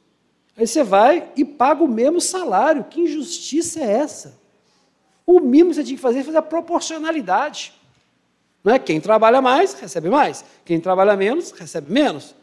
Aí 0.58 0.68
você 0.68 0.84
vai 0.84 1.32
e 1.38 1.45
paga 1.45 1.82
o 1.82 1.88
mesmo 1.88 2.20
salário. 2.20 2.84
Que 2.84 2.99
injustiça 2.99 3.80
é 3.80 3.89
essa? 3.89 4.38
O 5.26 5.39
mínimo 5.39 5.70
que 5.70 5.76
você 5.78 5.84
tinha 5.86 5.95
que 5.95 6.02
fazer 6.02 6.20
é 6.20 6.24
fazer 6.26 6.38
a 6.39 6.41
proporcionalidade. 6.41 7.72
Não 8.62 8.74
é? 8.74 8.80
Quem 8.80 8.99
trabalha 8.99 9.41
mais, 9.41 9.74
recebe 9.76 10.10
mais. 10.10 10.43
Quem 10.66 10.78
trabalha 10.82 11.16
menos, 11.16 11.52
recebe 11.52 11.89
menos. 11.89 12.36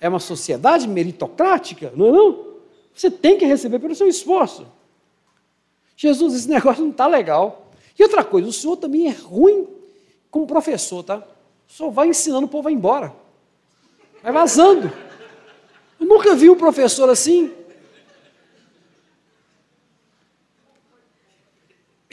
É 0.00 0.08
uma 0.08 0.20
sociedade 0.20 0.86
meritocrática, 0.88 1.92
não 1.94 2.08
é 2.08 2.12
não? 2.12 2.54
Você 2.94 3.10
tem 3.10 3.38
que 3.38 3.44
receber 3.44 3.78
pelo 3.78 3.94
seu 3.94 4.06
esforço. 4.06 4.66
Jesus, 5.96 6.34
esse 6.34 6.48
negócio 6.50 6.82
não 6.82 6.90
está 6.90 7.06
legal. 7.06 7.70
E 7.98 8.02
outra 8.02 8.24
coisa, 8.24 8.48
o 8.48 8.52
senhor 8.52 8.76
também 8.76 9.08
é 9.08 9.12
ruim 9.12 9.68
como 10.30 10.46
professor, 10.46 11.02
tá? 11.02 11.22
O 11.68 11.72
senhor 11.72 11.90
vai 11.90 12.08
ensinando, 12.08 12.46
o 12.46 12.48
povo 12.48 12.64
vai 12.64 12.72
embora. 12.72 13.14
Vai 14.22 14.32
vazando. 14.32 14.92
Eu 16.00 16.06
nunca 16.06 16.34
vi 16.34 16.50
um 16.50 16.56
professor 16.56 17.08
assim. 17.08 17.52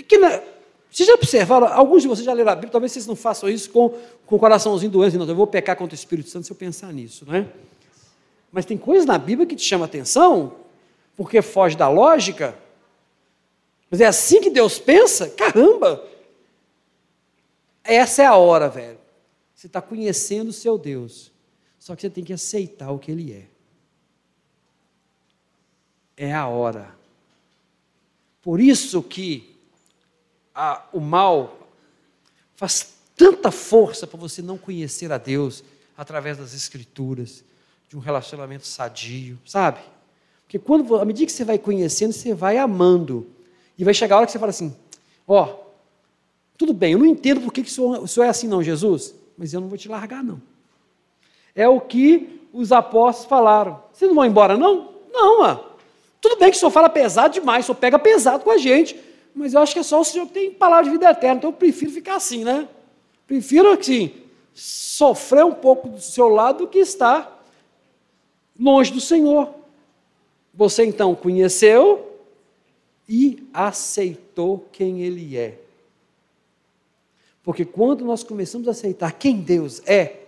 Que, 0.07 0.17
né, 0.17 0.43
vocês 0.91 1.07
já 1.07 1.15
observaram, 1.15 1.67
alguns 1.67 2.01
de 2.01 2.09
vocês 2.09 2.25
já 2.25 2.33
leram 2.33 2.51
a 2.51 2.55
Bíblia, 2.55 2.71
talvez 2.71 2.91
vocês 2.91 3.07
não 3.07 3.15
façam 3.15 3.47
isso 3.47 3.69
com, 3.69 3.97
com 4.25 4.35
o 4.35 4.39
coraçãozinho 4.39 4.91
doente, 4.91 5.17
não, 5.17 5.25
eu 5.25 5.33
vou 5.33 5.47
pecar 5.47 5.77
contra 5.77 5.93
o 5.93 5.97
Espírito 5.97 6.29
Santo 6.29 6.45
se 6.45 6.51
eu 6.51 6.55
pensar 6.55 6.91
nisso, 6.91 7.25
não 7.25 7.33
é? 7.33 7.47
Mas 8.51 8.65
tem 8.65 8.77
coisas 8.77 9.05
na 9.05 9.17
Bíblia 9.17 9.47
que 9.47 9.55
te 9.55 9.63
chamam 9.63 9.85
a 9.85 9.87
atenção, 9.87 10.53
porque 11.15 11.41
foge 11.41 11.77
da 11.77 11.87
lógica. 11.87 12.57
Mas 13.89 14.01
é 14.01 14.05
assim 14.05 14.41
que 14.41 14.49
Deus 14.49 14.79
pensa? 14.79 15.29
Caramba! 15.29 16.05
Essa 17.83 18.23
é 18.23 18.25
a 18.25 18.35
hora, 18.35 18.67
velho. 18.67 18.99
Você 19.55 19.67
está 19.67 19.81
conhecendo 19.81 20.49
o 20.49 20.53
seu 20.53 20.77
Deus. 20.77 21.31
Só 21.79 21.95
que 21.95 22.01
você 22.01 22.09
tem 22.09 22.23
que 22.23 22.33
aceitar 22.33 22.91
o 22.91 22.99
que 22.99 23.11
Ele 23.11 23.31
é. 23.31 23.47
É 26.17 26.33
a 26.33 26.47
hora. 26.47 26.93
Por 28.41 28.59
isso 28.59 29.01
que 29.01 29.50
a, 30.53 30.83
o 30.91 30.99
mal 30.99 31.67
faz 32.55 32.93
tanta 33.15 33.51
força 33.51 34.05
para 34.05 34.19
você 34.19 34.41
não 34.41 34.57
conhecer 34.57 35.11
a 35.11 35.17
Deus 35.17 35.63
através 35.97 36.37
das 36.37 36.53
Escrituras, 36.53 37.43
de 37.89 37.97
um 37.97 37.99
relacionamento 37.99 38.65
sadio, 38.65 39.37
sabe? 39.45 39.79
Porque 40.43 40.57
quando, 40.59 40.95
à 40.95 41.05
medida 41.05 41.25
que 41.25 41.31
você 41.31 41.45
vai 41.45 41.57
conhecendo, 41.57 42.13
você 42.13 42.33
vai 42.33 42.57
amando. 42.57 43.27
E 43.77 43.83
vai 43.83 43.93
chegar 43.93 44.15
a 44.15 44.17
hora 44.19 44.25
que 44.25 44.31
você 44.31 44.39
fala 44.39 44.49
assim: 44.49 44.75
Ó, 45.27 45.43
oh, 45.43 45.71
tudo 46.57 46.73
bem, 46.73 46.93
eu 46.93 46.99
não 46.99 47.05
entendo 47.05 47.41
por 47.41 47.51
que, 47.51 47.63
que 47.63 47.69
o, 47.69 47.71
senhor, 47.71 48.03
o 48.03 48.07
senhor 48.07 48.25
é 48.25 48.29
assim, 48.29 48.47
não, 48.47 48.61
Jesus, 48.61 49.15
mas 49.37 49.53
eu 49.53 49.61
não 49.61 49.67
vou 49.67 49.77
te 49.77 49.87
largar, 49.87 50.23
não. 50.23 50.41
É 51.55 51.67
o 51.67 51.79
que 51.81 52.47
os 52.53 52.71
apóstolos 52.71 53.29
falaram. 53.29 53.81
Vocês 53.91 54.09
não 54.09 54.15
vão 54.15 54.25
embora, 54.25 54.57
não? 54.57 54.93
Não, 55.11 55.43
ah. 55.43 55.59
Tudo 56.19 56.37
bem 56.37 56.51
que 56.51 56.57
o 56.57 56.59
senhor 56.59 56.71
fala 56.71 56.89
pesado 56.89 57.33
demais, 57.33 57.65
o 57.65 57.67
senhor 57.67 57.77
pega 57.77 57.97
pesado 57.97 58.43
com 58.43 58.51
a 58.51 58.57
gente, 58.57 58.95
mas 59.33 59.53
eu 59.53 59.61
acho 59.61 59.73
que 59.73 59.79
é 59.79 59.83
só 59.83 60.01
o 60.01 60.03
senhor 60.03 60.27
que 60.27 60.33
tem 60.33 60.51
palavra 60.51 60.85
de 60.85 60.91
vida 60.91 61.09
eterna, 61.09 61.37
então 61.37 61.49
eu 61.49 61.55
prefiro 61.55 61.91
ficar 61.91 62.15
assim, 62.15 62.43
né? 62.43 62.67
Prefiro, 63.25 63.71
assim, 63.71 64.11
sofrer 64.53 65.45
um 65.45 65.53
pouco 65.53 65.87
do 65.87 66.01
seu 66.01 66.27
lado 66.27 66.59
do 66.59 66.67
que 66.67 66.79
estar 66.79 67.41
longe 68.59 68.91
do 68.91 69.01
Senhor. 69.01 69.49
Você 70.53 70.85
então 70.85 71.15
conheceu 71.15 72.19
e 73.07 73.47
aceitou 73.53 74.67
quem 74.71 75.01
Ele 75.01 75.37
é. 75.37 75.57
Porque 77.43 77.65
quando 77.65 78.05
nós 78.05 78.23
começamos 78.23 78.67
a 78.67 78.71
aceitar 78.71 79.13
quem 79.13 79.39
Deus 79.39 79.81
é, 79.87 80.25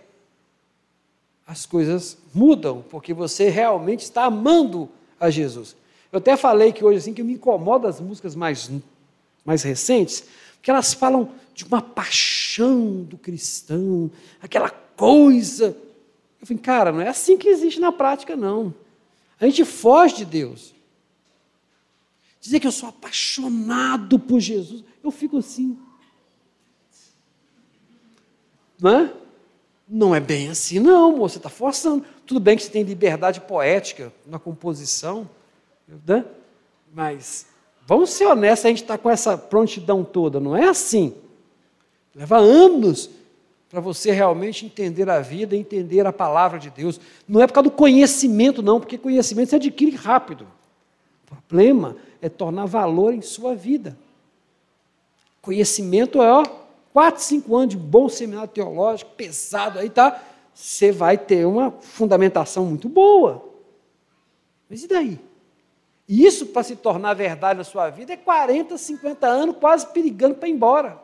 as 1.46 1.66
coisas 1.66 2.16
mudam, 2.34 2.82
porque 2.88 3.12
você 3.12 3.50
realmente 3.50 4.00
está 4.00 4.24
amando 4.24 4.88
a 5.20 5.30
Jesus. 5.30 5.76
Eu 6.10 6.18
até 6.18 6.36
falei 6.36 6.72
que 6.72 6.84
hoje 6.84 6.98
assim 6.98 7.14
que 7.14 7.22
me 7.22 7.34
incomoda 7.34 7.88
as 7.88 8.00
músicas 8.00 8.34
mais, 8.34 8.70
mais 9.44 9.62
recentes, 9.62 10.24
porque 10.54 10.70
elas 10.70 10.94
falam 10.94 11.30
de 11.54 11.64
uma 11.64 11.80
paixão 11.80 13.02
do 13.02 13.16
cristão, 13.18 14.10
aquela 14.40 14.70
coisa 14.70 15.76
eu 16.44 16.46
falei, 16.46 16.62
cara, 16.62 16.92
não 16.92 17.00
é 17.00 17.08
assim 17.08 17.38
que 17.38 17.48
existe 17.48 17.80
na 17.80 17.90
prática, 17.90 18.36
não. 18.36 18.74
A 19.40 19.46
gente 19.46 19.64
foge 19.64 20.16
de 20.16 20.24
Deus. 20.26 20.74
Dizer 22.38 22.60
que 22.60 22.66
eu 22.66 22.72
sou 22.72 22.90
apaixonado 22.90 24.18
por 24.18 24.38
Jesus, 24.40 24.84
eu 25.02 25.10
fico 25.10 25.38
assim. 25.38 25.78
Não 28.78 28.90
é? 28.90 29.14
Não 29.88 30.14
é 30.14 30.20
bem 30.20 30.50
assim, 30.50 30.78
não, 30.78 31.16
moço, 31.16 31.32
você 31.32 31.38
está 31.38 31.48
forçando. 31.48 32.04
Tudo 32.26 32.40
bem 32.40 32.58
que 32.58 32.62
você 32.62 32.68
tem 32.68 32.82
liberdade 32.82 33.40
poética 33.40 34.12
na 34.26 34.38
composição, 34.38 35.28
né? 36.06 36.26
mas 36.92 37.46
vamos 37.86 38.10
ser 38.10 38.26
honestos, 38.26 38.66
a 38.66 38.68
gente 38.68 38.82
está 38.82 38.98
com 38.98 39.10
essa 39.10 39.36
prontidão 39.36 40.04
toda, 40.04 40.40
não 40.40 40.56
é 40.56 40.68
assim. 40.68 41.14
Leva 42.14 42.38
anos 42.38 43.10
para 43.68 43.80
você 43.80 44.12
realmente 44.12 44.64
entender 44.64 45.10
a 45.10 45.20
vida, 45.20 45.56
entender 45.56 46.06
a 46.06 46.12
palavra 46.12 46.60
de 46.60 46.70
Deus. 46.70 47.00
Não 47.26 47.42
é 47.42 47.46
por 47.46 47.54
causa 47.54 47.68
do 47.68 47.74
conhecimento, 47.74 48.62
não, 48.62 48.78
porque 48.78 48.96
conhecimento 48.96 49.50
se 49.50 49.56
adquire 49.56 49.96
rápido. 49.96 50.46
O 51.28 51.34
problema 51.34 51.96
é 52.22 52.28
tornar 52.28 52.66
valor 52.66 53.12
em 53.12 53.20
sua 53.20 53.56
vida. 53.56 53.98
Conhecimento 55.42 56.22
é, 56.22 56.30
ó, 56.30 56.44
quatro, 56.92 57.20
cinco 57.20 57.56
anos 57.56 57.70
de 57.70 57.76
bom 57.76 58.08
seminário 58.08 58.48
teológico, 58.48 59.10
pesado 59.16 59.80
aí, 59.80 59.90
tá? 59.90 60.22
Você 60.54 60.92
vai 60.92 61.18
ter 61.18 61.44
uma 61.44 61.72
fundamentação 61.80 62.64
muito 62.66 62.88
boa. 62.88 63.44
Mas 64.70 64.84
e 64.84 64.88
daí? 64.88 65.18
E 66.08 66.24
isso, 66.24 66.46
para 66.46 66.62
se 66.62 66.76
tornar 66.76 67.14
verdade 67.14 67.58
na 67.58 67.64
sua 67.64 67.88
vida, 67.88 68.12
é 68.12 68.16
40, 68.16 68.76
50 68.76 69.26
anos 69.26 69.56
quase 69.58 69.86
perigando 69.86 70.34
para 70.34 70.48
ir 70.48 70.52
embora. 70.52 70.98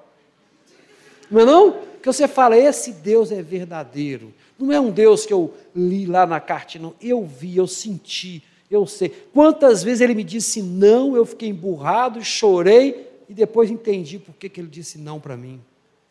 Não 1.30 1.40
é 1.40 1.44
não? 1.44 1.78
Que 2.02 2.06
você 2.06 2.26
fala, 2.28 2.56
esse 2.56 2.92
Deus 2.92 3.30
é 3.30 3.42
verdadeiro. 3.42 4.32
Não 4.58 4.72
é 4.72 4.80
um 4.80 4.90
Deus 4.90 5.24
que 5.24 5.32
eu 5.32 5.54
li 5.74 6.04
lá 6.04 6.26
na 6.26 6.40
carta, 6.40 6.78
não. 6.78 6.94
Eu 7.00 7.24
vi, 7.24 7.56
eu 7.56 7.66
senti, 7.66 8.42
eu 8.70 8.86
sei. 8.86 9.08
Quantas 9.32 9.82
vezes 9.82 10.00
ele 10.02 10.14
me 10.14 10.24
disse 10.24 10.62
não, 10.62 11.16
eu 11.16 11.24
fiquei 11.24 11.48
emburrado, 11.48 12.22
chorei 12.22 13.08
e 13.28 13.32
depois 13.32 13.70
entendi 13.70 14.18
por 14.18 14.34
que, 14.34 14.48
que 14.48 14.60
ele 14.60 14.68
disse 14.68 14.98
não 14.98 15.18
para 15.18 15.36
mim. 15.36 15.60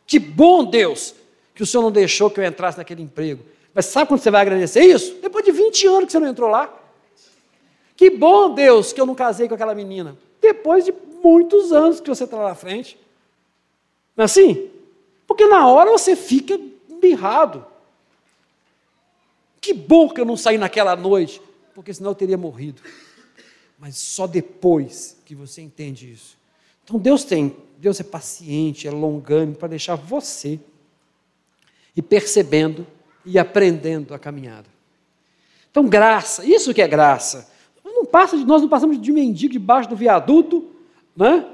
Que 0.07 0.17
bom, 0.17 0.65
Deus, 0.65 1.13
que 1.53 1.61
o 1.61 1.65
Senhor 1.65 1.83
não 1.83 1.91
deixou 1.91 2.29
que 2.29 2.39
eu 2.39 2.45
entrasse 2.45 2.77
naquele 2.77 3.03
emprego. 3.03 3.43
Mas 3.73 3.85
sabe 3.85 4.07
quando 4.07 4.21
você 4.21 4.31
vai 4.31 4.41
agradecer 4.41 4.81
isso? 4.81 5.17
Depois 5.21 5.45
de 5.45 5.51
20 5.51 5.87
anos 5.87 6.05
que 6.05 6.11
você 6.13 6.19
não 6.19 6.27
entrou 6.27 6.49
lá. 6.49 6.78
Que 7.99 8.09
bom, 8.09 8.53
Deus, 8.53 8.93
que 8.93 9.01
eu 9.01 9.05
não 9.05 9.13
casei 9.13 9.49
com 9.49 9.55
aquela 9.55 9.75
menina. 9.75 10.17
Depois 10.39 10.85
de 10.85 10.93
muitos 11.21 11.73
anos 11.73 11.99
que 11.99 12.07
você 12.07 12.23
está 12.23 12.37
lá 12.37 12.47
na 12.47 12.55
frente. 12.55 12.97
Não 14.15 14.21
é 14.21 14.23
assim? 14.23 14.71
Porque 15.27 15.45
na 15.45 15.67
hora 15.67 15.91
você 15.91 16.15
fica 16.15 16.57
birrado. 17.01 17.65
Que 19.59 19.73
bom 19.73 20.07
que 20.07 20.21
eu 20.21 20.23
não 20.23 20.37
saí 20.37 20.57
naquela 20.57 20.95
noite, 20.95 21.41
porque 21.75 21.93
senão 21.93 22.11
eu 22.11 22.15
teria 22.15 22.37
morrido. 22.37 22.81
Mas 23.77 23.97
só 23.97 24.25
depois 24.25 25.17
que 25.25 25.35
você 25.35 25.61
entende 25.61 26.09
isso. 26.09 26.37
Então 26.85 26.97
Deus 26.97 27.25
tem 27.25 27.53
Deus 27.77 27.99
é 27.99 28.03
paciente, 28.05 28.87
é 28.87 28.91
longânimo 28.91 29.57
para 29.57 29.67
deixar 29.67 29.95
você 29.95 30.57
ir 31.93 32.01
percebendo 32.01 32.87
e 33.25 33.37
aprendendo 33.37 34.13
a 34.13 34.19
caminhada. 34.19 34.69
Então, 35.69 35.85
graça, 35.85 36.45
isso 36.45 36.73
que 36.73 36.81
é 36.81 36.87
graça. 36.87 37.48
Não 37.99 38.05
passa 38.05 38.37
de, 38.37 38.45
nós 38.45 38.61
não 38.61 38.69
passamos 38.69 38.99
de 38.99 39.11
mendigo 39.11 39.51
debaixo 39.51 39.89
do 39.89 39.95
viaduto, 39.95 40.69
né? 41.13 41.45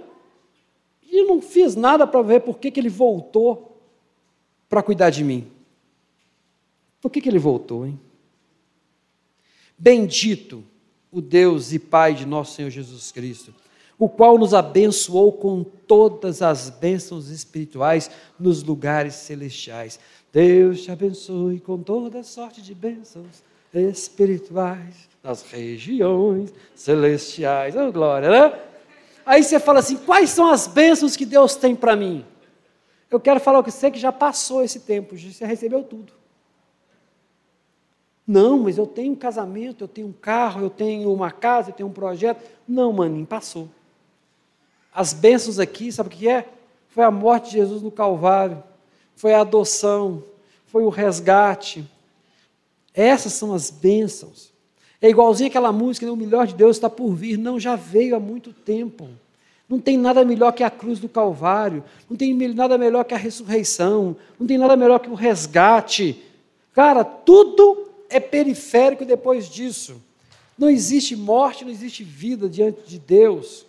E 1.03 1.21
eu 1.21 1.27
não 1.27 1.41
fiz 1.41 1.75
nada 1.75 2.05
para 2.05 2.21
ver 2.21 2.41
por 2.41 2.59
que, 2.59 2.69
que 2.69 2.79
ele 2.79 2.87
voltou 2.87 3.81
para 4.69 4.83
cuidar 4.83 5.09
de 5.09 5.23
mim. 5.23 5.51
Por 7.01 7.09
que, 7.09 7.19
que 7.19 7.27
ele 7.27 7.39
voltou, 7.39 7.87
hein? 7.87 7.99
Bendito 9.75 10.63
o 11.11 11.19
Deus 11.19 11.73
e 11.73 11.79
Pai 11.79 12.13
de 12.13 12.27
nosso 12.27 12.53
Senhor 12.53 12.69
Jesus 12.69 13.11
Cristo 13.11 13.51
o 13.97 14.09
qual 14.09 14.37
nos 14.37 14.53
abençoou 14.53 15.31
com 15.31 15.63
todas 15.63 16.41
as 16.41 16.69
bênçãos 16.69 17.29
espirituais 17.29 18.11
nos 18.37 18.61
lugares 18.61 19.15
celestiais. 19.15 19.97
Deus 20.33 20.83
te 20.83 20.91
abençoe 20.91 21.61
com 21.61 21.81
toda 21.81 22.21
sorte 22.21 22.61
de 22.61 22.75
bênçãos 22.75 23.41
espirituais 23.75 25.07
nas 25.23 25.41
regiões 25.41 26.53
celestiais. 26.75 27.75
Oh, 27.75 27.91
glória, 27.91 28.29
né? 28.29 28.59
Aí 29.25 29.43
você 29.43 29.59
fala 29.59 29.79
assim: 29.79 29.97
quais 29.97 30.29
são 30.29 30.49
as 30.49 30.67
bênçãos 30.67 31.15
que 31.15 31.25
Deus 31.25 31.55
tem 31.55 31.75
para 31.75 31.95
mim? 31.95 32.23
Eu 33.09 33.19
quero 33.19 33.39
falar 33.39 33.63
com 33.63 33.71
você 33.71 33.89
que 33.89 33.99
já 33.99 34.11
passou 34.11 34.63
esse 34.63 34.81
tempo, 34.81 35.17
você 35.17 35.45
recebeu 35.45 35.83
tudo. 35.83 36.13
Não, 38.27 38.57
mas 38.57 38.77
eu 38.77 38.87
tenho 38.87 39.13
um 39.13 39.15
casamento, 39.15 39.83
eu 39.83 39.87
tenho 39.87 40.07
um 40.07 40.13
carro, 40.13 40.61
eu 40.61 40.69
tenho 40.69 41.13
uma 41.13 41.29
casa, 41.31 41.69
eu 41.69 41.73
tenho 41.73 41.89
um 41.89 41.93
projeto. 41.93 42.43
Não, 42.67 42.91
maninho, 42.91 43.25
passou. 43.25 43.69
As 44.93 45.13
bênçãos 45.13 45.59
aqui, 45.59 45.91
sabe 45.91 46.09
o 46.09 46.11
que 46.11 46.27
é? 46.27 46.49
Foi 46.87 47.03
a 47.03 47.11
morte 47.11 47.51
de 47.51 47.57
Jesus 47.57 47.81
no 47.81 47.91
Calvário, 47.91 48.63
foi 49.15 49.33
a 49.33 49.41
adoção, 49.41 50.23
foi 50.65 50.83
o 50.83 50.89
resgate. 50.89 51.85
Essas 52.95 53.33
são 53.33 53.53
as 53.53 53.69
bênçãos. 53.69 54.53
É 55.01 55.09
igualzinho 55.09 55.49
aquela 55.49 55.71
música, 55.71 56.05
né? 56.05 56.11
o 56.11 56.15
melhor 56.15 56.47
de 56.47 56.55
Deus 56.55 56.77
está 56.77 56.89
por 56.89 57.13
vir. 57.13 57.37
Não, 57.37 57.59
já 57.59 57.75
veio 57.75 58.15
há 58.15 58.19
muito 58.19 58.53
tempo. 58.53 59.09
Não 59.67 59.79
tem 59.79 59.97
nada 59.97 60.23
melhor 60.23 60.53
que 60.53 60.63
a 60.63 60.69
cruz 60.69 60.99
do 60.99 61.09
Calvário, 61.09 61.83
não 62.09 62.15
tem 62.15 62.33
nada 62.53 62.77
melhor 62.77 63.03
que 63.03 63.13
a 63.13 63.17
ressurreição, 63.17 64.15
não 64.39 64.45
tem 64.45 64.57
nada 64.57 64.75
melhor 64.77 64.99
que 64.99 65.09
o 65.09 65.15
resgate. 65.15 66.23
Cara, 66.71 67.03
tudo 67.03 67.89
é 68.09 68.19
periférico 68.19 69.03
depois 69.03 69.49
disso. 69.49 70.01
Não 70.57 70.69
existe 70.69 71.15
morte, 71.15 71.65
não 71.65 71.71
existe 71.71 72.03
vida 72.03 72.47
diante 72.47 72.87
de 72.87 72.99
Deus. 72.99 73.65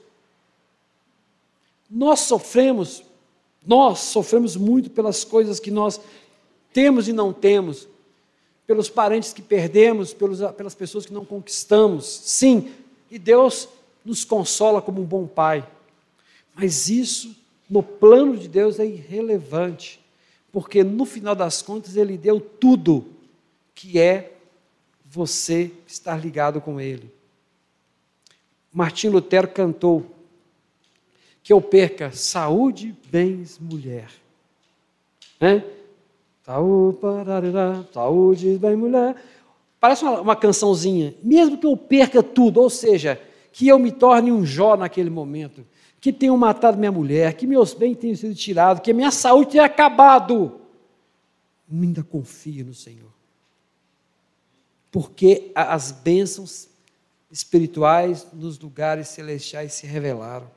Nós 1.90 2.20
sofremos, 2.20 3.02
nós 3.66 4.00
sofremos 4.00 4.54
muito 4.54 4.90
pelas 4.90 5.24
coisas 5.24 5.58
que 5.58 5.70
nós 5.70 6.00
temos 6.72 7.08
e 7.08 7.12
não 7.12 7.32
temos, 7.32 7.88
pelos 8.66 8.88
parentes 8.88 9.32
que 9.32 9.42
perdemos, 9.42 10.12
pelos, 10.12 10.40
pelas 10.52 10.74
pessoas 10.74 11.06
que 11.06 11.12
não 11.12 11.24
conquistamos. 11.24 12.04
Sim, 12.06 12.72
e 13.10 13.18
Deus 13.18 13.68
nos 14.04 14.24
consola 14.24 14.82
como 14.82 15.00
um 15.00 15.04
bom 15.04 15.26
pai. 15.26 15.66
Mas 16.54 16.88
isso, 16.88 17.36
no 17.68 17.82
plano 17.82 18.36
de 18.36 18.48
Deus, 18.48 18.78
é 18.78 18.86
irrelevante, 18.86 20.00
porque 20.50 20.82
no 20.82 21.04
final 21.04 21.34
das 21.34 21.62
contas 21.62 21.96
Ele 21.96 22.16
deu 22.16 22.40
tudo 22.40 23.06
que 23.74 23.98
é 23.98 24.32
você 25.04 25.70
estar 25.86 26.16
ligado 26.16 26.60
com 26.60 26.80
Ele. 26.80 27.10
Martim 28.72 29.08
Lutero 29.08 29.48
cantou 29.48 30.10
que 31.42 31.52
eu 31.52 31.60
perca 31.60 32.10
saúde, 32.10 32.94
bens, 33.08 33.58
mulher. 33.58 34.10
Né? 35.40 35.64
Saúde, 37.92 38.57
bem, 38.59 38.76
mulher. 38.76 39.16
Parece 39.80 40.05
uma, 40.05 40.20
uma 40.20 40.36
cançãozinha. 40.36 41.12
Mesmo 41.20 41.59
que 41.59 41.66
eu 41.66 41.76
perca 41.76 42.22
tudo, 42.22 42.61
ou 42.61 42.70
seja, 42.70 43.20
que 43.51 43.66
eu 43.66 43.80
me 43.80 43.90
torne 43.90 44.30
um 44.30 44.47
Jó 44.47 44.76
naquele 44.76 45.11
momento, 45.11 45.66
que 46.01 46.12
tenham 46.12 46.36
matado 46.36 46.78
minha 46.78 46.92
mulher, 46.92 47.34
que 47.34 47.49
meus 47.49 47.74
bens 47.74 47.97
tenham 47.97 48.14
sido 48.14 48.32
tirados, 48.32 48.80
que 48.80 48.92
minha 48.92 49.11
saúde 49.11 49.51
tenha 49.51 49.64
acabado, 49.64 50.61
ainda 51.68 52.05
confio 52.05 52.64
no 52.64 52.74
Senhor. 52.74 53.11
Porque 54.92 55.51
as 55.53 55.90
bênçãos 55.90 56.68
espirituais 57.28 58.24
nos 58.32 58.57
lugares 58.57 59.09
celestiais 59.09 59.72
se 59.72 59.84
revelaram. 59.84 60.49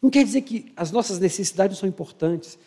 Não 0.00 0.08
quer 0.08 0.24
dizer 0.24 0.40
que 0.40 0.72
as 0.74 0.90
nossas 0.90 1.18
necessidades 1.18 1.76
não 1.76 1.80
são 1.80 1.88
importantes 1.88 2.58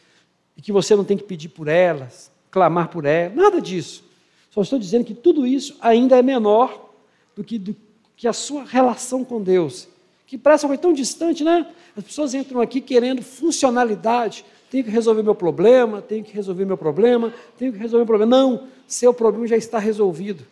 que 0.61 0.71
você 0.71 0.95
não 0.95 1.03
tem 1.03 1.17
que 1.17 1.23
pedir 1.23 1.49
por 1.49 1.67
elas, 1.67 2.31
clamar 2.49 2.89
por 2.89 3.05
elas, 3.05 3.35
nada 3.35 3.59
disso. 3.59 4.03
Só 4.49 4.61
estou 4.61 4.77
dizendo 4.77 5.05
que 5.05 5.13
tudo 5.13 5.47
isso 5.47 5.77
ainda 5.81 6.17
é 6.17 6.21
menor 6.21 6.89
do 7.35 7.43
que, 7.43 7.57
do 7.57 7.75
que 8.15 8.27
a 8.27 8.33
sua 8.33 8.63
relação 8.63 9.23
com 9.23 9.41
Deus, 9.41 9.87
que 10.27 10.37
parece 10.37 10.65
uma 10.65 10.69
coisa 10.69 10.81
tão 10.81 10.93
distante, 10.93 11.43
né? 11.43 11.65
As 11.95 12.03
pessoas 12.03 12.33
entram 12.33 12.61
aqui 12.61 12.81
querendo 12.81 13.21
funcionalidade, 13.21 14.45
tenho 14.69 14.83
que 14.83 14.89
resolver 14.89 15.23
meu 15.23 15.35
problema, 15.35 16.01
tenho 16.01 16.23
que 16.23 16.33
resolver 16.33 16.65
meu 16.65 16.77
problema, 16.77 17.33
tenho 17.57 17.73
que 17.73 17.79
resolver 17.79 18.05
meu 18.05 18.07
problema. 18.07 18.37
Não, 18.37 18.67
seu 18.87 19.13
problema 19.13 19.47
já 19.47 19.57
está 19.57 19.79
resolvido. 19.79 20.45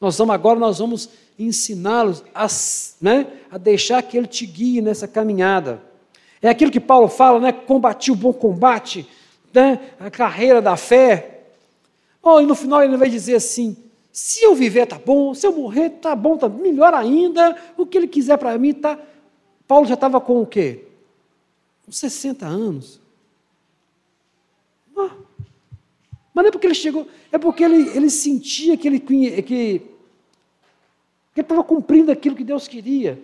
Nós 0.00 0.18
vamos 0.18 0.34
agora, 0.34 0.58
nós 0.58 0.78
vamos 0.78 1.08
ensiná-los 1.38 2.22
a, 2.34 2.46
né, 3.00 3.26
a 3.50 3.58
deixar 3.58 4.02
que 4.02 4.16
Ele 4.16 4.26
te 4.26 4.44
guie 4.44 4.80
nessa 4.80 5.08
caminhada. 5.08 5.82
É 6.40 6.48
aquilo 6.48 6.70
que 6.70 6.80
Paulo 6.80 7.08
fala, 7.08 7.40
né? 7.40 7.52
Combati 7.52 8.10
o 8.10 8.16
bom 8.16 8.32
combate, 8.32 9.08
né, 9.52 9.92
a 9.98 10.10
carreira 10.10 10.60
da 10.60 10.76
fé. 10.76 11.44
Oh, 12.22 12.40
e 12.40 12.46
no 12.46 12.54
final 12.54 12.82
ele 12.82 12.96
vai 12.96 13.08
dizer 13.08 13.36
assim: 13.36 13.76
se 14.12 14.44
eu 14.44 14.54
viver 14.54 14.86
tá 14.86 14.98
bom, 14.98 15.34
se 15.34 15.46
eu 15.46 15.52
morrer 15.52 15.90
tá 15.90 16.14
bom, 16.14 16.36
tá 16.36 16.48
melhor 16.48 16.92
ainda. 16.92 17.56
O 17.76 17.86
que 17.86 17.96
ele 17.96 18.08
quiser 18.08 18.36
para 18.36 18.56
mim 18.58 18.72
tá. 18.72 18.98
Paulo 19.66 19.86
já 19.86 19.94
estava 19.94 20.20
com 20.20 20.42
o 20.42 20.46
quê? 20.46 20.84
Uns 21.88 21.98
60 21.98 22.46
anos. 22.46 23.00
Ah, 24.96 25.10
mas 26.34 26.42
não 26.42 26.48
é 26.48 26.50
porque 26.50 26.66
ele 26.66 26.74
chegou, 26.74 27.06
é 27.32 27.38
porque 27.38 27.64
ele, 27.64 27.96
ele 27.96 28.10
sentia 28.10 28.76
que 28.76 28.88
ele 28.88 29.00
que 29.00 29.24
ele 29.24 29.82
estava 31.36 31.62
cumprindo 31.62 32.10
aquilo 32.10 32.36
que 32.36 32.44
Deus 32.44 32.66
queria. 32.66 33.22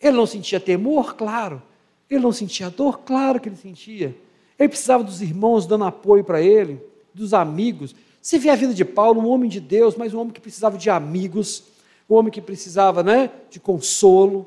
Ele 0.00 0.16
não 0.16 0.26
sentia 0.26 0.60
temor? 0.60 1.14
Claro. 1.14 1.62
Ele 2.08 2.20
não 2.20 2.32
sentia 2.32 2.70
dor? 2.70 3.00
Claro 3.00 3.40
que 3.40 3.48
ele 3.48 3.56
sentia. 3.56 4.16
Ele 4.58 4.68
precisava 4.68 5.02
dos 5.02 5.20
irmãos 5.20 5.66
dando 5.66 5.84
apoio 5.84 6.24
para 6.24 6.40
ele, 6.40 6.80
dos 7.12 7.34
amigos. 7.34 7.94
Você 8.20 8.38
vê 8.38 8.50
a 8.50 8.56
vida 8.56 8.74
de 8.74 8.84
Paulo, 8.84 9.20
um 9.20 9.28
homem 9.28 9.48
de 9.48 9.60
Deus, 9.60 9.96
mas 9.96 10.14
um 10.14 10.20
homem 10.20 10.32
que 10.32 10.40
precisava 10.40 10.78
de 10.78 10.90
amigos, 10.90 11.64
um 12.08 12.14
homem 12.14 12.32
que 12.32 12.40
precisava 12.40 13.02
né, 13.02 13.30
de 13.50 13.60
consolo. 13.60 14.46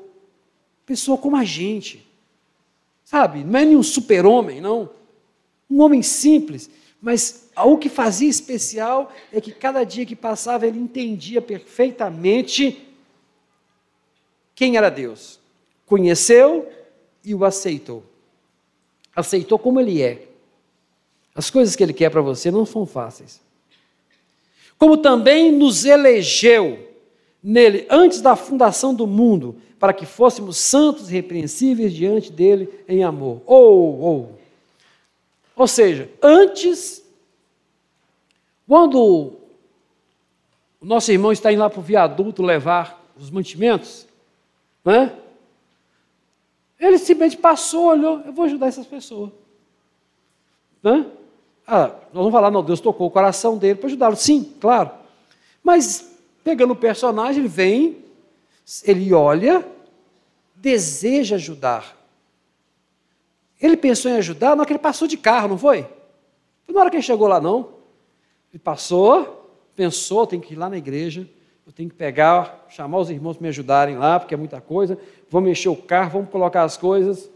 Pessoa 0.86 1.18
como 1.18 1.36
a 1.36 1.44
gente. 1.44 2.06
Sabe? 3.04 3.42
Não 3.44 3.58
é 3.58 3.64
nenhum 3.64 3.82
super-homem, 3.82 4.60
não. 4.60 4.90
Um 5.68 5.82
homem 5.82 6.02
simples, 6.02 6.68
mas 7.00 7.48
o 7.56 7.78
que 7.78 7.88
fazia 7.88 8.28
especial 8.28 9.12
é 9.32 9.40
que 9.40 9.52
cada 9.52 9.84
dia 9.84 10.04
que 10.04 10.16
passava 10.16 10.66
ele 10.66 10.78
entendia 10.78 11.40
perfeitamente 11.40 12.86
quem 14.54 14.76
era 14.76 14.90
Deus. 14.90 15.39
Conheceu 15.90 16.70
e 17.24 17.34
o 17.34 17.44
aceitou. 17.44 18.04
Aceitou 19.14 19.58
como 19.58 19.80
ele 19.80 20.00
é. 20.00 20.28
As 21.34 21.50
coisas 21.50 21.74
que 21.74 21.82
ele 21.82 21.92
quer 21.92 22.10
para 22.10 22.20
você 22.20 22.48
não 22.48 22.64
são 22.64 22.86
fáceis. 22.86 23.40
Como 24.78 24.96
também 24.96 25.50
nos 25.50 25.84
elegeu 25.84 26.78
nele 27.42 27.88
antes 27.90 28.20
da 28.20 28.36
fundação 28.36 28.94
do 28.94 29.04
mundo, 29.04 29.56
para 29.80 29.92
que 29.92 30.06
fôssemos 30.06 30.58
santos 30.58 31.10
e 31.10 31.12
repreensíveis 31.12 31.92
diante 31.92 32.30
dele 32.30 32.68
em 32.86 33.02
amor. 33.02 33.42
Ou, 33.44 33.98
ou. 34.00 34.38
Ou 35.56 35.66
seja, 35.66 36.08
antes, 36.22 37.02
quando 38.68 39.32
o 40.80 40.86
nosso 40.86 41.10
irmão 41.10 41.32
está 41.32 41.52
indo 41.52 41.58
lá 41.62 41.68
para 41.68 41.80
o 41.80 41.82
viaduto 41.82 42.44
levar 42.44 43.04
os 43.18 43.28
mantimentos, 43.28 44.06
né? 44.84 45.19
Ele 46.80 46.98
simplesmente 46.98 47.36
passou, 47.36 47.88
olhou, 47.88 48.20
eu 48.24 48.32
vou 48.32 48.46
ajudar 48.46 48.68
essas 48.68 48.86
pessoas. 48.86 49.30
Né? 50.82 51.06
Ah, 51.66 51.88
nós 51.88 52.14
vamos 52.14 52.32
falar, 52.32 52.50
não, 52.50 52.64
Deus 52.64 52.80
tocou 52.80 53.06
o 53.06 53.10
coração 53.10 53.58
dele 53.58 53.74
para 53.74 53.86
ajudá-lo. 53.86 54.16
Sim, 54.16 54.54
claro. 54.58 54.90
Mas, 55.62 56.18
pegando 56.42 56.72
o 56.72 56.76
personagem, 56.76 57.40
ele 57.40 57.48
vem, 57.48 57.98
ele 58.82 59.12
olha, 59.12 59.64
deseja 60.56 61.36
ajudar. 61.36 61.96
Ele 63.60 63.76
pensou 63.76 64.10
em 64.10 64.14
ajudar 64.14 64.56
na 64.56 64.62
hora 64.62 64.66
que 64.66 64.72
ele 64.72 64.78
passou 64.78 65.06
de 65.06 65.18
carro, 65.18 65.48
não 65.48 65.58
foi? 65.58 65.82
Foi 66.64 66.74
na 66.74 66.80
hora 66.80 66.90
que 66.90 66.96
ele 66.96 67.02
chegou 67.02 67.28
lá, 67.28 67.38
não. 67.38 67.74
Ele 68.50 68.58
passou, 68.58 69.54
pensou, 69.76 70.26
tem 70.26 70.40
que 70.40 70.54
ir 70.54 70.56
lá 70.56 70.70
na 70.70 70.78
igreja, 70.78 71.28
eu 71.66 71.72
tenho 71.72 71.88
que 71.88 71.94
pegar, 71.94 72.66
chamar 72.68 72.98
os 72.98 73.10
irmãos 73.10 73.36
para 73.36 73.42
me 73.42 73.48
ajudarem 73.48 73.96
lá, 73.96 74.18
porque 74.18 74.34
é 74.34 74.36
muita 74.36 74.60
coisa. 74.60 74.98
Vamos 75.28 75.48
mexer 75.48 75.68
o 75.68 75.76
carro, 75.76 76.10
vamos 76.12 76.30
colocar 76.30 76.64
as 76.64 76.76
coisas. 76.76 77.30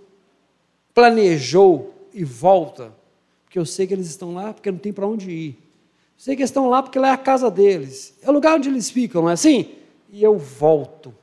Planejou 0.92 1.94
e 2.12 2.24
volta, 2.24 2.92
porque 3.44 3.58
eu 3.58 3.66
sei 3.66 3.86
que 3.86 3.94
eles 3.94 4.06
estão 4.06 4.34
lá 4.34 4.52
porque 4.52 4.70
não 4.70 4.78
tem 4.78 4.92
para 4.92 5.06
onde 5.06 5.30
ir. 5.30 5.58
sei 6.16 6.34
que 6.34 6.42
eles 6.42 6.50
estão 6.50 6.68
lá 6.68 6.82
porque 6.82 6.98
lá 6.98 7.08
é 7.08 7.12
a 7.12 7.18
casa 7.18 7.50
deles. 7.50 8.16
É 8.22 8.30
o 8.30 8.32
lugar 8.32 8.56
onde 8.56 8.68
eles 8.68 8.90
ficam, 8.90 9.22
não 9.22 9.30
é 9.30 9.34
assim? 9.34 9.74
E 10.10 10.22
eu 10.22 10.38
volto. 10.38 11.14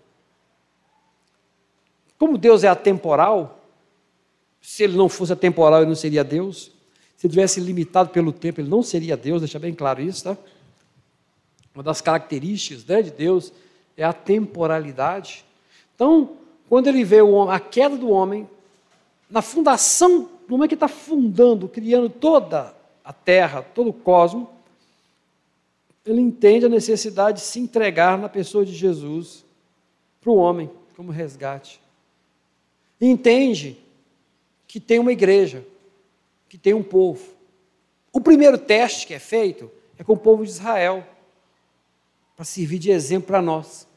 Como 2.18 2.38
Deus 2.38 2.64
é 2.64 2.68
atemporal, 2.68 3.60
se 4.62 4.84
ele 4.84 4.96
não 4.96 5.10
fosse 5.10 5.34
atemporal, 5.34 5.80
ele 5.80 5.90
não 5.90 5.96
seria 5.96 6.24
Deus. 6.24 6.72
Se 7.18 7.28
ele 7.28 7.34
tivesse 7.34 7.60
limitado 7.60 8.10
pelo 8.10 8.32
tempo, 8.32 8.62
ele 8.62 8.70
não 8.70 8.84
seria 8.84 9.18
Deus, 9.18 9.42
deixa 9.42 9.58
bem 9.58 9.74
claro 9.74 10.02
isso, 10.02 10.24
tá? 10.24 10.38
Uma 11.74 11.84
das 11.84 12.02
características 12.02 12.86
né, 12.86 13.02
de 13.02 13.12
Deus 13.12 13.54
é 13.96 14.04
a 14.04 14.14
temporalidade. 14.14 15.46
Então, 15.96 16.38
quando 16.68 16.88
ele 16.88 17.04
vê 17.04 17.22
homem, 17.22 17.56
a 17.56 17.60
queda 17.60 17.96
do 17.96 18.10
homem, 18.10 18.50
na 19.30 19.42
fundação, 19.42 20.30
no 20.48 20.58
momento 20.58 20.70
que 20.70 20.76
está 20.76 20.88
fundando, 20.88 21.68
criando 21.68 22.10
toda 22.10 22.76
a 23.04 23.14
terra, 23.14 23.62
todo 23.62 23.90
o 23.90 23.94
cosmos, 23.94 24.48
ele 26.06 26.20
entende 26.20 26.66
a 26.66 26.70
necessidade 26.70 27.40
de 27.40 27.46
se 27.46 27.60
entregar 27.60 28.18
na 28.18 28.28
pessoa 28.28 28.66
de 28.66 28.74
Jesus 28.74 29.46
para 30.20 30.32
o 30.32 30.36
homem, 30.36 30.70
como 30.96 31.12
resgate. 31.12 31.80
E 33.00 33.08
entende 33.08 33.78
que 34.68 34.80
tem 34.80 35.00
uma 35.00 35.12
igreja, 35.12 35.66
que 36.50 36.58
tem 36.58 36.74
um 36.74 36.84
povo. 36.84 37.26
O 38.12 38.20
primeiro 38.20 38.58
teste 38.58 39.08
que 39.08 39.14
é 39.14 39.20
feito 39.20 39.72
é 39.98 40.04
com 40.04 40.14
o 40.14 40.18
povo 40.18 40.44
de 40.44 40.50
Israel 40.50 41.06
para 42.42 42.46
servir 42.48 42.80
de 42.80 42.90
exemplo 42.90 43.28
para 43.28 43.40
nós. 43.40 43.88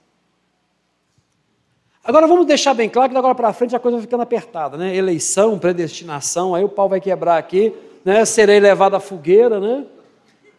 Agora 2.05 2.27
vamos 2.27 2.45
deixar 2.45 2.75
bem 2.75 2.91
claro 2.91 3.11
que 3.11 3.17
agora 3.17 3.35
para 3.35 3.51
frente 3.55 3.75
a 3.75 3.79
coisa 3.79 3.97
vai 3.97 4.03
ficando 4.03 4.23
apertada, 4.23 4.77
né? 4.77 4.95
Eleição, 4.95 5.59
predestinação, 5.59 6.55
aí 6.55 6.63
o 6.63 6.69
pau 6.69 6.87
vai 6.87 7.01
quebrar 7.01 7.39
aqui, 7.39 7.73
né? 8.05 8.23
Serei 8.27 8.61
levado 8.61 8.97
à 8.97 9.01
fogueira, 9.01 9.59
né? 9.59 9.87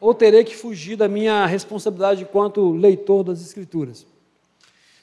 Ou 0.01 0.15
terei 0.15 0.43
que 0.43 0.55
fugir 0.55 0.95
da 0.95 1.07
minha 1.07 1.45
responsabilidade 1.45 2.23
enquanto 2.23 2.71
leitor 2.71 3.23
das 3.23 3.39
Escrituras. 3.39 4.07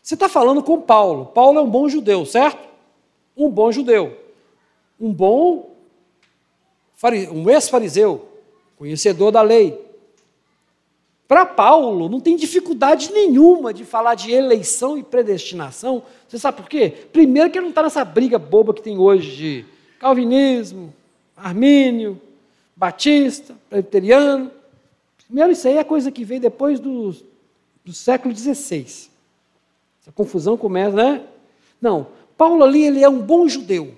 Você 0.02 0.14
está 0.14 0.28
falando 0.28 0.60
com 0.60 0.80
Paulo. 0.80 1.26
Paulo 1.26 1.60
é 1.60 1.62
um 1.62 1.70
bom 1.70 1.88
judeu, 1.88 2.26
certo? 2.26 2.66
Um 3.36 3.48
bom 3.48 3.70
judeu. 3.70 4.18
Um 4.98 5.12
bom, 5.12 5.70
um 7.32 7.48
ex-fariseu, 7.48 8.26
conhecedor 8.76 9.30
da 9.30 9.40
lei. 9.40 9.81
Para 11.32 11.46
Paulo, 11.46 12.10
não 12.10 12.20
tem 12.20 12.36
dificuldade 12.36 13.10
nenhuma 13.10 13.72
de 13.72 13.86
falar 13.86 14.14
de 14.14 14.30
eleição 14.30 14.98
e 14.98 15.02
predestinação. 15.02 16.02
Você 16.28 16.38
sabe 16.38 16.58
por 16.58 16.68
quê? 16.68 16.92
Primeiro, 17.10 17.48
que 17.48 17.56
ele 17.56 17.62
não 17.62 17.70
está 17.70 17.82
nessa 17.82 18.04
briga 18.04 18.38
boba 18.38 18.74
que 18.74 18.82
tem 18.82 18.98
hoje 18.98 19.34
de 19.34 19.64
calvinismo, 19.98 20.92
armínio, 21.34 22.20
batista, 22.76 23.56
presbiteriano. 23.70 24.50
Primeiro, 25.24 25.52
isso 25.52 25.66
aí 25.66 25.78
é 25.78 25.84
coisa 25.84 26.12
que 26.12 26.22
veio 26.22 26.42
depois 26.42 26.78
do, 26.78 27.16
do 27.82 27.94
século 27.94 28.36
XVI. 28.36 28.84
Essa 30.02 30.12
confusão 30.14 30.54
começa, 30.54 30.94
né? 30.94 31.24
Não, 31.80 32.08
Paulo 32.36 32.62
ali, 32.62 32.84
ele 32.84 33.02
é 33.02 33.08
um 33.08 33.20
bom 33.20 33.48
judeu. 33.48 33.94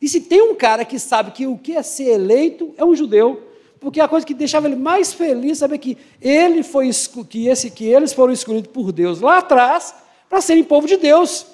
E 0.00 0.08
se 0.08 0.22
tem 0.22 0.40
um 0.40 0.54
cara 0.54 0.86
que 0.86 0.98
sabe 0.98 1.32
que 1.32 1.46
o 1.46 1.58
que 1.58 1.76
é 1.76 1.82
ser 1.82 2.08
eleito 2.14 2.72
é 2.78 2.84
um 2.84 2.96
judeu, 2.96 3.42
porque 3.80 4.00
a 4.00 4.06
coisa 4.06 4.26
que 4.26 4.34
deixava 4.34 4.66
ele 4.66 4.76
mais 4.76 5.12
feliz 5.12 5.58
saber 5.58 5.78
que 5.78 5.96
ele 6.20 6.62
foi 6.62 6.90
que 7.28 7.48
esse 7.48 7.70
que 7.70 7.86
eles 7.86 8.12
foram 8.12 8.32
escolhidos 8.32 8.70
por 8.70 8.92
Deus 8.92 9.20
lá 9.20 9.38
atrás 9.38 9.94
para 10.28 10.40
serem 10.40 10.62
povo 10.62 10.86
de 10.86 10.96
Deus. 10.96 11.46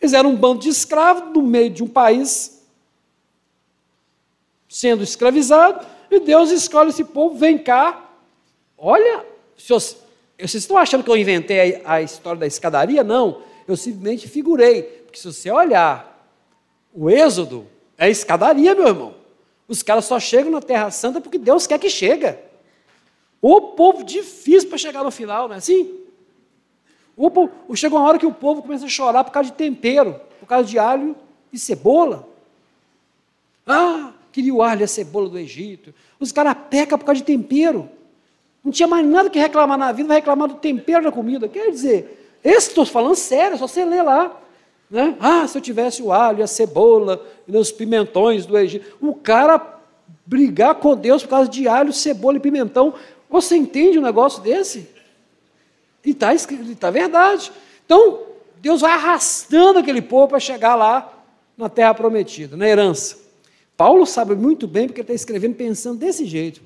Eles 0.00 0.12
eram 0.12 0.30
um 0.30 0.36
bando 0.36 0.60
de 0.60 0.68
escravos 0.68 1.32
no 1.32 1.40
meio 1.40 1.70
de 1.70 1.82
um 1.82 1.88
país 1.88 2.54
sendo 4.68 5.04
escravizado, 5.04 5.86
e 6.10 6.18
Deus 6.18 6.50
escolhe 6.50 6.90
esse 6.90 7.04
povo, 7.04 7.38
vem 7.38 7.56
cá. 7.56 8.10
Olha, 8.76 9.24
vocês, 9.56 9.96
estão 10.36 10.76
achando 10.76 11.04
que 11.04 11.10
eu 11.10 11.16
inventei 11.16 11.80
a, 11.84 11.94
a 11.94 12.02
história 12.02 12.40
da 12.40 12.46
escadaria? 12.46 13.04
Não, 13.04 13.40
eu 13.68 13.76
simplesmente 13.76 14.28
figurei. 14.28 14.82
Porque 14.82 15.18
se 15.18 15.32
você 15.32 15.48
olhar 15.48 16.28
o 16.92 17.08
Êxodo, 17.08 17.68
é 17.96 18.10
escadaria, 18.10 18.74
meu 18.74 18.88
irmão. 18.88 19.23
Os 19.66 19.82
caras 19.82 20.04
só 20.04 20.20
chegam 20.20 20.50
na 20.50 20.60
Terra 20.60 20.90
Santa 20.90 21.20
porque 21.20 21.38
Deus 21.38 21.66
quer 21.66 21.78
que 21.78 21.88
chega. 21.88 22.40
O 23.40 23.60
povo 23.60 24.04
difícil 24.04 24.68
para 24.68 24.78
chegar 24.78 25.04
no 25.04 25.10
final, 25.10 25.48
não 25.48 25.54
é 25.54 25.58
assim? 25.58 26.00
O 27.16 27.30
povo, 27.30 27.52
chega 27.74 27.94
uma 27.94 28.06
hora 28.06 28.18
que 28.18 28.26
o 28.26 28.32
povo 28.32 28.62
começa 28.62 28.84
a 28.84 28.88
chorar 28.88 29.24
por 29.24 29.30
causa 29.30 29.50
de 29.50 29.56
tempero, 29.56 30.20
por 30.40 30.46
causa 30.46 30.68
de 30.68 30.78
alho 30.78 31.16
e 31.52 31.58
cebola. 31.58 32.28
Ah, 33.66 34.12
queria 34.32 34.52
o 34.52 34.62
alho 34.62 34.80
e 34.80 34.84
a 34.84 34.88
cebola 34.88 35.28
do 35.28 35.38
Egito. 35.38 35.94
Os 36.18 36.32
caras 36.32 36.56
pecam 36.68 36.98
por 36.98 37.04
causa 37.04 37.20
de 37.20 37.26
tempero. 37.26 37.88
Não 38.64 38.72
tinha 38.72 38.88
mais 38.88 39.06
nada 39.06 39.30
que 39.30 39.38
reclamar 39.38 39.78
na 39.78 39.92
vida, 39.92 40.08
vai 40.08 40.18
reclamar 40.18 40.48
do 40.48 40.54
tempero 40.54 41.04
da 41.04 41.12
comida. 41.12 41.48
Quer 41.48 41.70
dizer, 41.70 42.38
esse 42.42 42.68
estou 42.68 42.84
falando 42.84 43.14
sério, 43.14 43.58
só 43.58 43.66
você 43.66 43.84
ler 43.84 44.02
lá. 44.02 44.40
Né? 44.94 45.16
Ah, 45.18 45.44
se 45.48 45.58
eu 45.58 45.60
tivesse 45.60 46.00
o 46.00 46.12
alho, 46.12 46.44
a 46.44 46.46
cebola 46.46 47.20
os 47.48 47.72
pimentões 47.72 48.46
do 48.46 48.56
Egito. 48.56 48.96
O 49.00 49.12
cara 49.12 49.80
brigar 50.24 50.76
com 50.76 50.94
Deus 50.94 51.24
por 51.24 51.30
causa 51.30 51.50
de 51.50 51.66
alho, 51.66 51.92
cebola 51.92 52.36
e 52.36 52.40
pimentão. 52.40 52.94
Você 53.28 53.56
entende 53.56 53.98
um 53.98 54.02
negócio 54.02 54.40
desse? 54.40 54.88
E 56.04 56.10
está 56.10 56.30
tá 56.78 56.90
verdade. 56.92 57.50
Então, 57.84 58.20
Deus 58.58 58.82
vai 58.82 58.92
arrastando 58.92 59.80
aquele 59.80 60.00
povo 60.00 60.28
para 60.28 60.38
chegar 60.38 60.76
lá 60.76 61.12
na 61.58 61.68
terra 61.68 61.92
prometida, 61.92 62.56
na 62.56 62.68
herança. 62.68 63.18
Paulo 63.76 64.06
sabe 64.06 64.36
muito 64.36 64.68
bem 64.68 64.86
porque 64.86 65.00
ele 65.00 65.06
está 65.06 65.14
escrevendo 65.14 65.56
pensando 65.56 65.98
desse 65.98 66.24
jeito. 66.24 66.62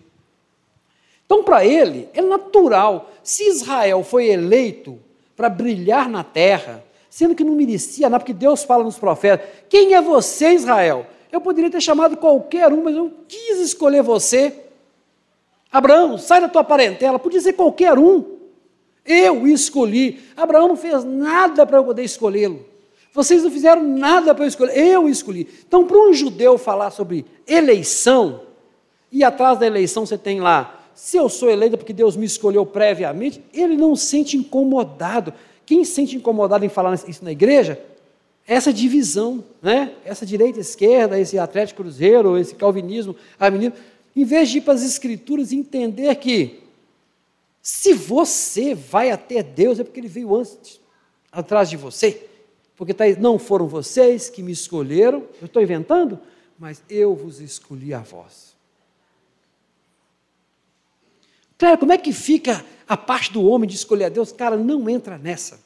Então, 1.24 1.43
para 1.43 1.64
ele, 1.64 2.11
é 2.12 2.20
natural. 2.20 3.11
Se 3.22 3.49
Israel 3.49 4.05
foi 4.05 4.26
eleito 4.26 4.99
para 5.35 5.49
brilhar 5.49 6.11
na 6.11 6.22
terra, 6.22 6.85
sendo 7.19 7.35
que 7.35 7.43
não 7.43 7.57
merecia 7.57 8.09
nada, 8.09 8.21
porque 8.21 8.33
Deus 8.33 8.62
fala 8.62 8.85
nos 8.85 8.97
profetas: 8.97 9.45
Quem 9.69 9.95
é 9.95 10.01
você, 10.01 10.53
Israel? 10.53 11.05
Eu 11.33 11.41
poderia 11.41 11.69
ter 11.69 11.81
chamado 11.81 12.16
qualquer 12.16 12.73
um, 12.73 12.85
mas 12.85 12.95
eu 12.95 13.12
quis 13.27 13.59
escolher 13.59 14.05
você. 14.05 14.55
Abraão, 15.71 16.16
sai 16.16 16.41
da 16.41 16.49
tua 16.49 16.62
parentela, 16.62 17.19
podia 17.19 17.41
ser 17.41 17.55
qualquer 17.55 17.99
um. 17.99 18.25
Eu 19.05 19.49
escolhi. 19.49 20.21
Abraão 20.37 20.69
não 20.69 20.77
fez 20.77 21.03
nada 21.03 21.66
para 21.66 21.79
eu 21.79 21.85
poder 21.85 22.05
escolhê-lo. 22.05 22.64
Vocês 23.12 23.43
não 23.43 23.51
fizeram 23.51 23.83
nada 23.83 24.33
para 24.33 24.45
eu 24.45 24.49
escolher, 24.49 24.79
eu 24.79 25.09
escolhi. 25.09 25.49
Então, 25.66 25.85
para 25.85 25.99
um 25.99 26.14
judeu 26.14 26.57
falar 26.57 26.93
sobre 26.93 27.27
eleição, 27.49 28.43
e 29.11 29.25
atrás 29.25 29.59
da 29.59 29.66
eleição 29.66 30.07
você 30.07 30.16
tem 30.16 30.39
lá, 30.41 30.85
se 30.95 31.16
eu 31.16 31.29
sou 31.29 31.51
eleito 31.51 31.77
porque 31.77 31.93
Deus 31.93 32.16
me 32.16 32.27
escolheu 32.27 32.64
previamente, 32.64 33.43
ele 33.53 33.77
não 33.77 33.97
se 33.97 34.07
sente 34.07 34.37
incomodado. 34.37 35.35
Quem 35.69 35.85
se 35.85 35.93
sente 35.93 36.16
incomodado 36.16 36.64
em 36.64 36.69
falar 36.71 36.95
isso 37.07 37.23
na 37.23 37.31
igreja? 37.31 37.79
Essa 38.47 38.73
divisão, 38.73 39.45
né? 39.61 39.95
essa 40.03 40.25
direita 40.25 40.59
esquerda, 40.59 41.21
esse 41.21 41.39
Atlético 41.39 41.83
Cruzeiro, 41.83 42.39
esse 42.39 42.55
calvinismo, 42.55 43.14
arminismo, 43.39 43.77
em 44.16 44.25
vez 44.25 44.49
de 44.49 44.57
ir 44.57 44.61
para 44.62 44.73
as 44.73 44.83
escrituras 44.83 45.53
e 45.53 45.57
entender 45.57 46.14
que 46.14 46.61
se 47.61 47.93
você 47.93 48.75
vai 48.75 49.11
até 49.11 49.43
Deus 49.43 49.79
é 49.79 49.85
porque 49.85 50.01
ele 50.01 50.09
veio 50.09 50.35
antes, 50.35 50.81
atrás 51.31 51.69
de 51.69 51.77
você. 51.77 52.27
Porque 52.75 52.95
tá, 52.95 53.05
não 53.21 53.39
foram 53.39 53.69
vocês 53.69 54.31
que 54.31 54.43
me 54.43 54.53
escolheram, 54.53 55.23
eu 55.39 55.45
estou 55.45 55.61
inventando, 55.61 56.19
mas 56.59 56.83
eu 56.89 57.14
vos 57.14 57.41
escolhi 57.41 57.93
a 57.93 58.01
vós. 58.01 58.57
Claro, 61.59 61.77
como 61.77 61.93
é 61.93 61.99
que 61.99 62.14
fica 62.14 62.64
a 62.89 62.97
parte 62.97 63.32
do 63.32 63.45
homem 63.45 63.68
de 63.68 63.76
escolher 63.76 64.07
a 64.07 64.09
Deus? 64.09 64.32
Cara, 64.32 64.57
não 64.57 64.89
entra 64.89 65.18
nessa. 65.18 65.61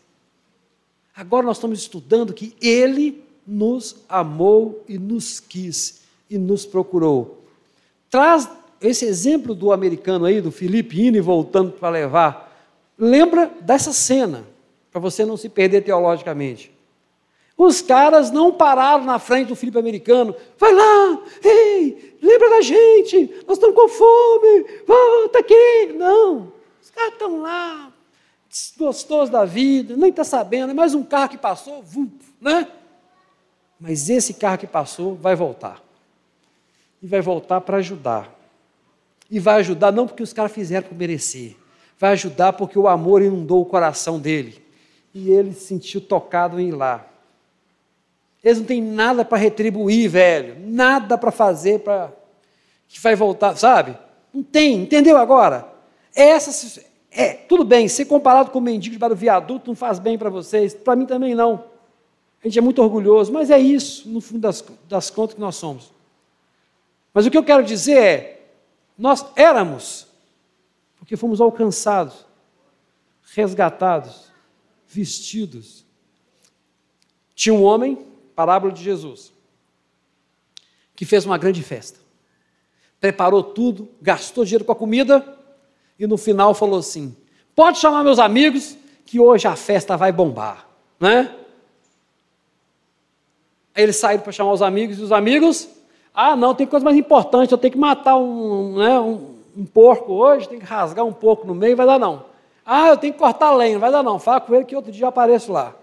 Agora 1.15 1.47
nós 1.47 1.59
estamos 1.59 1.79
estudando 1.79 2.33
que 2.33 2.57
Ele 2.61 3.23
nos 3.47 3.97
amou 4.09 4.83
e 4.89 4.99
nos 4.99 5.39
quis 5.39 6.03
e 6.29 6.39
nos 6.39 6.65
procurou. 6.65 7.45
Traz 8.11 8.49
esse 8.81 9.05
exemplo 9.05 9.55
do 9.55 9.73
americano 9.73 10.25
aí, 10.25 10.41
do 10.41 10.51
Felipe 10.51 11.01
indo 11.01 11.17
e 11.17 11.21
voltando 11.21 11.73
para 11.73 11.89
levar. 11.89 12.53
Lembra 12.99 13.51
dessa 13.61 13.93
cena, 13.93 14.45
para 14.91 15.01
você 15.01 15.25
não 15.25 15.37
se 15.37 15.49
perder 15.49 15.83
teologicamente. 15.83 16.73
Os 17.57 17.81
caras 17.81 18.31
não 18.31 18.53
pararam 18.53 19.05
na 19.05 19.19
frente 19.19 19.49
do 19.49 19.57
Felipe 19.57 19.79
americano. 19.79 20.35
Vai 20.59 20.73
lá, 20.73 21.23
ei, 21.45 22.17
lembra 22.21 22.51
da 22.51 22.61
gente, 22.61 23.31
nós 23.47 23.57
estamos 23.57 23.77
com 23.77 23.89
fome, 23.89 24.65
volta 24.87 25.39
aqui. 25.39 25.93
Não, 25.95 26.53
os 26.83 26.91
caras 26.91 27.13
estão 27.13 27.41
lá, 27.41 27.93
gostosos 28.77 29.31
da 29.31 29.45
vida, 29.45 29.97
nem 29.97 30.11
está 30.11 30.25
sabendo, 30.25 30.71
é 30.71 30.75
mais 30.75 30.95
um 30.95 31.05
carro 31.05 31.29
que 31.29 31.39
passou, 31.39 31.85
né? 32.41 32.69
Mas 33.79 34.11
esse 34.11 34.35
carro 34.35 34.59
que 34.59 34.67
passou 34.67 35.15
vai 35.15 35.37
voltar. 35.37 35.81
E 37.01 37.07
vai 37.07 37.21
voltar 37.21 37.61
para 37.61 37.79
ajudar. 37.79 38.31
E 39.31 39.39
vai 39.39 39.61
ajudar 39.61 39.93
não 39.93 40.07
porque 40.07 40.23
os 40.25 40.33
caras 40.33 40.53
fizeram 40.53 40.89
por 40.89 40.97
merecer, 40.97 41.57
vai 41.99 42.13
ajudar 42.13 42.53
porque 42.53 42.79
o 42.79 42.89
amor 42.89 43.23
inundou 43.23 43.63
o 43.63 43.67
coração 43.67 44.19
dele. 44.19 44.61
E 45.15 45.31
ele 45.31 45.53
se 45.53 45.67
sentiu 45.67 46.01
tocado 46.01 46.59
em 46.59 46.69
ir 46.69 46.73
lá. 46.73 47.07
Eles 48.43 48.59
não 48.59 48.67
têm 48.67 48.83
nada 48.83 49.25
para 49.25 49.39
retribuir, 49.39 50.09
velho. 50.09 50.57
Nada 50.59 51.17
para 51.17 51.31
fazer 51.31 51.81
para 51.81 52.13
que 52.89 52.99
vai 52.99 53.15
voltar, 53.15 53.57
sabe? 53.57 53.97
Não 54.35 54.43
tem, 54.43 54.83
entendeu 54.83 55.17
agora? 55.17 55.72
Essa 56.15 56.83
é, 57.15 57.35
tudo 57.35 57.63
bem, 57.63 57.89
ser 57.89 58.07
comparado 58.07 58.51
com 58.51 58.59
o 58.59 58.63
mendigo 58.63 58.97
de 58.97 59.09
do 59.09 59.15
viaduto 59.15 59.69
não 59.69 59.75
faz 59.75 59.99
bem 59.99 60.17
para 60.17 60.31
vocês, 60.31 60.73
para 60.73 60.97
mim 60.97 61.05
também 61.05 61.35
não. 61.35 61.65
A 62.43 62.49
gente 62.49 62.59
é 62.59 62.63
muito 62.63 62.83
orgulhoso, 62.83 63.31
mas 63.31 63.51
é 63.51 63.59
isso, 63.59 64.09
no 64.09 64.21
fundo 64.21 64.41
das, 64.41 64.65
das 64.89 65.11
contas, 65.11 65.35
que 65.35 65.41
nós 65.41 65.57
somos. 65.57 65.93
Mas 67.13 67.27
o 67.27 67.31
que 67.31 67.37
eu 67.37 67.45
quero 67.45 67.63
dizer 67.63 67.97
é: 67.99 68.47
nós 68.97 69.25
éramos, 69.37 70.07
porque 70.97 71.17
fomos 71.17 71.41
alcançados, 71.41 72.27
resgatados, 73.35 74.33
vestidos. 74.89 75.85
Tinha 77.35 77.55
um 77.55 77.63
homem 77.63 78.07
parábola 78.35 78.73
de 78.73 78.83
Jesus, 78.83 79.33
que 80.97 81.05
fez 81.05 81.27
uma 81.27 81.37
grande 81.37 81.63
festa. 81.63 82.01
Preparou 82.99 83.43
tudo, 83.43 83.91
gastou 84.01 84.45
dinheiro 84.45 84.65
com 84.65 84.73
a 84.73 84.77
comida 84.77 85.42
e 86.03 86.07
no 86.07 86.17
final 86.17 86.53
falou 86.53 86.81
assim: 86.81 87.17
Pode 87.55 87.79
chamar 87.79 88.03
meus 88.03 88.19
amigos, 88.19 88.77
que 89.07 89.21
hoje 89.21 89.47
a 89.47 89.55
festa 89.55 89.97
vai 89.97 90.11
bombar, 90.11 90.67
né? 90.99 91.33
Aí 93.73 93.85
eles 93.85 93.97
saíram 93.97 94.23
para 94.23 94.33
chamar 94.33 94.53
os 94.53 94.63
amigos 94.63 94.99
e 94.99 95.03
os 95.03 95.13
amigos, 95.13 95.69
ah, 96.13 96.35
não, 96.35 96.57
tem 96.57 96.67
coisa 96.67 96.85
mais 96.85 96.97
importante, 96.97 97.53
eu 97.53 97.59
tenho 97.59 97.73
que 97.73 97.79
matar 97.79 98.17
um, 98.17 98.79
né, 98.79 98.99
um, 98.99 99.37
um 99.57 99.65
porco 99.65 100.13
hoje, 100.13 100.49
tem 100.49 100.59
que 100.59 100.65
rasgar 100.65 101.07
um 101.07 101.13
porco 101.13 101.47
no 101.47 101.55
meio, 101.55 101.77
vai 101.77 101.87
dar 101.87 102.01
não. 102.01 102.25
Ah, 102.67 102.89
eu 102.89 102.97
tenho 102.97 103.13
que 103.13 103.19
cortar 103.19 103.53
lenha, 103.53 103.79
vai 103.79 103.91
dar 103.91 104.03
não. 104.03 104.19
Fala 104.19 104.41
com 104.41 104.55
ele 104.55 104.65
que 104.65 104.75
outro 104.75 104.91
dia 104.91 105.05
eu 105.05 105.09
apareço 105.09 105.53
lá. 105.53 105.75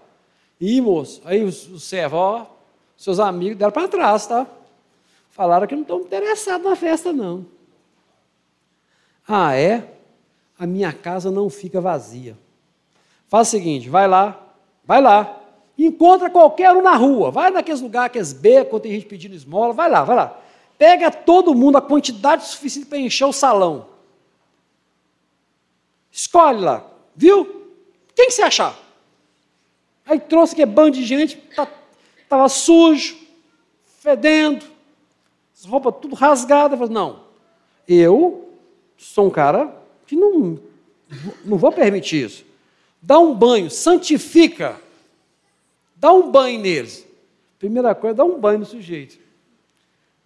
Ih, 0.60 0.80
moço, 0.82 1.22
aí 1.24 1.42
os 1.42 1.82
servos, 1.82 2.18
ó, 2.18 2.46
seus 2.96 3.18
amigos 3.18 3.56
deram 3.56 3.72
para 3.72 3.88
trás, 3.88 4.26
tá? 4.26 4.46
Falaram 5.30 5.66
que 5.66 5.74
não 5.74 5.82
estão 5.82 6.00
interessados 6.00 6.64
na 6.64 6.76
festa, 6.76 7.10
não. 7.10 7.46
Ah, 9.26 9.56
é? 9.56 9.99
A 10.60 10.66
minha 10.66 10.92
casa 10.92 11.30
não 11.30 11.48
fica 11.48 11.80
vazia. 11.80 12.36
Faz 13.28 13.48
o 13.48 13.50
seguinte, 13.50 13.88
vai 13.88 14.06
lá, 14.06 14.38
vai 14.84 15.00
lá, 15.00 15.40
encontra 15.78 16.28
qualquer 16.28 16.70
um 16.72 16.82
na 16.82 16.94
rua, 16.96 17.30
vai 17.30 17.50
naqueles 17.50 17.80
lugares, 17.80 18.08
aqueles 18.08 18.34
becos, 18.34 18.78
tem 18.82 18.92
gente 18.92 19.06
pedindo 19.06 19.34
esmola, 19.34 19.72
vai 19.72 19.88
lá, 19.88 20.04
vai 20.04 20.16
lá. 20.16 20.38
Pega 20.76 21.10
todo 21.10 21.54
mundo, 21.54 21.78
a 21.78 21.80
quantidade 21.80 22.44
suficiente 22.44 22.88
para 22.88 22.98
encher 22.98 23.24
o 23.24 23.32
salão. 23.32 23.86
Escolhe 26.12 26.60
lá, 26.60 26.86
viu? 27.16 27.70
Quem 28.14 28.26
que 28.26 28.32
você 28.32 28.42
achar? 28.42 28.78
Aí 30.04 30.20
trouxe 30.20 30.54
que 30.54 30.60
é 30.60 30.66
bando 30.66 30.90
de 30.90 31.06
gente, 31.06 31.42
estava 31.48 31.70
tá, 32.28 32.48
sujo, 32.50 33.16
fedendo, 33.98 34.66
as 35.56 35.64
roupas 35.64 35.94
tudo 36.02 36.14
rasgadas. 36.14 36.78
falei, 36.78 36.92
não, 36.92 37.24
eu 37.88 38.50
sou 38.98 39.28
um 39.28 39.30
cara 39.30 39.79
que 40.10 40.16
não, 40.16 40.58
não 41.44 41.56
vou 41.56 41.70
permitir 41.70 42.26
isso. 42.26 42.44
Dá 43.00 43.16
um 43.16 43.32
banho, 43.32 43.70
santifica, 43.70 44.76
dá 45.94 46.12
um 46.12 46.32
banho 46.32 46.58
neles. 46.58 47.06
Primeira 47.60 47.94
coisa, 47.94 48.16
dá 48.16 48.24
um 48.24 48.40
banho 48.40 48.58
no 48.58 48.66
sujeito. 48.66 49.20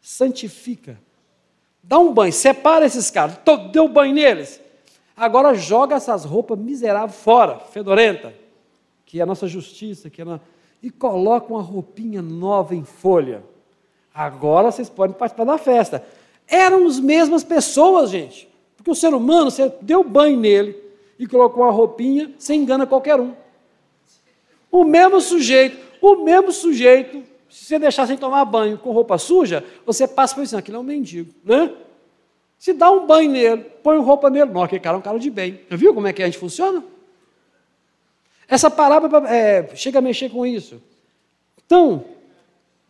Santifica. 0.00 0.98
Dá 1.82 1.98
um 1.98 2.14
banho, 2.14 2.32
separa 2.32 2.86
esses 2.86 3.10
caras, 3.10 3.36
deu 3.70 3.86
banho 3.86 4.14
neles. 4.14 4.58
Agora 5.14 5.54
joga 5.54 5.96
essas 5.96 6.24
roupas 6.24 6.58
miseráveis 6.58 7.20
fora, 7.20 7.58
fedorenta 7.58 8.32
que 9.04 9.20
é 9.20 9.22
a 9.22 9.26
nossa 9.26 9.46
justiça, 9.46 10.08
que 10.08 10.22
é 10.22 10.24
a... 10.24 10.40
e 10.82 10.90
coloca 10.90 11.52
uma 11.52 11.62
roupinha 11.62 12.22
nova 12.22 12.74
em 12.74 12.84
folha. 12.84 13.44
Agora 14.14 14.72
vocês 14.72 14.88
podem 14.88 15.14
participar 15.14 15.44
da 15.44 15.58
festa. 15.58 16.02
Eram 16.48 16.86
as 16.86 16.98
mesmas 16.98 17.44
pessoas, 17.44 18.10
gente. 18.10 18.48
Porque 18.84 18.90
o 18.90 18.94
ser 18.94 19.14
humano, 19.14 19.50
você 19.50 19.72
deu 19.80 20.04
banho 20.04 20.38
nele 20.38 20.76
e 21.18 21.26
colocou 21.26 21.62
uma 21.62 21.72
roupinha, 21.72 22.30
você 22.38 22.52
engana 22.52 22.86
qualquer 22.86 23.18
um. 23.18 23.32
O 24.70 24.84
mesmo 24.84 25.22
sujeito, 25.22 25.78
o 26.02 26.16
mesmo 26.16 26.52
sujeito, 26.52 27.22
se 27.48 27.64
você 27.64 27.78
deixar 27.78 28.06
sem 28.06 28.18
tomar 28.18 28.44
banho 28.44 28.76
com 28.76 28.92
roupa 28.92 29.16
suja, 29.16 29.64
você 29.86 30.06
passa 30.06 30.34
por 30.34 30.44
isso, 30.44 30.54
aquilo 30.54 30.76
é 30.76 30.80
um 30.80 30.82
mendigo, 30.82 31.32
né? 31.42 31.72
Se 32.58 32.74
dá 32.74 32.90
um 32.90 33.06
banho 33.06 33.30
nele, 33.30 33.64
põe 33.82 33.98
roupa 33.98 34.28
nele, 34.28 34.52
não, 34.52 34.62
aquele 34.62 34.80
cara 34.80 34.96
é 34.96 34.98
um 34.98 35.02
cara 35.02 35.18
de 35.18 35.30
bem. 35.30 35.60
Viu 35.70 35.94
como 35.94 36.06
é 36.06 36.12
que 36.12 36.22
a 36.22 36.26
gente 36.26 36.36
funciona? 36.36 36.84
Essa 38.46 38.70
parábola 38.70 39.26
é, 39.30 39.66
chega 39.74 39.98
a 39.98 40.02
mexer 40.02 40.28
com 40.28 40.44
isso. 40.44 40.82
Então, 41.64 42.04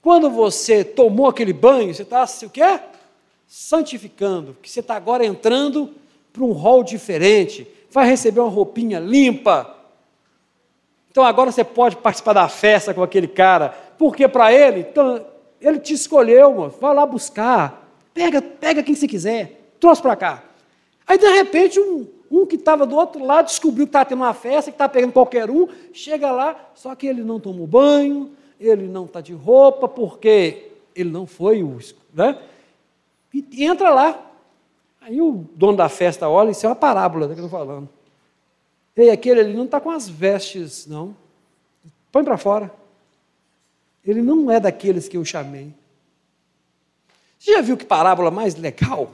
quando 0.03 0.29
você 0.29 0.83
tomou 0.83 1.29
aquele 1.29 1.53
banho, 1.53 1.95
você 1.95 2.03
está 2.03 2.27
o 2.43 2.51
quê? 2.51 2.81
Santificando, 3.47 4.57
que 4.61 4.71
você 4.71 4.81
está 4.81 4.97
agora 4.97 5.25
entrando 5.25 5.95
para 6.33 6.43
um 6.43 6.53
rol 6.53 6.83
diferente, 6.83 7.67
vai 7.91 8.07
receber 8.07 8.41
uma 8.41 8.51
roupinha 8.51 8.99
limpa. 8.99 9.75
Então 11.11 11.23
agora 11.23 11.53
você 11.53 11.63
pode 11.63 11.97
participar 11.97 12.33
da 12.33 12.49
festa 12.49 12.93
com 12.93 13.03
aquele 13.03 13.29
cara, 13.29 13.69
porque 13.97 14.27
para 14.27 14.53
ele, 14.53 14.81
então, 14.81 15.25
ele 15.61 15.79
te 15.79 15.95
escolheu, 15.95 16.53
mano. 16.53 16.75
vai 16.81 16.93
lá 16.93 17.07
buscar, 17.07 17.89
pega, 18.13 18.43
pega 18.43 18.83
quem 18.83 18.97
você 18.97 19.07
quiser, 19.07 19.71
trouxe 19.79 20.03
para 20.03 20.17
cá. 20.17 20.43
Aí 21.07 21.17
de 21.17 21.29
repente 21.29 21.79
um, 21.79 22.07
um 22.31 22.45
que 22.45 22.57
estava 22.57 22.85
do 22.85 22.97
outro 22.97 23.25
lado 23.25 23.47
descobriu 23.47 23.87
que 23.87 23.91
estava 23.91 24.07
tendo 24.07 24.23
uma 24.23 24.35
festa, 24.35 24.71
que 24.71 24.75
estava 24.75 24.93
pegando 24.93 25.13
qualquer 25.13 25.49
um, 25.49 25.69
chega 25.93 26.33
lá, 26.33 26.57
só 26.75 26.95
que 26.97 27.07
ele 27.07 27.23
não 27.23 27.39
tomou 27.39 27.67
banho, 27.67 28.33
ele 28.59 28.89
não 28.89 29.05
está 29.05 29.21
de 29.21 29.33
roupa, 29.33 29.87
porque 29.87 30.73
ele 30.97 31.11
não 31.11 31.27
foi 31.27 31.63
o. 31.63 31.79
Né? 32.13 32.37
E 33.35 33.65
entra 33.65 33.91
lá. 33.91 34.31
Aí 35.01 35.21
o 35.21 35.45
dono 35.55 35.77
da 35.77 35.89
festa 35.89 36.29
olha, 36.29 36.53
isso 36.53 36.65
é 36.65 36.69
uma 36.69 36.77
parábola 36.77 37.27
que 37.27 37.33
eu 37.33 37.45
estou 37.45 37.51
falando. 37.51 37.89
E 38.97 39.11
aquele 39.11 39.41
ali 39.41 39.55
não 39.55 39.65
está 39.65 39.81
com 39.81 39.91
as 39.91 40.09
vestes, 40.09 40.87
não. 40.87 41.17
Põe 42.13 42.23
para 42.23 42.39
fora. 42.39 42.73
Ele 44.07 44.23
não 44.23 44.51
é 44.51 44.61
daqueles 44.61 45.09
que 45.09 45.17
eu 45.17 45.25
chamei. 45.25 45.75
Você 47.39 47.53
já 47.53 47.61
viu 47.61 47.77
que 47.77 47.85
parábola 47.85 48.31
mais 48.31 48.55
legal? 48.55 49.13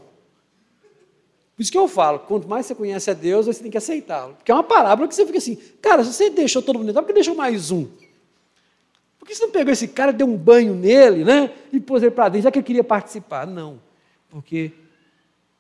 Por 1.57 1.63
isso 1.63 1.73
que 1.73 1.79
eu 1.79 1.89
falo, 1.89 2.19
quanto 2.21 2.47
mais 2.47 2.67
você 2.67 2.75
conhece 2.75 3.11
a 3.11 3.15
Deus, 3.15 3.47
você 3.47 3.63
tem 3.63 3.71
que 3.71 3.79
aceitá-lo. 3.79 4.35
Porque 4.35 4.53
é 4.53 4.55
uma 4.55 4.63
parábola 4.63 5.09
que 5.09 5.15
você 5.15 5.25
fica 5.27 5.39
assim, 5.39 5.57
cara, 5.81 6.05
se 6.05 6.13
você 6.13 6.31
deixou 6.31 6.63
todo 6.63 6.79
mundo, 6.79 6.93
por 6.93 7.07
que 7.07 7.13
deixou 7.13 7.35
mais 7.35 7.71
um? 7.71 7.87
Por 9.19 9.27
que 9.27 9.35
você 9.35 9.45
não 9.45 9.51
pegou 9.53 9.73
esse 9.73 9.89
cara, 9.89 10.13
deu 10.13 10.27
um 10.27 10.37
banho 10.37 10.75
nele, 10.75 11.25
né? 11.25 11.53
E 11.73 11.81
pôs 11.81 12.03
ele 12.03 12.13
para 12.13 12.29
dentro, 12.29 12.45
já 12.45 12.51
que 12.51 12.59
ele 12.59 12.67
queria 12.67 12.85
participar? 12.85 13.47
Não, 13.47 13.81
porque 14.31 14.73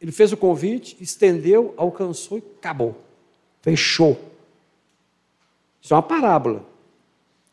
ele 0.00 0.12
fez 0.12 0.32
o 0.32 0.36
convite, 0.36 0.96
estendeu, 1.00 1.74
alcançou 1.76 2.38
e 2.38 2.42
acabou. 2.58 2.96
Fechou. 3.60 4.18
Isso 5.82 5.92
é 5.92 5.96
uma 5.96 6.02
parábola. 6.02 6.64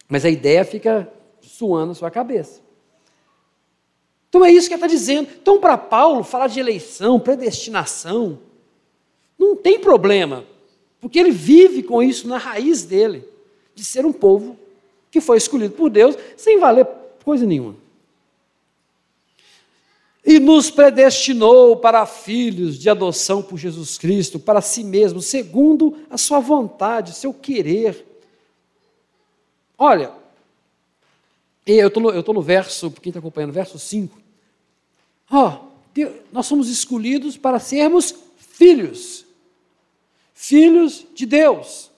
Mas 0.07 0.23
a 0.23 0.29
ideia 0.29 0.63
fica 0.63 1.11
suando 1.41 1.87
na 1.87 1.93
sua 1.95 2.09
cabeça. 2.09 2.61
Então 4.29 4.45
é 4.45 4.51
isso 4.51 4.67
que 4.67 4.73
ele 4.73 4.83
está 4.83 4.87
dizendo. 4.87 5.29
Então, 5.41 5.59
para 5.59 5.77
Paulo, 5.77 6.23
falar 6.23 6.47
de 6.47 6.59
eleição, 6.59 7.19
predestinação, 7.19 8.39
não 9.37 9.55
tem 9.55 9.79
problema, 9.79 10.45
porque 10.99 11.19
ele 11.19 11.31
vive 11.31 11.83
com 11.83 12.01
isso 12.01 12.27
na 12.27 12.37
raiz 12.37 12.83
dele, 12.83 13.27
de 13.73 13.83
ser 13.83 14.05
um 14.05 14.13
povo 14.13 14.57
que 15.11 15.21
foi 15.21 15.37
escolhido 15.37 15.73
por 15.73 15.89
Deus 15.89 16.17
sem 16.35 16.59
valer 16.59 16.87
coisa 17.23 17.45
nenhuma. 17.45 17.75
E 20.29 20.41
nos 20.41 20.69
predestinou 20.69 21.77
para 21.77 22.05
filhos 22.05 22.77
de 22.77 22.89
adoção 22.89 23.41
por 23.41 23.57
Jesus 23.57 23.97
Cristo, 23.97 24.37
para 24.37 24.59
si 24.59 24.83
mesmo, 24.83 25.21
segundo 25.21 25.99
a 26.09 26.17
sua 26.17 26.41
vontade, 26.41 27.15
seu 27.15 27.33
querer. 27.33 28.05
Olha, 29.77 30.11
eu 31.65 31.87
estou 31.87 32.33
no, 32.33 32.41
verso, 32.41 32.91
quem 32.91 33.09
está 33.09 33.19
acompanhando, 33.19 33.53
verso 33.53 33.79
5. 33.79 34.19
Ó, 35.31 35.47
oh, 35.47 36.09
nós 36.29 36.45
somos 36.45 36.67
escolhidos 36.67 37.37
para 37.37 37.57
sermos 37.57 38.13
filhos, 38.35 39.25
filhos 40.33 41.05
de 41.15 41.25
Deus. 41.25 41.89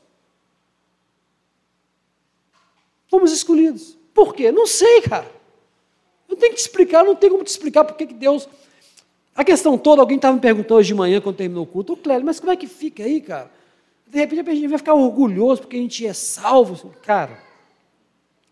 Fomos 3.07 3.31
escolhidos. 3.31 3.97
Por 4.13 4.35
quê? 4.35 4.51
Não 4.51 4.67
sei, 4.67 5.01
cara. 5.01 5.38
Tenho 6.39 6.53
que 6.53 6.57
te 6.57 6.61
explicar, 6.61 7.03
não 7.03 7.15
tem 7.15 7.29
como 7.29 7.43
te 7.43 7.47
explicar 7.47 7.83
porque 7.83 8.05
que 8.05 8.13
Deus. 8.13 8.47
A 9.35 9.43
questão 9.43 9.77
toda, 9.77 10.01
alguém 10.01 10.17
estava 10.17 10.35
me 10.35 10.41
perguntando 10.41 10.79
hoje 10.79 10.87
de 10.87 10.95
manhã, 10.95 11.21
quando 11.21 11.35
terminou 11.35 11.63
o 11.63 11.67
culto, 11.67 11.93
ô 11.93 11.97
Clélio, 11.97 12.25
mas 12.25 12.39
como 12.39 12.51
é 12.51 12.57
que 12.57 12.67
fica 12.67 13.03
aí, 13.03 13.21
cara? 13.21 13.51
De 14.07 14.17
repente 14.17 14.49
a 14.49 14.55
gente 14.55 14.67
vai 14.67 14.77
ficar 14.77 14.95
orgulhoso 14.95 15.61
porque 15.61 15.77
a 15.77 15.79
gente 15.79 16.05
é 16.05 16.13
salvo. 16.13 16.89
Cara, 17.03 17.41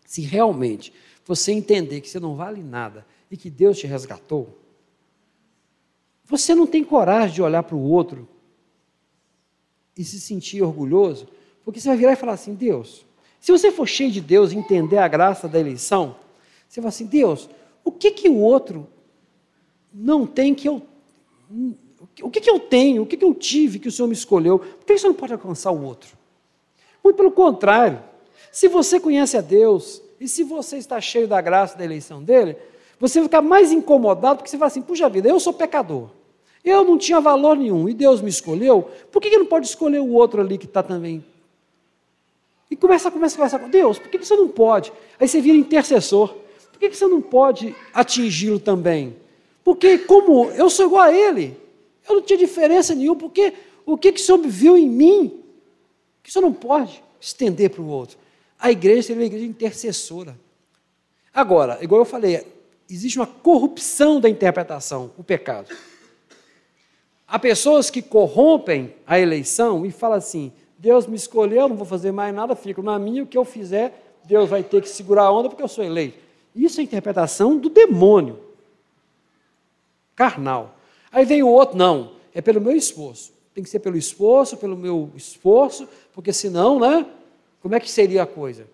se 0.06 0.22
realmente 0.22 0.92
você 1.26 1.52
entender 1.52 2.00
que 2.00 2.08
você 2.08 2.20
não 2.20 2.36
vale 2.36 2.62
nada 2.62 3.04
e 3.30 3.36
que 3.36 3.50
Deus 3.50 3.78
te 3.78 3.86
resgatou, 3.86 4.56
você 6.24 6.54
não 6.54 6.66
tem 6.66 6.84
coragem 6.84 7.34
de 7.34 7.42
olhar 7.42 7.62
para 7.62 7.76
o 7.76 7.82
outro 7.82 8.28
e 9.96 10.04
se 10.04 10.20
sentir 10.20 10.62
orgulhoso, 10.62 11.26
porque 11.64 11.80
você 11.80 11.88
vai 11.88 11.96
virar 11.96 12.12
e 12.12 12.16
falar 12.16 12.34
assim: 12.34 12.54
Deus, 12.54 13.04
se 13.40 13.50
você 13.50 13.70
for 13.72 13.86
cheio 13.86 14.10
de 14.10 14.20
Deus 14.20 14.52
e 14.52 14.56
entender 14.56 14.98
a 14.98 15.08
graça 15.08 15.48
da 15.48 15.58
eleição, 15.58 16.16
você 16.68 16.80
vai 16.80 16.88
assim: 16.88 17.06
Deus, 17.06 17.48
o 17.84 17.92
que 17.92 18.10
que 18.10 18.28
o 18.28 18.38
outro 18.38 18.86
não 19.92 20.26
tem 20.26 20.54
que 20.54 20.68
eu. 20.68 20.82
O 22.22 22.30
que, 22.30 22.40
que 22.40 22.50
eu 22.50 22.60
tenho, 22.60 23.02
o 23.02 23.06
que, 23.06 23.16
que 23.16 23.24
eu 23.24 23.34
tive 23.34 23.78
que 23.78 23.88
o 23.88 23.92
Senhor 23.92 24.06
me 24.06 24.14
escolheu? 24.14 24.58
Por 24.58 24.84
que 24.84 24.98
você 24.98 25.06
não 25.06 25.14
pode 25.14 25.32
alcançar 25.32 25.70
o 25.70 25.82
outro? 25.82 26.16
Muito 27.02 27.16
pelo 27.16 27.30
contrário, 27.30 28.02
se 28.52 28.68
você 28.68 29.00
conhece 29.00 29.36
a 29.36 29.40
Deus 29.40 30.02
e 30.20 30.28
se 30.28 30.42
você 30.42 30.76
está 30.76 31.00
cheio 31.00 31.26
da 31.26 31.40
graça 31.40 31.76
da 31.76 31.84
eleição 31.84 32.22
dele, 32.22 32.56
você 33.00 33.20
vai 33.20 33.28
ficar 33.28 33.42
mais 33.42 33.72
incomodado 33.72 34.38
porque 34.38 34.50
você 34.50 34.58
fala 34.58 34.68
assim: 34.68 34.82
puxa 34.82 35.08
vida, 35.08 35.28
eu 35.28 35.40
sou 35.40 35.52
pecador. 35.52 36.10
Eu 36.64 36.84
não 36.84 36.98
tinha 36.98 37.20
valor 37.20 37.56
nenhum 37.56 37.88
e 37.88 37.94
Deus 37.94 38.20
me 38.20 38.28
escolheu, 38.28 38.90
por 39.10 39.22
que, 39.22 39.30
que 39.30 39.38
não 39.38 39.46
pode 39.46 39.66
escolher 39.66 40.00
o 40.00 40.12
outro 40.12 40.40
ali 40.40 40.58
que 40.58 40.66
está 40.66 40.82
também? 40.82 41.24
E 42.70 42.76
começa, 42.76 43.10
começa, 43.10 43.36
começa 43.36 43.58
com 43.58 43.70
Deus, 43.70 43.98
por 43.98 44.10
que, 44.10 44.18
que 44.18 44.26
você 44.26 44.36
não 44.36 44.48
pode? 44.48 44.92
Aí 45.18 45.26
você 45.26 45.40
vira 45.40 45.56
intercessor, 45.56 46.34
por 46.78 46.88
que, 46.88 46.96
você 46.96 47.08
não 47.08 47.20
pode 47.20 47.74
atingi-lo 47.92 48.60
também? 48.60 49.16
Porque, 49.64 49.98
como 49.98 50.48
eu 50.52 50.70
sou 50.70 50.86
igual 50.86 51.02
a 51.02 51.12
ele, 51.12 51.56
eu 52.08 52.14
não 52.14 52.22
tinha 52.22 52.38
diferença 52.38 52.94
nenhuma, 52.94 53.18
porque 53.18 53.52
o 53.84 53.98
que, 53.98 54.12
que 54.12 54.20
o 54.20 54.24
Senhor 54.24 54.38
viu 54.46 54.76
em 54.76 54.88
mim, 54.88 55.42
que 56.22 56.30
o 56.30 56.32
Senhor 56.32 56.44
não 56.44 56.52
pode 56.52 57.02
estender 57.20 57.70
para 57.70 57.82
o 57.82 57.88
outro. 57.88 58.16
A 58.56 58.70
igreja 58.70 59.02
seria 59.02 59.22
uma 59.22 59.26
igreja 59.26 59.44
intercessora. 59.44 60.38
Agora, 61.34 61.78
igual 61.82 62.00
eu 62.00 62.04
falei, 62.04 62.46
existe 62.88 63.18
uma 63.18 63.26
corrupção 63.26 64.20
da 64.20 64.28
interpretação, 64.28 65.10
o 65.18 65.24
pecado. 65.24 65.74
Há 67.26 67.40
pessoas 67.40 67.90
que 67.90 68.00
corrompem 68.00 68.94
a 69.04 69.18
eleição 69.18 69.84
e 69.84 69.90
falam 69.90 70.16
assim: 70.16 70.52
Deus 70.78 71.08
me 71.08 71.16
escolheu, 71.16 71.68
não 71.68 71.76
vou 71.76 71.84
fazer 71.84 72.12
mais 72.12 72.32
nada, 72.32 72.54
fico 72.54 72.82
na 72.82 73.00
minha, 73.00 73.24
o 73.24 73.26
que 73.26 73.36
eu 73.36 73.44
fizer, 73.44 74.16
Deus 74.24 74.48
vai 74.48 74.62
ter 74.62 74.80
que 74.80 74.88
segurar 74.88 75.24
a 75.24 75.32
onda 75.32 75.48
porque 75.48 75.62
eu 75.62 75.68
sou 75.68 75.82
eleito. 75.82 76.27
Isso 76.58 76.80
é 76.80 76.82
interpretação 76.82 77.56
do 77.56 77.70
demônio, 77.70 78.40
carnal. 80.16 80.76
Aí 81.12 81.24
vem 81.24 81.40
o 81.40 81.48
outro, 81.48 81.78
não, 81.78 82.16
é 82.34 82.42
pelo 82.42 82.60
meu 82.60 82.74
esforço. 82.74 83.32
Tem 83.54 83.62
que 83.62 83.70
ser 83.70 83.78
pelo 83.78 83.96
esforço, 83.96 84.56
pelo 84.56 84.76
meu 84.76 85.08
esforço, 85.14 85.88
porque 86.12 86.32
senão, 86.32 86.80
né? 86.80 87.06
Como 87.60 87.76
é 87.76 87.80
que 87.80 87.88
seria 87.88 88.24
a 88.24 88.26
coisa? 88.26 88.66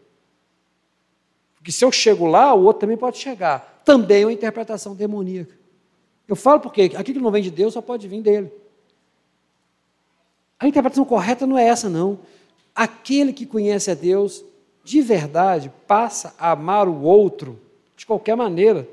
Porque 1.56 1.70
se 1.70 1.84
eu 1.84 1.92
chego 1.92 2.26
lá, 2.26 2.54
o 2.54 2.64
outro 2.64 2.80
também 2.80 2.96
pode 2.96 3.18
chegar. 3.18 3.82
Também 3.84 4.22
é 4.22 4.26
uma 4.26 4.32
interpretação 4.32 4.94
demoníaca. 4.94 5.54
Eu 6.26 6.36
falo 6.36 6.60
porque 6.60 6.92
aquilo 6.96 7.18
que 7.18 7.24
não 7.24 7.30
vem 7.30 7.42
de 7.42 7.50
Deus 7.50 7.74
só 7.74 7.82
pode 7.82 8.08
vir 8.08 8.22
dele. 8.22 8.50
A 10.58 10.66
interpretação 10.66 11.04
correta 11.04 11.46
não 11.46 11.58
é 11.58 11.66
essa, 11.66 11.90
não. 11.90 12.20
Aquele 12.74 13.30
que 13.30 13.44
conhece 13.44 13.90
a 13.90 13.94
Deus, 13.94 14.42
de 14.82 15.02
verdade, 15.02 15.70
passa 15.86 16.34
a 16.38 16.52
amar 16.52 16.88
o 16.88 17.02
outro 17.02 17.60
de 17.96 18.06
qualquer 18.06 18.36
maneira. 18.36 18.88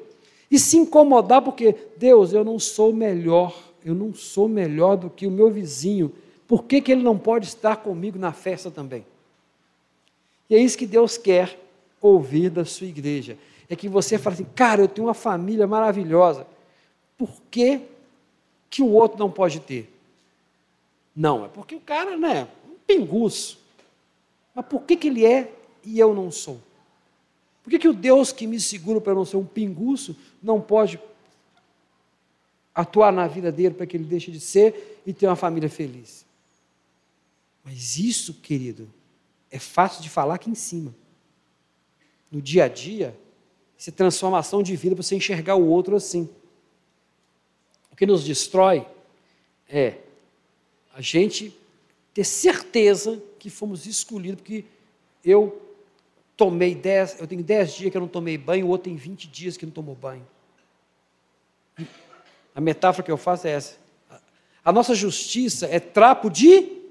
E 0.50 0.60
se 0.60 0.78
incomodar 0.78 1.42
porque, 1.42 1.76
Deus, 1.98 2.34
eu 2.34 2.44
não 2.44 2.60
sou 2.60 2.94
melhor, 2.94 3.58
eu 3.84 3.96
não 3.96 4.14
sou 4.14 4.48
melhor 4.48 4.98
do 4.98 5.10
que 5.10 5.26
o 5.26 5.32
meu 5.32 5.50
vizinho. 5.50 6.12
Por 6.48 6.66
que, 6.66 6.82
que 6.82 6.92
ele 6.92 7.04
não 7.04 7.18
pode 7.18 7.48
estar 7.48 7.78
comigo 7.78 8.20
na 8.20 8.34
festa 8.34 8.70
também? 8.70 9.06
E 10.50 10.56
é 10.56 10.60
isso 10.60 10.78
que 10.78 10.86
Deus 10.86 11.18
quer 11.18 11.58
ouvir 12.02 12.50
da 12.50 12.66
sua 12.66 12.88
igreja. 12.88 13.38
É 13.70 13.76
que 13.76 13.88
você 13.88 14.18
fale 14.18 14.34
assim, 14.34 14.48
cara, 14.54 14.82
eu 14.82 14.88
tenho 14.88 15.08
uma 15.08 15.14
família 15.14 15.66
maravilhosa 15.66 16.46
por 17.22 17.40
que, 17.52 17.82
que 18.68 18.82
o 18.82 18.92
outro 18.94 19.20
não 19.20 19.30
pode 19.30 19.60
ter? 19.60 19.94
Não, 21.16 21.46
é 21.46 21.48
porque 21.48 21.76
o 21.76 21.80
cara, 21.80 22.18
né, 22.18 22.48
um 22.68 22.74
pinguço. 22.88 23.60
Mas 24.56 24.66
por 24.66 24.82
que, 24.82 24.96
que 24.96 25.08
ele 25.08 25.24
é 25.24 25.54
e 25.84 26.00
eu 26.00 26.16
não 26.16 26.32
sou? 26.32 26.60
Que, 27.72 27.80
que 27.80 27.88
o 27.88 27.94
Deus 27.94 28.32
que 28.32 28.46
me 28.46 28.60
segura 28.60 29.02
para 29.02 29.16
não 29.16 29.26
ser 29.26 29.38
um 29.38 29.46
pinguço 29.46 30.16
não 30.42 30.60
pode 30.62 31.00
atuar 32.74 33.12
na 33.12 33.28
vida 33.28 33.52
dele 33.52 33.76
para 33.76 33.86
que 33.86 33.98
ele 33.98 34.06
deixe 34.06 34.32
de 34.32 34.40
ser 34.40 35.02
e 35.06 35.14
ter 35.14 35.28
uma 35.28 35.36
família 35.36 35.70
feliz? 35.70 36.26
Mas 37.64 37.98
isso, 37.98 38.36
querido, 38.36 38.90
é 39.50 39.60
fácil 39.60 40.02
de 40.02 40.10
falar 40.10 40.36
aqui 40.36 40.50
em 40.50 40.56
cima. 40.56 40.94
No 42.32 42.42
dia 42.42 42.66
a 42.66 42.68
dia, 42.68 43.18
é 43.86 43.92
transformação 43.92 44.62
de 44.62 44.76
vida 44.76 44.96
para 44.96 45.04
você 45.04 45.16
enxergar 45.16 45.56
o 45.56 45.68
outro 45.68 45.96
assim 45.96 46.30
que 48.02 48.06
nos 48.08 48.24
destrói 48.24 48.84
é 49.70 49.98
a 50.92 51.02
gente 51.02 51.56
ter 52.16 52.24
certeza 52.24 53.22
que 53.38 53.48
fomos 53.48 53.86
escolhidos, 53.86 54.42
porque 54.42 54.66
eu 55.24 55.62
tomei 56.42 56.74
dez, 56.74 57.20
eu 57.20 57.28
tenho 57.28 57.44
dez 57.44 57.72
dias 57.72 57.92
que 57.92 57.98
eu 57.98 58.02
não 58.02 58.08
tomei 58.08 58.36
banho, 58.36 58.66
o 58.66 58.70
outro 58.70 58.86
tem 58.86 58.96
20 58.96 59.28
dias 59.28 59.58
que 59.58 59.64
não 59.64 59.72
tomou 59.72 59.94
banho. 59.94 60.26
A 62.56 62.60
metáfora 62.60 63.06
que 63.06 63.12
eu 63.12 63.18
faço 63.18 63.46
é 63.46 63.52
essa. 63.52 63.78
A 64.66 64.72
nossa 64.72 64.96
justiça 64.96 65.68
é 65.68 65.80
trapo 65.80 66.32
de. 66.32 66.82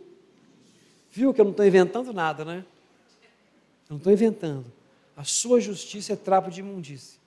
Viu 1.11 1.34
que 1.34 1.40
eu 1.40 1.44
não 1.44 1.51
estou 1.51 1.66
inventando 1.66 2.12
nada, 2.12 2.44
né? 2.44 2.64
Eu 3.88 3.94
não 3.94 3.96
estou 3.96 4.12
inventando. 4.12 4.66
A 5.16 5.24
sua 5.24 5.61
justiça 5.61 6.12
é 6.12 6.16
trapo 6.16 6.48
de 6.48 6.61
imundície. 6.61 7.18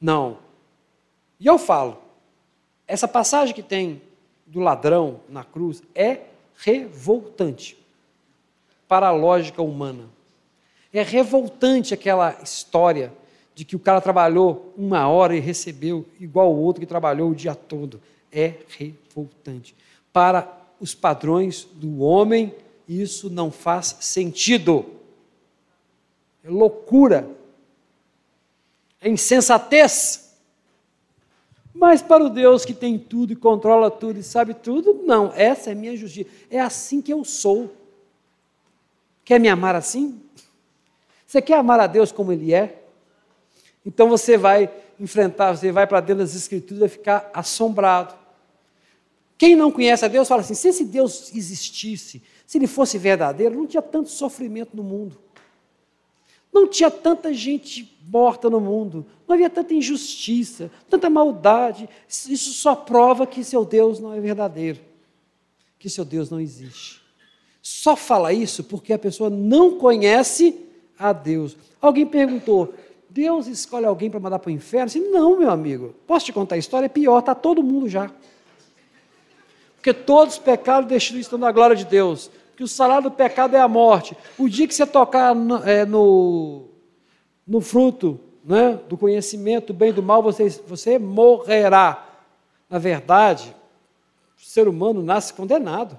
Não. 0.00 0.38
E 1.38 1.46
eu 1.46 1.56
falo, 1.56 2.02
essa 2.84 3.06
passagem 3.06 3.54
que 3.54 3.62
tem 3.62 4.02
do 4.44 4.58
ladrão 4.58 5.20
na 5.28 5.44
cruz 5.44 5.84
é 5.94 6.22
revoltante 6.56 7.78
para 8.88 9.06
a 9.06 9.12
lógica 9.12 9.62
humana. 9.62 10.18
É 10.92 11.02
revoltante 11.02 11.94
aquela 11.94 12.38
história 12.42 13.12
de 13.54 13.64
que 13.64 13.76
o 13.76 13.80
cara 13.80 14.00
trabalhou 14.00 14.72
uma 14.76 15.08
hora 15.08 15.36
e 15.36 15.40
recebeu 15.40 16.06
igual 16.18 16.52
o 16.52 16.58
outro 16.58 16.80
que 16.80 16.86
trabalhou 16.86 17.30
o 17.30 17.34
dia 17.34 17.54
todo. 17.54 18.00
É 18.32 18.54
revoltante. 18.78 19.74
Para 20.12 20.50
os 20.80 20.94
padrões 20.94 21.64
do 21.74 22.00
homem, 22.00 22.54
isso 22.88 23.28
não 23.28 23.50
faz 23.50 23.96
sentido. 24.00 24.86
É 26.42 26.48
loucura. 26.48 27.28
É 29.00 29.08
insensatez. 29.08 30.34
Mas 31.72 32.02
para 32.02 32.24
o 32.24 32.28
Deus 32.28 32.64
que 32.64 32.74
tem 32.74 32.98
tudo 32.98 33.32
e 33.32 33.36
controla 33.36 33.90
tudo 33.90 34.18
e 34.18 34.22
sabe 34.22 34.54
tudo, 34.54 35.02
não, 35.04 35.32
essa 35.34 35.70
é 35.70 35.74
minha 35.74 35.96
justiça. 35.96 36.28
É 36.50 36.60
assim 36.60 37.00
que 37.00 37.12
eu 37.12 37.24
sou. 37.24 37.74
Quer 39.24 39.38
me 39.38 39.48
amar 39.48 39.76
assim? 39.76 40.20
Você 41.30 41.40
quer 41.40 41.58
amar 41.58 41.78
a 41.78 41.86
Deus 41.86 42.10
como 42.10 42.32
Ele 42.32 42.52
é? 42.52 42.82
Então 43.86 44.08
você 44.08 44.36
vai 44.36 44.68
enfrentar, 44.98 45.56
você 45.56 45.70
vai 45.70 45.86
para 45.86 46.00
dentro 46.00 46.24
das 46.24 46.34
Escrituras 46.34 46.82
e 46.82 46.88
ficar 46.88 47.30
assombrado. 47.32 48.16
Quem 49.38 49.54
não 49.54 49.70
conhece 49.70 50.04
a 50.04 50.08
Deus 50.08 50.26
fala 50.26 50.40
assim: 50.40 50.54
se 50.54 50.66
esse 50.66 50.84
Deus 50.84 51.32
existisse, 51.32 52.20
se 52.44 52.58
ele 52.58 52.66
fosse 52.66 52.98
verdadeiro, 52.98 53.54
não 53.54 53.64
tinha 53.64 53.80
tanto 53.80 54.10
sofrimento 54.10 54.76
no 54.76 54.82
mundo. 54.82 55.16
Não 56.52 56.66
tinha 56.66 56.90
tanta 56.90 57.32
gente 57.32 57.96
morta 58.08 58.50
no 58.50 58.60
mundo, 58.60 59.06
não 59.28 59.34
havia 59.34 59.48
tanta 59.48 59.72
injustiça, 59.72 60.68
tanta 60.88 61.08
maldade. 61.08 61.88
Isso 62.08 62.52
só 62.54 62.74
prova 62.74 63.24
que 63.24 63.44
seu 63.44 63.64
Deus 63.64 64.00
não 64.00 64.12
é 64.12 64.18
verdadeiro, 64.18 64.80
que 65.78 65.88
seu 65.88 66.04
Deus 66.04 66.28
não 66.28 66.40
existe. 66.40 67.00
Só 67.62 67.94
fala 67.94 68.32
isso 68.32 68.64
porque 68.64 68.92
a 68.92 68.98
pessoa 68.98 69.30
não 69.30 69.78
conhece 69.78 70.66
a 71.00 71.12
Deus. 71.12 71.56
Alguém 71.80 72.06
perguntou: 72.06 72.74
Deus 73.08 73.46
escolhe 73.46 73.86
alguém 73.86 74.10
para 74.10 74.20
mandar 74.20 74.38
para 74.38 74.50
o 74.50 74.52
inferno? 74.52 74.86
Assim, 74.86 75.10
não, 75.10 75.38
meu 75.38 75.50
amigo. 75.50 75.94
Posso 76.06 76.26
te 76.26 76.32
contar 76.32 76.54
a 76.54 76.58
história? 76.58 76.86
É 76.86 76.88
pior, 76.88 77.18
está 77.18 77.34
todo 77.34 77.62
mundo 77.62 77.88
já. 77.88 78.10
Porque 79.76 79.94
todos 79.94 80.34
os 80.34 80.40
pecados 80.40 80.88
destruídos 80.88 81.26
estão 81.26 81.38
na 81.38 81.50
glória 81.50 81.74
de 81.74 81.86
Deus 81.86 82.30
que 82.60 82.64
o 82.64 82.68
salário 82.68 83.04
do 83.04 83.10
pecado 83.10 83.56
é 83.56 83.58
a 83.58 83.66
morte. 83.66 84.14
O 84.36 84.46
dia 84.46 84.68
que 84.68 84.74
você 84.74 84.86
tocar 84.86 85.34
no, 85.34 85.66
é, 85.66 85.86
no, 85.86 86.66
no 87.46 87.58
fruto 87.62 88.20
né, 88.44 88.78
do 88.86 88.98
conhecimento 88.98 89.68
do 89.68 89.72
bem 89.72 89.88
e 89.88 89.92
do 89.94 90.02
mal, 90.02 90.22
você, 90.22 90.46
você 90.66 90.98
morrerá. 90.98 92.06
Na 92.68 92.78
verdade, 92.78 93.56
o 94.38 94.44
ser 94.44 94.68
humano 94.68 95.02
nasce 95.02 95.32
condenado. 95.32 95.98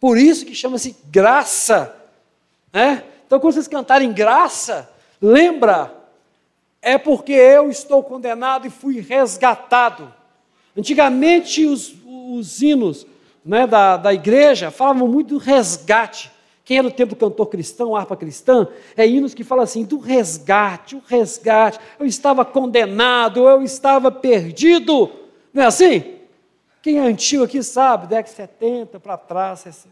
Por 0.00 0.16
isso 0.16 0.46
que 0.46 0.54
chama-se 0.54 0.96
graça. 1.10 1.94
Né? 2.72 3.02
Então, 3.26 3.40
quando 3.40 3.54
vocês 3.54 3.68
cantarem 3.68 4.12
graça, 4.12 4.88
lembra, 5.20 5.92
é 6.80 6.96
porque 6.96 7.32
eu 7.32 7.70
estou 7.70 8.02
condenado 8.02 8.66
e 8.66 8.70
fui 8.70 9.00
resgatado. 9.00 10.12
Antigamente, 10.76 11.66
os, 11.66 11.94
os 12.06 12.62
hinos 12.62 13.06
né, 13.44 13.66
da, 13.66 13.96
da 13.96 14.14
igreja 14.14 14.70
falavam 14.70 15.08
muito 15.08 15.34
do 15.34 15.38
resgate. 15.38 16.30
Quem 16.64 16.78
é 16.78 16.82
do 16.82 16.90
tempo 16.90 17.16
cantor 17.16 17.46
cristão, 17.46 17.96
harpa 17.96 18.14
cristã, 18.14 18.68
é 18.94 19.06
hinos 19.06 19.32
que 19.32 19.42
falam 19.42 19.64
assim, 19.64 19.84
do 19.84 19.98
resgate, 19.98 20.96
o 20.96 21.02
resgate. 21.06 21.80
Eu 21.98 22.04
estava 22.04 22.44
condenado, 22.44 23.48
eu 23.48 23.62
estava 23.62 24.10
perdido. 24.10 25.10
Não 25.52 25.62
é 25.62 25.66
assim? 25.66 26.17
Quem 26.82 26.98
é 26.98 27.02
antigo 27.02 27.44
aqui 27.44 27.62
sabe, 27.62 28.06
década 28.06 28.34
70 28.34 29.00
para 29.00 29.16
trás. 29.16 29.86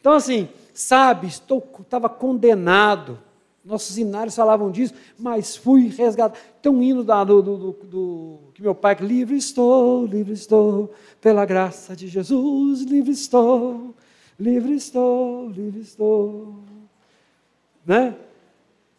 Então, 0.00 0.12
assim, 0.12 0.48
sabe, 0.74 1.26
estou, 1.26 1.66
estava 1.80 2.08
condenado. 2.08 3.18
Nossos 3.64 3.98
inários 3.98 4.34
falavam 4.34 4.70
disso, 4.70 4.94
mas 5.18 5.56
fui 5.56 5.88
resgatado. 5.88 6.38
Tem 6.62 6.72
um 6.72 6.82
hino 6.82 7.04
da, 7.04 7.22
do, 7.22 7.42
do, 7.42 7.56
do, 7.56 8.38
que 8.54 8.62
meu 8.62 8.74
pai, 8.74 8.96
livre 9.00 9.36
estou, 9.36 10.06
livre 10.06 10.32
estou, 10.32 10.92
pela 11.20 11.44
graça 11.44 11.94
de 11.94 12.08
Jesus, 12.08 12.80
livre 12.82 13.12
estou, 13.12 13.94
livre 14.40 14.74
estou, 14.74 15.50
livre 15.50 15.80
estou. 15.80 16.54
Né? 17.84 18.16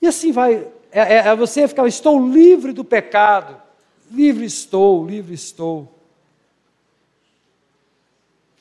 E 0.02 0.08
assim 0.08 0.32
vai, 0.32 0.68
é, 0.92 1.16
é, 1.16 1.18
é 1.28 1.36
você 1.36 1.68
ficar, 1.68 1.88
estou 1.88 2.26
livre 2.28 2.72
do 2.72 2.86
pecado, 2.86 3.60
livre 4.12 4.46
estou, 4.46 5.06
livre 5.06 5.34
estou. 5.34 5.99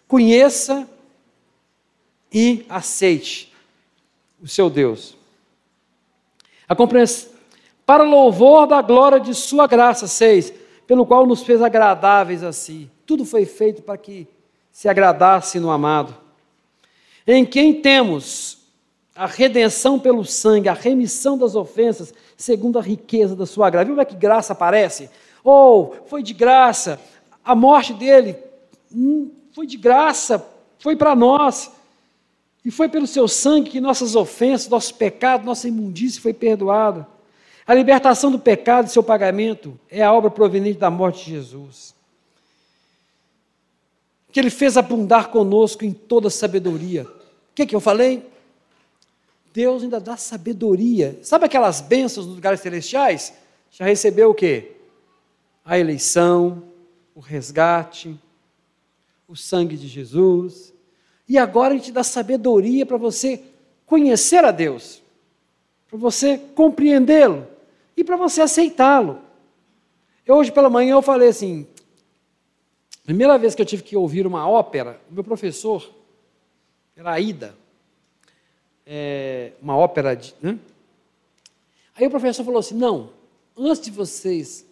Conheça 0.08 0.88
e 2.32 2.64
aceite 2.68 3.52
o 4.42 4.48
seu 4.48 4.70
Deus. 4.70 5.14
A 6.66 6.74
compreensão, 6.74 7.30
para 7.84 8.02
louvor 8.04 8.66
da 8.66 8.80
glória 8.82 9.20
de 9.20 9.34
Sua 9.34 9.66
graça, 9.66 10.06
seis, 10.08 10.52
pelo 10.86 11.04
qual 11.04 11.26
nos 11.26 11.42
fez 11.42 11.60
agradáveis 11.60 12.42
a 12.42 12.52
si. 12.52 12.90
Tudo 13.04 13.24
foi 13.24 13.44
feito 13.44 13.82
para 13.82 13.98
que 13.98 14.26
se 14.72 14.88
agradasse 14.88 15.60
no 15.60 15.70
amado. 15.70 16.16
Em 17.26 17.44
quem 17.44 17.80
temos 17.80 18.58
a 19.14 19.26
redenção 19.26 19.98
pelo 19.98 20.24
sangue, 20.24 20.68
a 20.68 20.74
remissão 20.74 21.36
das 21.36 21.54
ofensas, 21.54 22.14
segundo 22.36 22.78
a 22.78 22.82
riqueza 22.82 23.34
da 23.36 23.44
sua 23.44 23.68
graça. 23.68 23.84
Viu 23.84 23.94
como 23.94 24.02
é 24.02 24.04
que 24.04 24.16
graça 24.16 24.52
aparece? 24.52 25.10
Ou 25.44 25.96
oh, 25.98 26.08
foi 26.08 26.22
de 26.22 26.32
graça, 26.32 27.00
a 27.44 27.54
morte 27.54 27.92
dele 27.92 28.36
hum, 28.94 29.30
foi 29.58 29.66
de 29.66 29.76
graça, 29.76 30.48
foi 30.78 30.94
para 30.94 31.16
nós. 31.16 31.72
E 32.64 32.70
foi 32.70 32.88
pelo 32.88 33.08
seu 33.08 33.26
sangue 33.26 33.70
que 33.70 33.80
nossas 33.80 34.14
ofensas, 34.14 34.68
nosso 34.68 34.94
pecado, 34.94 35.44
nossa 35.44 35.66
imundície 35.66 36.20
foi 36.20 36.32
perdoada. 36.32 37.04
A 37.66 37.74
libertação 37.74 38.30
do 38.30 38.38
pecado 38.38 38.86
e 38.86 38.90
seu 38.90 39.02
pagamento 39.02 39.76
é 39.90 40.04
a 40.04 40.12
obra 40.12 40.30
proveniente 40.30 40.78
da 40.78 40.90
morte 40.90 41.24
de 41.24 41.32
Jesus. 41.32 41.92
Que 44.30 44.38
ele 44.38 44.48
fez 44.48 44.76
abundar 44.76 45.28
conosco 45.28 45.84
em 45.84 45.92
toda 45.92 46.30
sabedoria. 46.30 47.02
O 47.02 47.54
que, 47.56 47.66
que 47.66 47.74
eu 47.74 47.80
falei? 47.80 48.24
Deus 49.52 49.82
ainda 49.82 49.98
dá 49.98 50.16
sabedoria. 50.16 51.18
Sabe 51.20 51.46
aquelas 51.46 51.80
bênçãos 51.80 52.26
nos 52.26 52.36
lugares 52.36 52.60
celestiais? 52.60 53.32
Já 53.72 53.86
recebeu 53.86 54.30
o 54.30 54.34
quê? 54.34 54.76
A 55.64 55.76
eleição, 55.76 56.62
o 57.12 57.18
resgate, 57.18 58.16
o 59.28 59.36
sangue 59.36 59.76
de 59.76 59.86
Jesus, 59.86 60.72
e 61.28 61.36
agora 61.36 61.74
a 61.74 61.76
gente 61.76 61.92
dá 61.92 62.02
sabedoria 62.02 62.86
para 62.86 62.96
você 62.96 63.44
conhecer 63.84 64.42
a 64.42 64.50
Deus, 64.50 65.02
para 65.86 65.98
você 65.98 66.38
compreendê-lo 66.54 67.46
e 67.94 68.02
para 68.02 68.16
você 68.16 68.40
aceitá-lo. 68.40 69.20
Hoje 70.26 70.50
pela 70.50 70.70
manhã 70.70 70.94
eu 70.94 71.02
falei 71.02 71.28
assim, 71.28 71.66
primeira 73.04 73.36
vez 73.36 73.54
que 73.54 73.60
eu 73.60 73.66
tive 73.66 73.82
que 73.82 73.96
ouvir 73.96 74.26
uma 74.26 74.48
ópera, 74.48 74.98
o 75.10 75.14
meu 75.14 75.24
professor 75.24 75.90
era 76.96 77.12
Aida, 77.12 77.54
é, 78.86 79.52
uma 79.60 79.76
ópera 79.76 80.16
de, 80.16 80.34
né? 80.40 80.58
Aí 81.94 82.06
o 82.06 82.10
professor 82.10 82.44
falou 82.44 82.60
assim, 82.60 82.76
não, 82.76 83.10
antes 83.56 83.82
de 83.82 83.90
vocês 83.90 84.64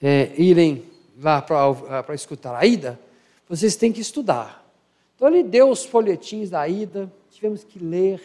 é, 0.00 0.32
irem 0.36 0.84
lá 1.18 1.40
para 1.40 2.14
escutar 2.14 2.54
a 2.54 2.58
Aida, 2.58 2.98
vocês 3.48 3.76
têm 3.76 3.92
que 3.92 4.00
estudar. 4.00 4.64
Então 5.14 5.28
ele 5.28 5.42
deu 5.42 5.70
os 5.70 5.84
folhetins 5.84 6.50
da 6.50 6.68
ida, 6.68 7.10
tivemos 7.30 7.64
que 7.64 7.78
ler, 7.78 8.20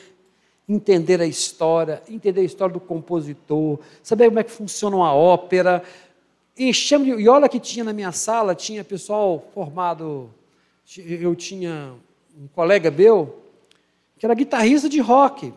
entender 0.67 1.21
a 1.21 1.25
história, 1.25 2.01
entender 2.09 2.41
a 2.41 2.43
história 2.45 2.73
do 2.73 2.79
compositor, 2.79 3.79
saber 4.03 4.27
como 4.27 4.39
é 4.39 4.43
que 4.43 4.51
funciona 4.51 4.95
uma 4.95 5.13
ópera. 5.13 5.83
Enchemos, 6.57 7.07
e 7.07 7.27
olha 7.29 7.47
que 7.47 7.59
tinha 7.59 7.85
na 7.85 7.93
minha 7.93 8.11
sala, 8.11 8.53
tinha 8.53 8.83
pessoal 8.83 9.47
formado, 9.53 10.29
eu 10.97 11.35
tinha 11.35 11.93
um 12.37 12.47
colega 12.47 12.91
meu, 12.91 13.41
que 14.17 14.25
era 14.25 14.35
guitarrista 14.35 14.89
de 14.89 14.99
rock, 14.99 15.53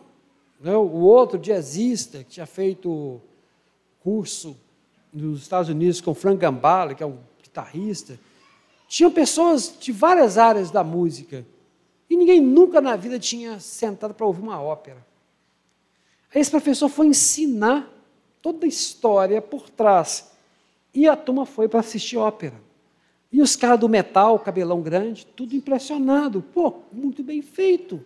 né? 0.61 0.74
o 0.76 1.01
outro 1.01 1.39
jazzista, 1.39 2.18
que 2.18 2.30
tinha 2.30 2.47
feito 2.47 3.20
curso 4.03 4.57
nos 5.15 5.43
Estados 5.43 5.71
Unidos 5.71 6.01
com 6.01 6.12
Frank 6.12 6.39
Gambale, 6.39 6.97
que 6.97 7.03
é 7.03 7.07
um 7.07 7.19
guitarrista. 7.41 8.19
Tinham 8.89 9.12
pessoas 9.12 9.77
de 9.79 9.93
várias 9.93 10.37
áreas 10.37 10.73
da 10.73 10.83
música. 10.83 11.47
E 12.11 12.17
ninguém 12.17 12.41
nunca 12.41 12.81
na 12.81 12.97
vida 12.97 13.19
tinha 13.19 13.61
sentado 13.61 14.12
para 14.12 14.27
ouvir 14.27 14.43
uma 14.43 14.61
ópera. 14.61 15.07
Aí 16.35 16.41
esse 16.41 16.51
professor 16.51 16.89
foi 16.89 17.07
ensinar 17.07 17.89
toda 18.43 18.67
a 18.67 18.69
história 18.69 19.41
por 19.41 19.71
trás. 19.71 20.33
E 20.93 21.09
a 21.09 21.17
turma 21.17 21.47
foi 21.47 21.69
para 21.69 21.81
assistir 21.81 22.17
ópera. 22.17 22.61
E 23.33 23.41
os 23.41 23.57
caras 23.57 23.81
do 23.81 23.89
metal, 23.89 24.39
cabelão 24.39 24.81
grande, 24.83 25.27
tudo 25.27 25.55
impressionado. 25.55 26.43
Pô, 26.43 26.83
muito 26.93 27.23
bem 27.23 27.41
feito. 27.41 28.05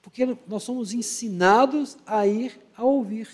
Porque 0.00 0.36
nós 0.46 0.62
somos 0.62 0.92
ensinados 0.92 1.98
a 2.06 2.26
ir 2.26 2.58
a 2.76 2.84
ouvir. 2.84 3.28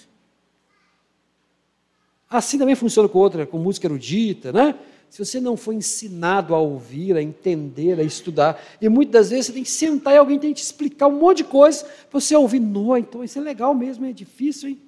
Assim 2.29 2.59
também 2.59 2.75
funciona 2.75 3.09
com 3.09 3.19
outra, 3.19 3.47
com 3.47 3.59
música 3.59 3.87
erudita, 3.87 4.53
né? 4.53 4.75
se 5.17 5.25
você 5.25 5.41
não 5.41 5.57
foi 5.57 5.77
ensinado 5.77 6.55
a 6.55 6.59
ouvir, 6.59 7.17
a 7.17 7.23
entender, 7.23 7.99
a 7.99 8.03
estudar, 8.03 8.63
e 8.81 8.89
muitas 8.89 9.13
das 9.13 9.31
vezes 9.31 9.47
você 9.47 9.53
tem 9.53 9.63
que 9.63 9.71
sentar 9.71 10.15
e 10.15 10.19
alguém 10.19 10.39
tem 10.39 10.53
que 10.53 10.61
te 10.61 10.65
explicar 10.65 11.07
um 11.07 11.19
monte 11.19 11.39
de 11.39 11.45
coisa 11.45 11.87
para 12.11 12.21
você 12.21 12.35
ouvir. 12.37 12.61
Não, 12.61 12.97
então 12.97 13.25
isso 13.25 13.39
é 13.39 13.43
legal 13.43 13.75
mesmo, 13.75 14.05
é 14.05 14.13
difícil, 14.13 14.71
hein? 14.71 14.81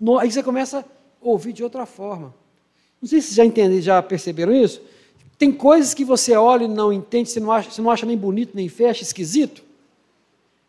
No, 0.00 0.18
aí 0.18 0.30
você 0.30 0.42
começa 0.42 0.80
a 0.80 0.84
ouvir 1.20 1.52
de 1.52 1.62
outra 1.62 1.86
forma. 1.86 2.34
Não 3.00 3.08
sei 3.08 3.20
se 3.20 3.28
vocês 3.28 3.36
já 3.36 3.44
entenderam, 3.44 3.82
já 3.82 4.02
perceberam 4.02 4.54
isso. 4.54 4.80
Tem 5.36 5.52
coisas 5.52 5.92
que 5.92 6.04
você 6.04 6.34
olha 6.34 6.64
e 6.64 6.68
não 6.68 6.92
entende, 6.92 7.28
você 7.28 7.40
não 7.40 7.50
acha, 7.50 7.70
você 7.70 7.82
não 7.82 7.90
acha 7.90 8.06
nem 8.06 8.16
bonito, 8.16 8.52
nem 8.54 8.68
feia, 8.68 8.90
acha 8.90 9.02
esquisito. 9.02 9.62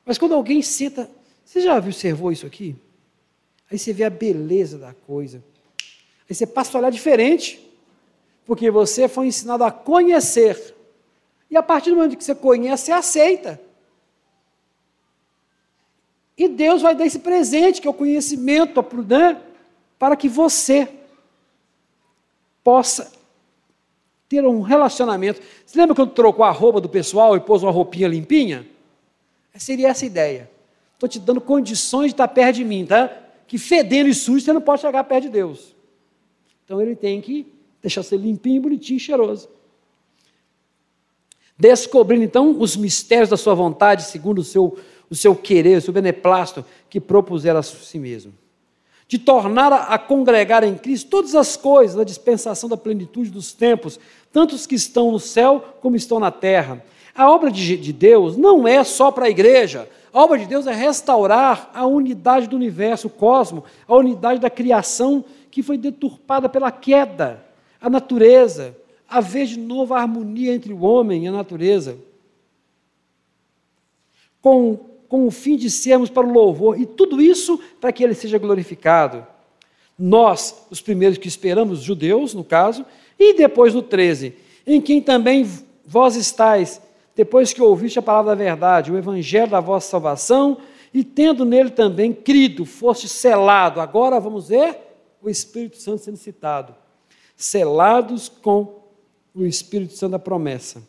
Mas 0.06 0.18
quando 0.18 0.34
alguém 0.34 0.62
senta, 0.62 1.10
você 1.46 1.62
já 1.62 1.78
observou 1.78 2.32
isso 2.32 2.46
aqui? 2.46 2.76
Aí 3.72 3.78
você 3.78 3.94
vê 3.94 4.04
a 4.04 4.10
beleza 4.10 4.78
da 4.78 4.94
coisa. 4.94 5.44
Aí 6.30 6.36
você 6.36 6.48
passa 6.48 6.78
a 6.78 6.80
olhar 6.80 6.92
diferente 6.92 7.60
porque 8.46 8.70
você 8.70 9.08
foi 9.08 9.28
ensinado 9.28 9.64
a 9.64 9.72
conhecer. 9.72 10.76
E 11.50 11.58
a 11.58 11.64
partir 11.64 11.92
do 11.92 11.98
momento 11.98 12.18
que 12.18 12.24
você 12.24 12.36
conhece, 12.36 12.86
você 12.86 12.92
aceita. 12.92 13.62
E 16.38 16.48
Deus 16.48 16.82
vai 16.82 16.96
dar 16.96 17.06
esse 17.06 17.20
presente, 17.20 17.80
que 17.80 17.88
é 17.88 17.90
o 17.90 17.94
conhecimento, 17.94 18.84
né, 19.08 19.42
para 20.00 20.16
que 20.16 20.28
você 20.28 20.90
possa 22.64 23.12
ter 24.28 24.46
um 24.46 24.62
relacionamento. 24.62 25.42
Você 25.66 25.78
lembra 25.78 25.96
quando 25.96 26.12
trocou 26.12 26.44
a 26.44 26.52
roupa 26.52 26.82
do 26.82 26.90
pessoal 26.90 27.38
e 27.38 27.40
pôs 27.40 27.62
uma 27.62 27.72
roupinha 27.72 28.08
limpinha? 28.08 28.68
Seria 29.56 29.90
essa 29.90 30.06
a 30.06 30.08
ideia. 30.08 30.50
Estou 30.96 31.08
te 31.08 31.20
dando 31.20 31.40
condições 31.40 32.08
de 32.08 32.14
estar 32.14 32.28
perto 32.28 32.56
de 32.56 32.66
mim, 32.66 32.86
tá? 32.86 33.16
Que 33.46 33.60
fedendo 33.60 34.10
e 34.10 34.14
sujo 34.14 34.44
você 34.44 34.52
não 34.52 34.62
pode 34.62 34.82
chegar 34.82 35.04
perto 35.04 35.24
de 35.26 35.30
Deus. 35.30 35.73
Então 36.66 36.82
ele 36.82 36.96
tem 36.96 37.20
que 37.22 37.46
deixar 37.82 38.04
você 38.04 38.16
limpinho, 38.16 38.62
bonitinho, 38.62 39.00
cheiroso. 39.00 39.50
Descobrindo 41.58 42.24
então 42.24 42.60
os 42.60 42.76
mistérios 42.76 43.30
da 43.30 43.38
sua 43.38 43.54
vontade, 43.54 44.04
segundo 44.04 44.40
o 44.40 44.44
seu, 44.44 44.78
o 45.10 45.16
seu 45.16 45.36
querer, 45.36 45.78
o 45.78 45.82
seu 45.82 45.94
beneplácito 45.94 46.66
que 46.90 47.00
propusera 47.00 47.60
a 47.60 47.64
si 47.64 48.00
mesmo. 48.00 48.34
De 49.08 49.20
tornar 49.20 49.72
a, 49.72 49.84
a 49.94 50.00
congregar 50.00 50.64
em 50.64 50.76
Cristo 50.76 51.10
todas 51.10 51.36
as 51.36 51.56
coisas 51.56 51.96
da 51.96 52.04
dispensação 52.04 52.70
da 52.70 52.78
plenitude 52.78 53.30
dos 53.30 53.52
tempos, 53.52 54.00
tanto 54.32 54.56
os 54.56 54.66
que 54.66 54.76
estão 54.76 55.12
no 55.12 55.20
céu 55.20 55.78
como 55.82 55.96
estão 55.96 56.20
na 56.20 56.32
terra. 56.32 56.84
A 57.14 57.30
obra 57.30 57.52
de, 57.52 57.78
de 57.78 57.94
Deus 57.94 58.36
não 58.36 58.68
é 58.68 58.84
só 58.84 59.12
para 59.12 59.26
a 59.26 59.30
igreja. 59.30 59.88
A 60.12 60.24
obra 60.24 60.40
de 60.40 60.46
Deus 60.46 60.66
é 60.66 60.74
restaurar 60.74 61.70
a 61.74 61.86
unidade 61.86 62.48
do 62.48 62.56
universo, 62.56 63.08
o 63.08 63.12
cosmo, 63.12 63.64
a 63.88 63.96
unidade 63.96 64.40
da 64.40 64.50
criação 64.50 65.24
que 65.54 65.62
foi 65.62 65.78
deturpada 65.78 66.50
pela 66.50 66.72
queda, 66.72 67.46
a 67.80 67.88
natureza, 67.88 68.76
haver 69.08 69.46
de 69.46 69.60
novo 69.60 69.94
a 69.94 70.02
harmonia 70.02 70.52
entre 70.52 70.74
o 70.74 70.82
homem 70.82 71.26
e 71.26 71.28
a 71.28 71.32
natureza, 71.32 71.96
com, 74.42 74.80
com 75.08 75.28
o 75.28 75.30
fim 75.30 75.56
de 75.56 75.70
sermos 75.70 76.10
para 76.10 76.26
o 76.26 76.32
louvor, 76.32 76.82
e 76.82 76.88
tudo 76.88 77.22
isso 77.22 77.60
para 77.80 77.92
que 77.92 78.04
ele 78.04 78.16
seja 78.16 78.40
glorificado. 78.40 79.28
Nós, 79.96 80.66
os 80.72 80.82
primeiros 80.82 81.20
que 81.20 81.28
esperamos, 81.28 81.84
judeus, 81.84 82.34
no 82.34 82.44
caso, 82.44 82.84
e 83.20 83.36
depois 83.36 83.76
no 83.76 83.84
13, 83.84 84.34
em 84.66 84.82
quem 84.82 85.04
também 85.04 85.48
vós 85.86 86.16
estáis, 86.16 86.82
depois 87.16 87.54
que 87.54 87.62
ouviste 87.62 88.00
a 88.00 88.02
palavra 88.02 88.36
da 88.36 88.44
verdade, 88.44 88.92
o 88.92 88.98
evangelho 88.98 89.52
da 89.52 89.60
vossa 89.60 89.88
salvação, 89.88 90.58
e 90.92 91.04
tendo 91.04 91.46
nele 91.46 91.70
também 91.70 92.12
crido, 92.12 92.66
foste 92.66 93.08
selado. 93.08 93.80
Agora 93.80 94.20
vamos 94.20 94.48
ver 94.48 94.93
o 95.24 95.30
Espírito 95.30 95.78
Santo 95.78 96.04
sendo 96.04 96.18
citado. 96.18 96.76
Selados 97.36 98.30
com 98.30 98.84
o 99.34 99.46
Espírito 99.46 99.94
Santo 99.94 100.12
da 100.12 100.20
promessa, 100.20 100.84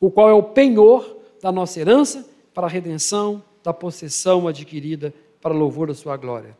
o 0.00 0.10
qual 0.10 0.28
é 0.28 0.32
o 0.32 0.42
penhor 0.42 1.16
da 1.40 1.52
nossa 1.52 1.78
herança 1.78 2.28
para 2.52 2.66
a 2.66 2.70
redenção 2.70 3.42
da 3.62 3.72
possessão 3.72 4.48
adquirida 4.48 5.14
para 5.40 5.54
louvor 5.54 5.88
da 5.88 5.94
sua 5.94 6.16
glória. 6.16 6.56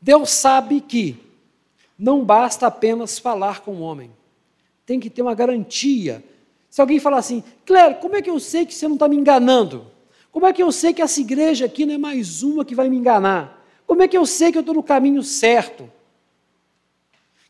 Deus 0.00 0.30
sabe 0.30 0.80
que 0.80 1.16
não 1.96 2.24
basta 2.24 2.66
apenas 2.66 3.18
falar 3.18 3.60
com 3.60 3.76
o 3.76 3.80
homem, 3.80 4.10
tem 4.84 4.98
que 4.98 5.10
ter 5.10 5.22
uma 5.22 5.34
garantia. 5.34 6.24
Se 6.68 6.80
alguém 6.80 6.98
falar 6.98 7.18
assim, 7.18 7.44
Cléber, 7.64 8.00
como 8.00 8.16
é 8.16 8.22
que 8.22 8.30
eu 8.30 8.40
sei 8.40 8.66
que 8.66 8.74
você 8.74 8.88
não 8.88 8.94
está 8.94 9.08
me 9.08 9.16
enganando? 9.16 9.86
Como 10.32 10.46
é 10.46 10.52
que 10.52 10.62
eu 10.62 10.72
sei 10.72 10.92
que 10.92 11.02
essa 11.02 11.20
igreja 11.20 11.66
aqui 11.66 11.86
não 11.86 11.94
é 11.94 11.98
mais 11.98 12.42
uma 12.42 12.64
que 12.64 12.74
vai 12.74 12.88
me 12.88 12.96
enganar? 12.96 13.57
Como 13.88 14.02
é 14.02 14.06
que 14.06 14.18
eu 14.18 14.26
sei 14.26 14.52
que 14.52 14.58
eu 14.58 14.60
estou 14.60 14.74
no 14.74 14.82
caminho 14.82 15.22
certo? 15.22 15.90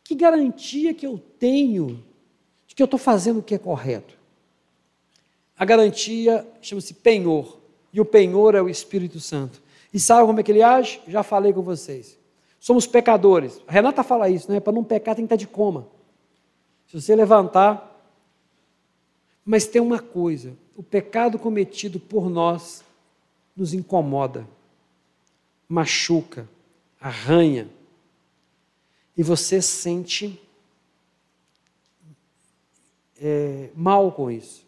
Que 0.04 0.14
garantia 0.14 0.94
que 0.94 1.04
eu 1.04 1.20
tenho 1.36 2.02
de 2.64 2.76
que 2.76 2.80
eu 2.82 2.84
estou 2.84 2.98
fazendo 2.98 3.40
o 3.40 3.42
que 3.42 3.56
é 3.56 3.58
correto? 3.58 4.16
A 5.58 5.64
garantia 5.64 6.46
chama-se 6.62 6.94
penhor, 6.94 7.58
e 7.92 8.00
o 8.00 8.04
penhor 8.04 8.54
é 8.54 8.62
o 8.62 8.68
Espírito 8.68 9.18
Santo. 9.18 9.60
E 9.92 9.98
sabe 9.98 10.26
como 10.28 10.38
é 10.38 10.42
que 10.44 10.52
ele 10.52 10.62
age? 10.62 11.00
Já 11.08 11.24
falei 11.24 11.52
com 11.52 11.60
vocês. 11.60 12.16
Somos 12.60 12.86
pecadores. 12.86 13.60
A 13.66 13.72
Renata 13.72 14.04
fala 14.04 14.30
isso, 14.30 14.50
né? 14.50 14.60
Para 14.60 14.72
não 14.72 14.84
pecar 14.84 15.16
tem 15.16 15.24
que 15.24 15.34
estar 15.34 15.44
de 15.44 15.48
coma. 15.48 15.88
Se 16.86 17.00
você 17.00 17.16
levantar. 17.16 17.84
Mas 19.44 19.66
tem 19.66 19.82
uma 19.82 19.98
coisa: 19.98 20.56
o 20.76 20.84
pecado 20.84 21.36
cometido 21.36 21.98
por 21.98 22.30
nós 22.30 22.84
nos 23.56 23.74
incomoda, 23.74 24.46
machuca, 25.68 26.48
arranha, 27.00 27.68
e 29.16 29.22
você 29.22 29.60
sente 29.60 30.40
é, 33.20 33.70
mal 33.74 34.12
com 34.12 34.30
isso. 34.30 34.64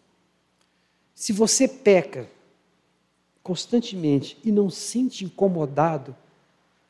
Se 1.14 1.32
você 1.32 1.68
peca 1.68 2.28
constantemente 3.42 4.38
e 4.44 4.50
não 4.50 4.68
se 4.68 4.80
sente 4.80 5.24
incomodado, 5.24 6.16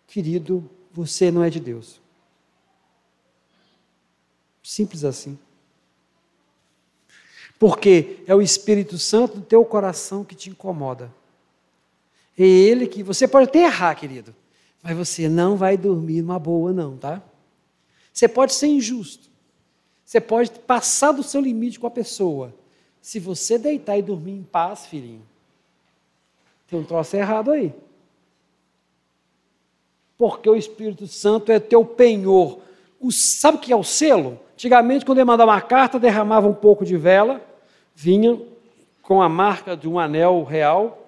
querido, 0.07 0.69
você 0.93 1.31
não 1.31 1.43
é 1.45 1.51
de 1.51 1.61
Deus. 1.61 2.01
Simples 4.63 5.05
assim. 5.05 5.39
Porque 7.59 8.23
é 8.27 8.35
o 8.35 8.41
Espírito 8.41 8.99
Santo 8.99 9.37
do 9.37 9.43
teu 9.43 9.65
coração 9.65 10.25
que 10.25 10.35
te 10.35 10.49
incomoda. 10.49 11.13
É 12.43 12.43
ele 12.43 12.86
que 12.86 13.03
você 13.03 13.28
pode 13.28 13.51
até 13.51 13.64
errar, 13.64 13.95
querido, 13.95 14.34
mas 14.82 14.97
você 14.97 15.28
não 15.28 15.59
vai 15.59 15.76
dormir 15.76 16.22
numa 16.22 16.38
boa, 16.38 16.72
não, 16.72 16.97
tá? 16.97 17.22
Você 18.11 18.26
pode 18.26 18.55
ser 18.55 18.68
injusto. 18.68 19.28
Você 20.07 20.22
pode 20.22 20.51
passar 20.61 21.12
do 21.12 21.22
seu 21.22 21.38
limite 21.38 21.78
com 21.78 21.86
a 21.86 21.91
pessoa. 21.91 22.55
Se 23.03 23.20
você 23.20 23.59
deitar 23.59 23.99
e 23.99 24.03
dormir 24.03 24.32
em 24.32 24.43
paz, 24.43 24.86
filhinho, 24.86 25.20
tem 26.66 26.78
um 26.78 26.82
troço 26.82 27.14
errado 27.14 27.51
aí. 27.51 27.74
Porque 30.16 30.49
o 30.49 30.57
Espírito 30.57 31.07
Santo 31.07 31.53
é 31.53 31.61
teu 31.61 31.84
penhor. 31.84 32.61
O, 32.99 33.12
sabe 33.12 33.59
o 33.59 33.61
que 33.61 33.70
é 33.70 33.76
o 33.76 33.84
selo? 33.84 34.41
Antigamente, 34.55 35.05
quando 35.05 35.18
ele 35.18 35.26
mandava 35.26 35.53
uma 35.53 35.61
carta, 35.61 36.01
derramava 36.01 36.49
um 36.49 36.55
pouco 36.55 36.86
de 36.86 36.97
vela, 36.97 37.38
vinha 37.95 38.41
com 39.03 39.20
a 39.20 39.28
marca 39.28 39.76
de 39.76 39.86
um 39.86 39.99
anel 39.99 40.43
real 40.43 41.00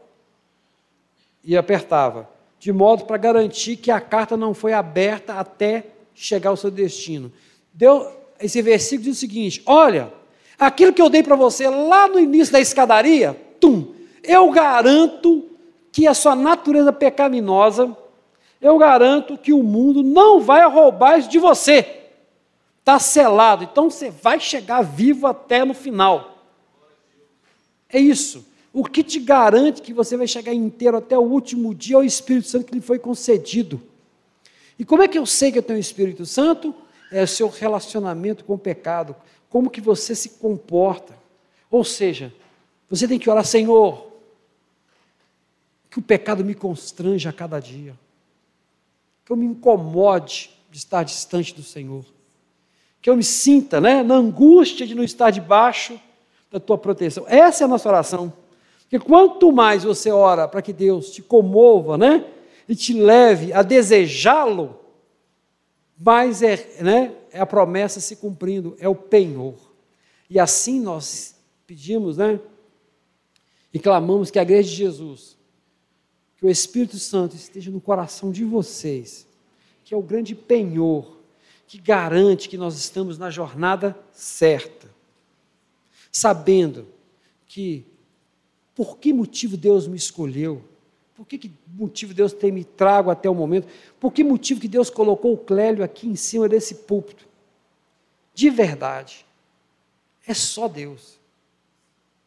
e 1.44 1.56
apertava, 1.56 2.28
de 2.58 2.72
modo 2.72 3.04
para 3.04 3.16
garantir 3.16 3.76
que 3.76 3.90
a 3.90 4.00
carta 4.00 4.36
não 4.36 4.54
foi 4.54 4.72
aberta 4.72 5.34
até 5.34 5.86
chegar 6.14 6.50
ao 6.50 6.56
seu 6.56 6.70
destino. 6.70 7.32
Deu, 7.72 8.10
esse 8.40 8.60
versículo 8.62 9.04
diz 9.04 9.16
o 9.16 9.20
seguinte: 9.20 9.62
olha, 9.66 10.12
aquilo 10.58 10.92
que 10.92 11.02
eu 11.02 11.10
dei 11.10 11.22
para 11.22 11.36
você 11.36 11.68
lá 11.68 12.06
no 12.08 12.18
início 12.18 12.52
da 12.52 12.60
escadaria, 12.60 13.34
tum, 13.60 13.94
eu 14.22 14.50
garanto 14.50 15.50
que 15.90 16.06
a 16.06 16.14
sua 16.14 16.34
natureza 16.34 16.92
pecaminosa, 16.92 17.96
eu 18.60 18.78
garanto 18.78 19.36
que 19.36 19.52
o 19.52 19.62
mundo 19.62 20.02
não 20.02 20.40
vai 20.40 20.66
roubar 20.68 21.18
isso 21.18 21.28
de 21.28 21.38
você. 21.38 22.00
Está 22.78 22.98
selado, 22.98 23.64
então 23.64 23.90
você 23.90 24.10
vai 24.10 24.40
chegar 24.40 24.82
vivo 24.82 25.26
até 25.26 25.64
no 25.64 25.74
final. 25.74 26.38
É 27.88 27.98
isso. 27.98 28.51
O 28.72 28.84
que 28.84 29.04
te 29.04 29.20
garante 29.20 29.82
que 29.82 29.92
você 29.92 30.16
vai 30.16 30.26
chegar 30.26 30.54
inteiro 30.54 30.96
até 30.96 31.18
o 31.18 31.22
último 31.22 31.74
dia 31.74 31.96
é 31.96 31.98
o 31.98 32.02
Espírito 32.02 32.48
Santo 32.48 32.66
que 32.66 32.74
lhe 32.74 32.80
foi 32.80 32.98
concedido. 32.98 33.80
E 34.78 34.84
como 34.84 35.02
é 35.02 35.08
que 35.08 35.18
eu 35.18 35.26
sei 35.26 35.52
que 35.52 35.58
eu 35.58 35.62
tenho 35.62 35.78
o 35.78 35.80
Espírito 35.80 36.24
Santo? 36.24 36.74
É 37.10 37.22
o 37.22 37.28
seu 37.28 37.48
relacionamento 37.48 38.44
com 38.44 38.54
o 38.54 38.58
pecado, 38.58 39.14
como 39.50 39.68
que 39.68 39.80
você 39.80 40.14
se 40.14 40.30
comporta. 40.30 41.14
Ou 41.70 41.84
seja, 41.84 42.32
você 42.88 43.06
tem 43.06 43.18
que 43.18 43.28
orar, 43.28 43.44
Senhor, 43.44 44.10
que 45.90 45.98
o 45.98 46.02
pecado 46.02 46.42
me 46.42 46.54
constranja 46.54 47.28
a 47.28 47.32
cada 47.32 47.60
dia, 47.60 47.94
que 49.26 49.32
eu 49.32 49.36
me 49.36 49.44
incomode 49.44 50.50
de 50.70 50.78
estar 50.78 51.02
distante 51.02 51.54
do 51.54 51.62
Senhor, 51.62 52.04
que 53.02 53.10
eu 53.10 53.16
me 53.16 53.22
sinta 53.22 53.78
né, 53.78 54.02
na 54.02 54.14
angústia 54.14 54.86
de 54.86 54.94
não 54.94 55.04
estar 55.04 55.30
debaixo 55.30 56.00
da 56.50 56.58
tua 56.58 56.78
proteção. 56.78 57.26
Essa 57.28 57.64
é 57.64 57.66
a 57.66 57.68
nossa 57.68 57.88
oração. 57.88 58.32
Porque 58.92 59.06
quanto 59.06 59.50
mais 59.50 59.84
você 59.84 60.10
ora 60.10 60.46
para 60.46 60.60
que 60.60 60.70
Deus 60.70 61.10
te 61.10 61.22
comova, 61.22 61.96
né? 61.96 62.26
e 62.68 62.76
te 62.76 62.92
leve 62.92 63.52
a 63.52 63.62
desejá-lo, 63.62 64.78
mais 65.98 66.42
é, 66.42 66.82
né, 66.82 67.14
é 67.30 67.40
a 67.40 67.46
promessa 67.46 68.00
se 68.00 68.16
cumprindo, 68.16 68.76
é 68.78 68.86
o 68.86 68.94
penhor. 68.94 69.54
E 70.28 70.38
assim 70.38 70.78
nós 70.78 71.34
pedimos, 71.66 72.16
né? 72.18 72.38
E 73.72 73.78
clamamos 73.78 74.30
que 74.30 74.38
a 74.38 74.42
igreja 74.42 74.68
de 74.68 74.76
Jesus, 74.76 75.38
que 76.36 76.44
o 76.44 76.50
Espírito 76.50 76.98
Santo 76.98 77.34
esteja 77.34 77.70
no 77.70 77.80
coração 77.80 78.30
de 78.30 78.44
vocês, 78.44 79.26
que 79.84 79.94
é 79.94 79.96
o 79.96 80.02
grande 80.02 80.34
penhor, 80.34 81.18
que 81.66 81.78
garante 81.78 82.46
que 82.46 82.58
nós 82.58 82.76
estamos 82.76 83.16
na 83.16 83.30
jornada 83.30 83.96
certa, 84.12 84.90
sabendo 86.10 86.86
que 87.46 87.86
por 88.82 88.98
que 88.98 89.12
motivo 89.12 89.56
Deus 89.56 89.86
me 89.86 89.96
escolheu, 89.96 90.60
por 91.14 91.24
que, 91.24 91.38
que 91.38 91.52
motivo 91.68 92.12
Deus 92.12 92.32
tem 92.32 92.50
me 92.50 92.64
trago 92.64 93.12
até 93.12 93.30
o 93.30 93.34
momento? 93.34 93.68
Por 94.00 94.12
que 94.12 94.24
motivo 94.24 94.60
que 94.60 94.66
Deus 94.66 94.90
colocou 94.90 95.34
o 95.34 95.38
Clélio 95.38 95.84
aqui 95.84 96.08
em 96.08 96.16
cima 96.16 96.48
desse 96.48 96.74
púlpito? 96.74 97.24
De 98.34 98.50
verdade. 98.50 99.24
É 100.26 100.34
só 100.34 100.66
Deus. 100.66 101.16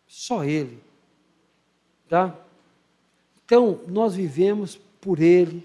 Só 0.08 0.46
Ele. 0.46 0.80
Tá? 2.08 2.34
Então, 3.44 3.82
nós 3.90 4.16
vivemos 4.16 4.80
por 5.02 5.20
Ele, 5.20 5.62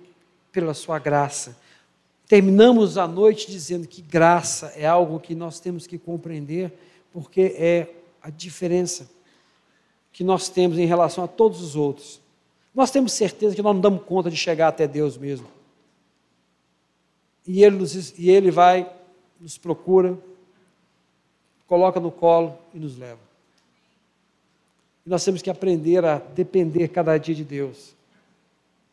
pela 0.50 0.74
Sua 0.74 0.98
graça. 0.98 1.56
Terminamos 2.26 2.98
a 2.98 3.06
noite 3.06 3.48
dizendo 3.48 3.86
que 3.86 4.02
graça 4.02 4.72
é 4.74 4.88
algo 4.88 5.20
que 5.20 5.36
nós 5.36 5.60
temos 5.60 5.86
que 5.86 5.98
compreender, 5.98 6.72
porque 7.12 7.54
é 7.56 7.94
a 8.20 8.28
diferença 8.28 9.08
que 10.12 10.24
nós 10.24 10.48
temos 10.48 10.78
em 10.78 10.86
relação 10.86 11.24
a 11.24 11.28
todos 11.28 11.60
os 11.62 11.76
outros. 11.76 12.20
Nós 12.74 12.90
temos 12.90 13.12
certeza 13.12 13.54
que 13.54 13.62
nós 13.62 13.74
não 13.74 13.80
damos 13.80 14.04
conta 14.04 14.30
de 14.30 14.36
chegar 14.36 14.68
até 14.68 14.86
Deus 14.86 15.16
mesmo. 15.16 15.46
E 17.46 17.64
Ele, 17.64 17.76
nos, 17.76 18.18
e 18.18 18.30
ele 18.30 18.50
vai, 18.50 18.90
nos 19.40 19.58
procura, 19.58 20.16
coloca 21.66 21.98
no 21.98 22.10
colo 22.10 22.56
e 22.74 22.78
nos 22.78 22.96
leva. 22.96 23.20
E 25.06 25.10
nós 25.10 25.24
temos 25.24 25.40
que 25.42 25.50
aprender 25.50 26.04
a 26.04 26.18
depender 26.18 26.88
cada 26.88 27.16
dia 27.16 27.34
de 27.34 27.44
Deus 27.44 27.94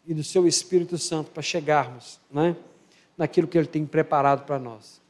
e 0.05 0.13
do 0.13 0.23
Seu 0.23 0.47
Espírito 0.47 0.97
Santo 0.97 1.31
para 1.31 1.43
chegarmos, 1.43 2.19
não 2.31 2.45
é? 2.45 2.55
naquilo 3.17 3.47
que 3.47 3.57
Ele 3.57 3.67
tem 3.67 3.85
preparado 3.85 4.45
para 4.45 4.57
nós. 4.57 5.01